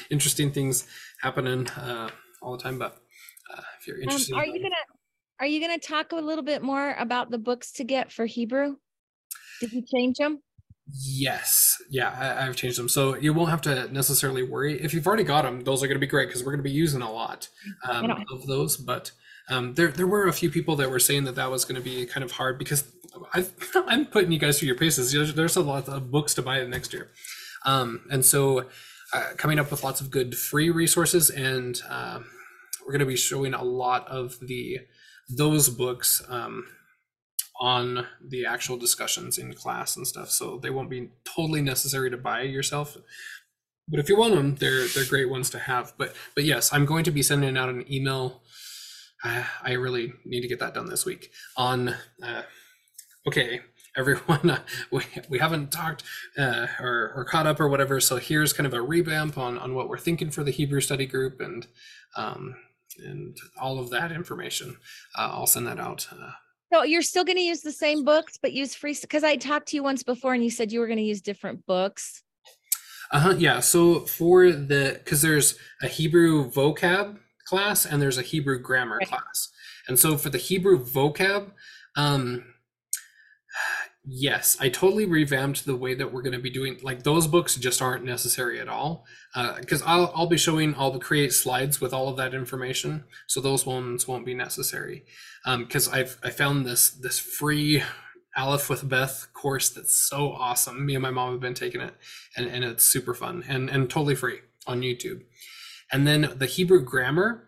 [0.10, 0.86] interesting things
[1.20, 2.10] happening uh,
[2.40, 2.78] all the time.
[2.78, 2.96] But
[3.52, 4.76] uh, if you're Um, interested, are you gonna
[5.40, 8.76] are you gonna talk a little bit more about the books to get for Hebrew?
[9.60, 10.42] Did you change them?
[10.92, 15.06] Yes, yeah, I, I've changed them, so you won't have to necessarily worry if you've
[15.06, 15.62] already got them.
[15.62, 17.48] Those are going to be great because we're going to be using a lot
[17.88, 18.76] um, of those.
[18.76, 19.10] But
[19.48, 21.84] um, there, there were a few people that were saying that that was going to
[21.84, 22.84] be kind of hard because
[23.34, 25.12] I've, I'm putting you guys through your paces.
[25.12, 27.10] There's, there's a lot of books to buy next year,
[27.64, 28.66] um, and so
[29.12, 32.20] uh, coming up with lots of good free resources, and uh,
[32.84, 34.80] we're going to be showing a lot of the
[35.28, 36.22] those books.
[37.60, 42.16] On the actual discussions in class and stuff so they won't be totally necessary to
[42.18, 42.98] buy yourself
[43.88, 45.94] but if you want them, they're they're great ones to have.
[45.96, 48.42] But but yes, I'm going to be sending out an email.
[49.24, 51.30] Uh, I really need to get that done this week.
[51.56, 52.42] On uh,
[53.26, 53.60] okay,
[53.96, 54.60] everyone, uh,
[54.90, 56.02] we we haven't talked
[56.36, 58.00] uh, or or caught up or whatever.
[58.00, 61.06] So here's kind of a revamp on on what we're thinking for the Hebrew study
[61.06, 61.66] group and
[62.16, 62.56] um
[62.98, 64.78] and all of that information.
[65.16, 66.08] Uh, I'll send that out.
[66.72, 69.36] Uh, So you're still going to use the same books, but use free, because I
[69.36, 72.22] talked to you once before and you said you were going to use different books.
[73.12, 73.60] Uh-huh, yeah.
[73.60, 79.08] So for the because there's a Hebrew vocab class and there's a Hebrew grammar Right.
[79.08, 79.48] class.
[79.88, 81.52] And so for the Hebrew vocab,
[81.96, 82.44] um
[84.06, 87.56] yes, I totally revamped the way that we're going to be doing like those books
[87.56, 89.04] just aren't necessary at all.
[89.34, 93.04] Uh because I'll I'll be showing I'll create slides with all of that information.
[93.26, 95.04] So those ones won't be necessary.
[95.44, 97.82] Um because I've I found this this free
[98.36, 100.84] Aleph with Beth course that's so awesome.
[100.84, 101.94] Me and my mom have been taking it
[102.36, 105.22] and, and it's super fun and, and totally free on YouTube.
[105.90, 107.46] And then the Hebrew grammar,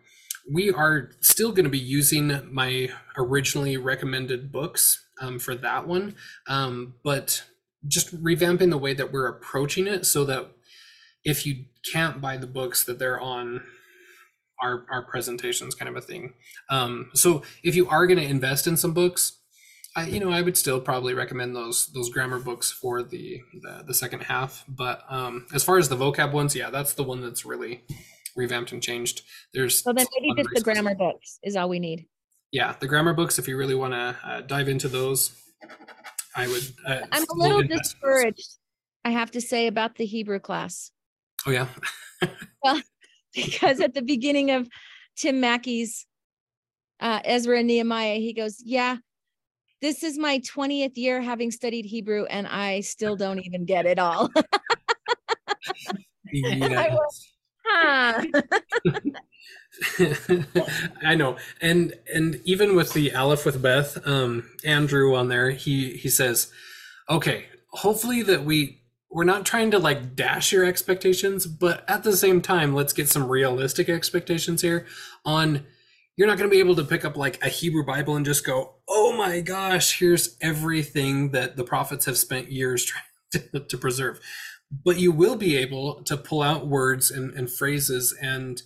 [0.50, 6.14] we are still going to be using my originally recommended books um, for that one,
[6.46, 7.44] um, but
[7.86, 10.50] just revamping the way that we're approaching it so that
[11.24, 13.62] if you can't buy the books that they're on
[14.62, 16.34] our our presentations kind of a thing.
[16.70, 19.38] Um, so if you are going to invest in some books,
[19.96, 23.84] I, you know, I would still probably recommend those those grammar books for the the,
[23.86, 24.64] the second half.
[24.68, 27.84] But um, as far as the vocab ones, yeah, that's the one that's really
[28.36, 29.22] revamped and changed.
[29.52, 32.06] There's So then maybe just the grammar books is all we need.
[32.52, 33.38] Yeah, the grammar books.
[33.38, 35.32] If you really want to uh, dive into those,
[36.34, 36.62] I would.
[36.86, 37.88] Uh, I'm a little invest in those.
[37.90, 38.48] discouraged,
[39.04, 40.90] I have to say, about the Hebrew class.
[41.46, 41.68] Oh yeah,
[42.62, 42.80] well,
[43.34, 44.68] because at the beginning of
[45.16, 46.06] Tim Mackie's
[47.00, 48.96] uh, Ezra and Nehemiah, he goes, Yeah,
[49.80, 53.98] this is my 20th year having studied Hebrew, and I still don't even get it
[53.98, 54.30] all.
[56.32, 56.96] yeah.
[57.64, 58.24] Huh.
[61.04, 65.96] I know, and and even with the Aleph with Beth, um, Andrew on there, he
[65.96, 66.50] he says,
[67.08, 72.16] okay, hopefully that we we're not trying to like dash your expectations, but at the
[72.16, 74.86] same time, let's get some realistic expectations here.
[75.24, 75.64] On
[76.16, 78.44] you're not going to be able to pick up like a Hebrew Bible and just
[78.44, 82.84] go, oh my gosh, here's everything that the prophets have spent years
[83.32, 84.20] trying to, to preserve
[84.70, 88.62] but you will be able to pull out words and, and phrases and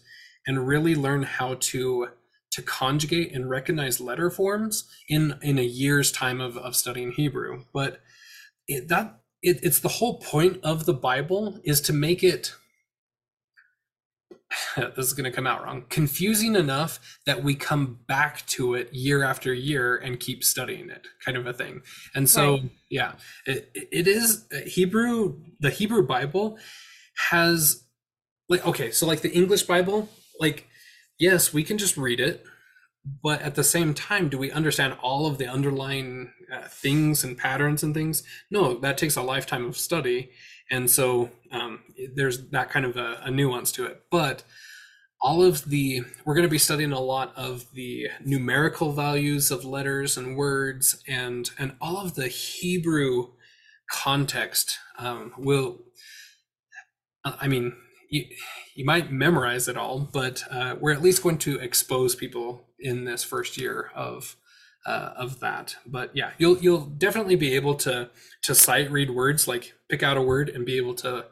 [0.46, 2.08] and really learn how to
[2.52, 7.64] to conjugate and recognize letter forms in in a year's time of, of studying hebrew
[7.72, 8.00] but
[8.68, 12.54] it, that it, it's the whole point of the bible is to make it
[14.76, 18.92] this is going to come out wrong confusing enough that we come back to it
[18.92, 21.82] year after year and keep studying it kind of a thing
[22.14, 22.70] and so Right.
[22.90, 23.12] yeah
[23.46, 26.58] it, it is hebrew the hebrew bible
[27.30, 27.84] has
[28.48, 30.08] like okay so like the english bible
[30.42, 30.68] like
[31.18, 32.44] yes we can just read it
[33.22, 37.36] but at the same time do we understand all of the underlying uh, things and
[37.36, 38.22] patterns and things?
[38.50, 40.30] No that takes a lifetime of study.
[40.70, 41.80] And so um,
[42.14, 44.02] there's that kind of a, a nuance to it.
[44.10, 44.44] But
[45.20, 49.64] all of the we're going to be studying a lot of the numerical values of
[49.64, 53.28] letters and words and and all of the hebrew
[53.90, 54.78] context.
[54.98, 55.80] Um, will
[57.24, 57.72] i mean
[58.12, 58.26] you,
[58.74, 63.04] you might memorize it all but uh, we're at least going to expose people in
[63.04, 64.36] this first year of
[64.84, 65.76] uh, of that.
[65.86, 68.10] But yeah you'll you'll definitely be able to
[68.42, 71.26] to sight read words like pick out a word and be able to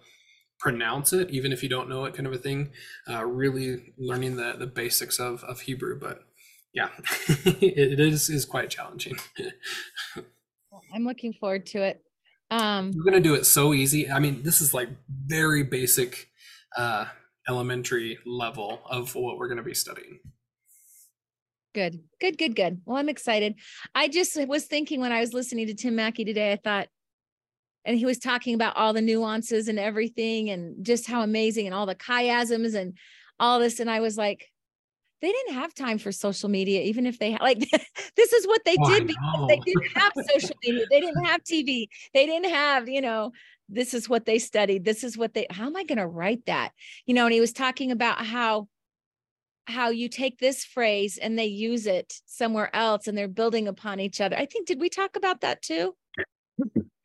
[0.59, 2.71] pronounce it even if you don't know it kind of a thing.
[3.09, 6.25] Uh, really learning the the basics of of hebrew but
[6.73, 6.91] yeah
[7.61, 9.17] it, is is quite challenging.
[10.95, 12.03] I'm looking forward to it.
[12.53, 14.11] Um, we're gonna do it so easy.
[14.11, 16.30] I mean this is like very basic
[16.77, 17.07] uh
[17.49, 20.21] elementary level of what we're gonna be studying
[21.75, 22.81] good, good, good, good.
[22.85, 23.55] Well, I'm excited.
[23.95, 26.89] I just was thinking when I was listening to Tim Mackie today, I thought,
[27.85, 31.75] and he was talking about all the nuances and everything and just how amazing and
[31.75, 32.97] all the chiasms and
[33.39, 33.81] all this.
[33.81, 34.49] And I was like,
[35.21, 37.59] they didn't have time for social media, even if they had like
[38.17, 40.87] this is what they Oh, did because they didn't have social media.
[40.91, 41.89] They didn't have TV.
[42.15, 43.33] They didn't have, you know,
[43.69, 44.85] this is what they studied.
[44.85, 46.73] This is what they how am I going to write that?
[47.07, 48.69] You know, and he was talking about how
[49.67, 54.01] how you take this phrase and they use it somewhere else and they're building upon
[54.01, 54.37] each other.
[54.37, 55.95] I think did we talk about that too?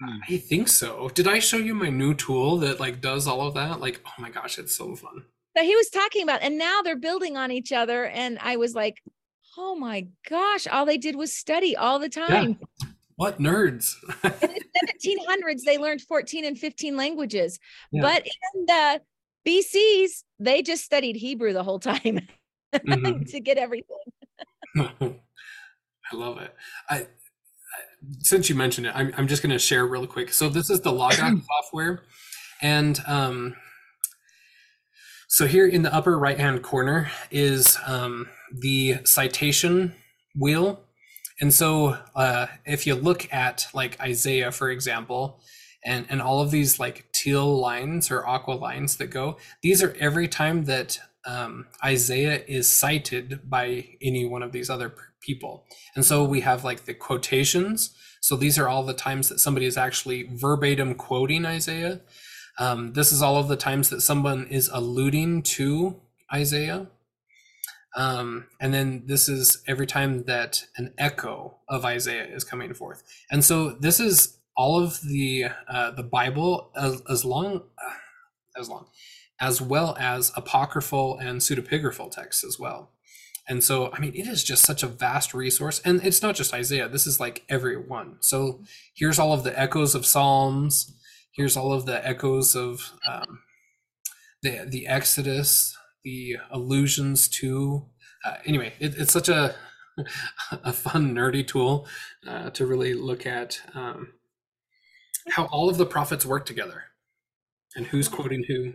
[0.02, 3.48] Mm, i think so did i show you my new tool that like does all
[3.48, 5.24] of that like oh my gosh it's so fun
[5.56, 8.76] That he was talking about and now they're building on each other and I was
[8.76, 9.02] like,
[9.58, 12.58] "Oh my gosh, all they did was study all the time."
[13.18, 13.94] what nerds
[14.26, 17.58] In the 1700s they learned 14 and 15 languages.
[17.94, 18.02] Yeah.
[18.02, 19.02] But in the
[19.48, 22.28] BCs, they just studied Hebrew the whole time
[22.76, 23.26] Mhm.
[23.32, 23.96] to get everything.
[24.78, 26.54] I love it.
[26.90, 27.08] I, I
[28.20, 30.34] since you mentioned it, I'm I'm just going to share real quick.
[30.34, 31.18] So this is the Logos
[31.48, 32.04] software,
[32.62, 33.56] and um,
[35.36, 39.94] so here in the upper right hand corner is um, the citation
[40.34, 40.80] wheel,
[41.42, 45.42] and so uh, if you look at like Isaiah, for example,
[45.84, 49.94] and and all of these like teal lines or aqua lines that go, these are
[50.00, 55.66] every time that um, Isaiah is cited by any one of these other people.
[55.98, 57.94] And so we have like the quotations.
[58.22, 62.00] So these are all the times that somebody is actually verbatim quoting Isaiah.
[62.58, 66.02] Um, this is all of the times that someone is alluding to
[66.34, 66.88] Isaiah.
[67.96, 73.04] Um, and then this is every time that an echo of Isaiah is coming forth.
[73.32, 77.64] And so this is all of the uh, the Bible as, as long
[78.58, 78.88] as long
[79.40, 82.92] as well as apocryphal and pseudepigraphal texts as well.
[83.48, 85.80] And so, I mean, it is just such a vast resource.
[85.86, 88.18] And it's not just Isaiah, this is like every one.
[88.22, 88.64] So
[88.96, 90.95] here's all of the echoes of Psalms.
[91.36, 93.40] Here's all of the echoes of um,
[94.42, 97.86] the, the Exodus, the allusions to.
[98.24, 99.56] Uh, anyway, it, it's such a,
[100.52, 101.88] a fun, nerdy tool
[102.28, 104.14] uh, to really look at um,
[105.32, 106.84] how all of the prophets work together
[107.76, 108.74] and who's quoting who.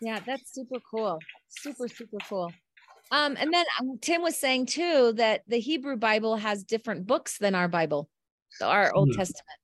[0.00, 1.18] Yeah, that's super cool.
[1.48, 2.52] Super, super cool.
[3.12, 7.38] Um, and then um, Tim was saying too that the Hebrew Bible has different books
[7.38, 8.08] than our Bible,
[8.60, 9.18] our Old Hmm.
[9.18, 9.58] Testament.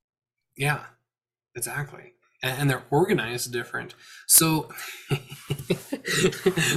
[0.57, 0.85] Yeah,
[1.59, 2.15] exactly.
[2.43, 3.95] And, and they're organized different.
[4.27, 4.71] So,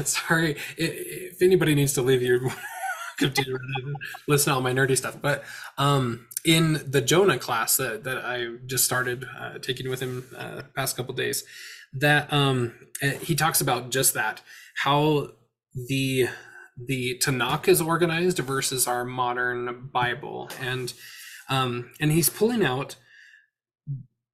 [0.03, 2.63] sorry, if anybody needs to leave, you're welcome
[3.43, 3.59] to
[4.27, 5.17] listen to all my nerdy stuff.
[5.21, 5.43] But
[5.77, 10.63] um, in the Jonah class that, that I just started uh, taking with him uh,
[10.75, 11.43] past couple days,
[11.93, 14.41] that um, uh, he talks about just that
[14.83, 15.29] how
[15.87, 16.27] the
[16.87, 20.93] the Tanakh is organized versus our modern Bible, and
[21.49, 22.95] um, and he's pulling out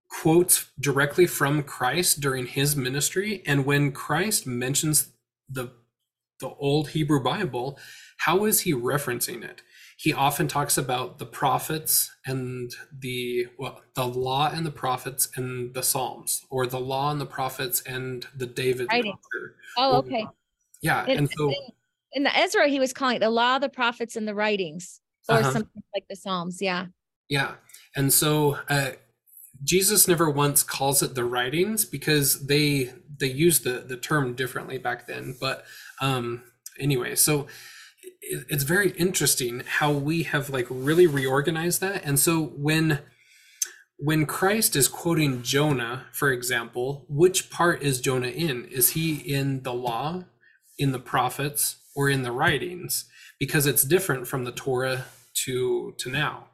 [0.10, 5.10] quotes directly from Christ during his ministry, and when Christ mentions
[5.50, 5.72] the
[6.40, 7.80] the old Hebrew Bible,
[8.18, 9.64] how is he referencing it?
[9.98, 15.74] He often talks about the prophets and the well, the law and the prophets and
[15.74, 18.88] the Psalms, or the law and the prophets and the David.
[18.92, 19.56] Chapter.
[19.78, 20.28] Oh, Or- okay.
[20.84, 21.56] Yeah, In, and so in,
[22.14, 25.38] in the Ezra, he was calling it the law, the prophets, and the writings, or
[25.38, 25.52] Uh-huh.
[25.52, 26.62] something like the Psalms.
[26.62, 26.86] Yeah.
[27.30, 27.56] Yeah.
[27.96, 28.92] And so uh,
[29.64, 34.78] Jesus never once calls it the writings because they they used the the term differently
[34.78, 35.36] back then.
[35.40, 35.66] But
[36.02, 36.44] um
[36.80, 37.48] anyway, so
[38.22, 42.04] it, it's very interesting how we have like really reorganized that.
[42.06, 43.00] And so when
[44.00, 48.66] when Christ is quoting Jonah, for example, which part is Jonah in?
[48.66, 50.26] Is he in the law,
[50.78, 53.06] in the prophets, or in the writings?
[53.40, 55.06] Because it's different from the Torah
[55.46, 56.48] to to now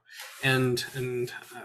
[0.43, 1.59] and and uh,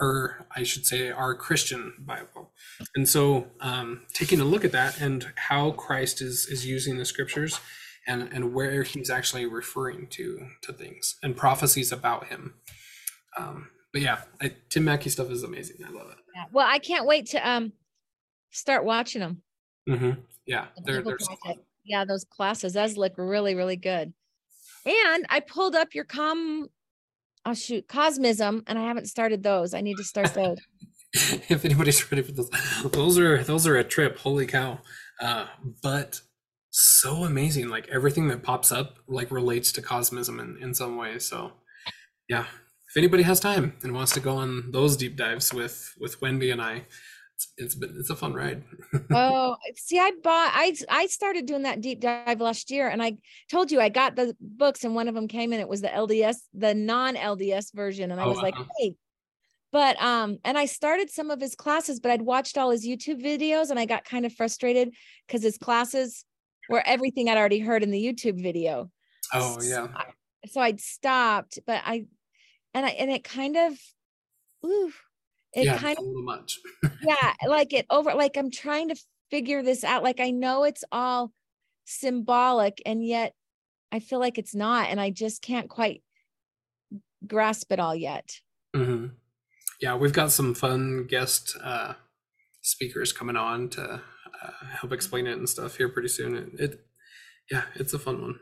[0.00, 2.52] or I should say our Christian Bible.
[2.96, 7.04] And so um, taking a look at that and how Christ is is using the
[7.04, 7.60] scriptures
[8.06, 12.54] and and where he's actually referring to to things and prophecies about him.
[13.36, 15.76] Um, but yeah, I, Tim Mackie stuff is amazing.
[15.86, 16.18] I love it.
[16.34, 16.44] yeah.
[16.52, 17.72] Well, I can't wait to um
[18.50, 19.42] start watching them.
[19.86, 20.10] hmm
[20.46, 21.36] Yeah, the they're, they're so fun.
[21.42, 21.66] Project.
[21.84, 22.72] Yeah, those classes.
[22.74, 24.12] Those look really, really good.
[24.86, 26.68] And I pulled up your com
[27.44, 29.74] oh shoot, Cosmism, and I haven't started those.
[29.74, 30.58] I need to start those.
[31.12, 32.50] if anybody's ready for those,
[32.84, 34.18] those are those are a trip.
[34.18, 34.78] Holy cow!
[35.20, 35.46] Uh,
[35.82, 36.20] but
[36.70, 37.68] so amazing.
[37.68, 41.18] Like everything that pops up like relates to cosmism in, in some way.
[41.18, 41.52] So
[42.28, 42.44] yeah,
[42.88, 46.50] if anybody has time and wants to go on those deep dives with with Wendy
[46.50, 46.86] and I,
[47.40, 48.62] it's, it's been it's a fun ride.
[49.12, 53.16] oh, see, I bought I I started doing that deep dive last year, and I
[53.50, 55.60] told you I got the books, and one of them came in.
[55.60, 58.66] It was the LDS, the non-LDS version, and I Oh, was like, wow.
[58.78, 58.94] hey.
[59.72, 63.22] But um, and I started some of his classes, but I'd watched all his YouTube
[63.24, 64.92] videos, and I got kind of frustrated
[65.26, 66.24] because his classes
[66.68, 68.90] were everything I'd already heard in the YouTube video.
[69.32, 69.86] oh yeah,
[70.46, 72.06] so I'd stopped, but I
[72.74, 73.78] and I and it kind of
[74.66, 74.92] ooh,
[75.54, 76.58] it yeah, kind of a little much.
[77.02, 78.96] yeah, like it over like I'm trying to
[79.30, 80.02] figure this out.
[80.02, 81.32] Like I know it's all
[81.84, 83.34] symbolic and yet
[83.92, 86.02] I feel like it's not and I just can't quite
[87.26, 88.40] grasp it all yet.
[88.74, 89.06] hmm
[89.80, 91.94] Yeah, we've got some fun guest uh,
[92.62, 93.82] speakers coming on to
[94.42, 94.50] uh,
[94.80, 96.36] help explain it and stuff here pretty soon.
[96.36, 96.80] It, it,
[97.50, 98.40] yeah, it's a fun one.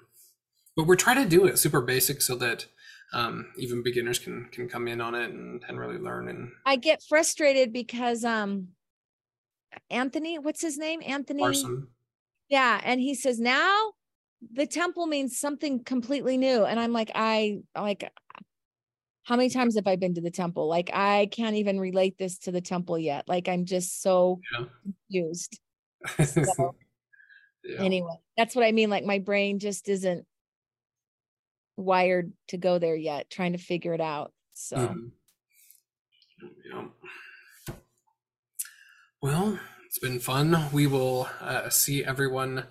[0.77, 2.67] But we're trying to do it super basic so that
[3.13, 6.29] um, even beginners can can come in on it and, and really learn.
[6.29, 8.69] And I get frustrated because um
[9.91, 11.03] Anthony, what's his name?
[11.05, 11.43] Anthony.
[11.45, 11.89] Larson.
[12.49, 13.93] Yeah, and he says now
[14.53, 18.11] the temple means something completely new, and I'm like, I like.
[19.25, 20.69] How many times have I been to the temple?
[20.69, 23.29] Like, I can't even relate this to the temple yet.
[23.29, 24.65] Like, I'm just so Yeah.
[24.83, 25.61] confused.
[27.65, 27.85] Yeah.
[27.85, 28.89] Anyway, that's what I mean.
[28.89, 30.27] Like, my brain just isn't
[31.79, 34.33] wired to go there yet, trying to figure it out.
[34.53, 35.13] So, Mhm.
[36.65, 36.89] Yeah.
[39.21, 40.71] Well, it's been fun.
[40.73, 42.67] We will uh, see everyone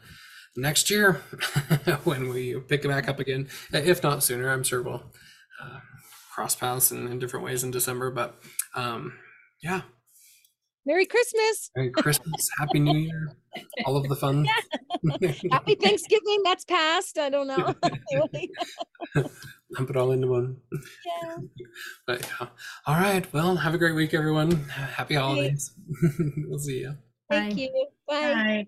[0.56, 1.14] next year
[2.04, 3.50] when we pick it back up again.
[3.74, 5.04] Uh, If not sooner, I'm sure we'll
[5.62, 5.80] uh,
[6.34, 8.12] cross paths in, in different ways in December.
[8.12, 8.40] But
[8.76, 9.14] um,
[9.62, 9.82] yeah,
[10.86, 11.70] Merry Christmas.
[11.76, 13.32] Merry Christmas, Happy New Year,
[13.86, 14.46] all of the fun.
[15.52, 16.42] Happy Thanksgiving.
[16.44, 17.18] That's past.
[17.18, 17.74] I don't know.
[18.12, 18.50] Anyway,
[19.72, 20.58] Lump it all into one.
[21.06, 21.36] yeah.
[22.06, 22.48] But yeah.
[22.86, 23.32] All right.
[23.34, 24.52] Well, have a great week, everyone.
[24.70, 25.72] Happy holidays.
[26.48, 26.96] we'll see you.
[27.30, 27.62] Thank Bye.
[27.62, 27.88] you.
[28.08, 28.34] Bye.
[28.34, 28.68] Bye.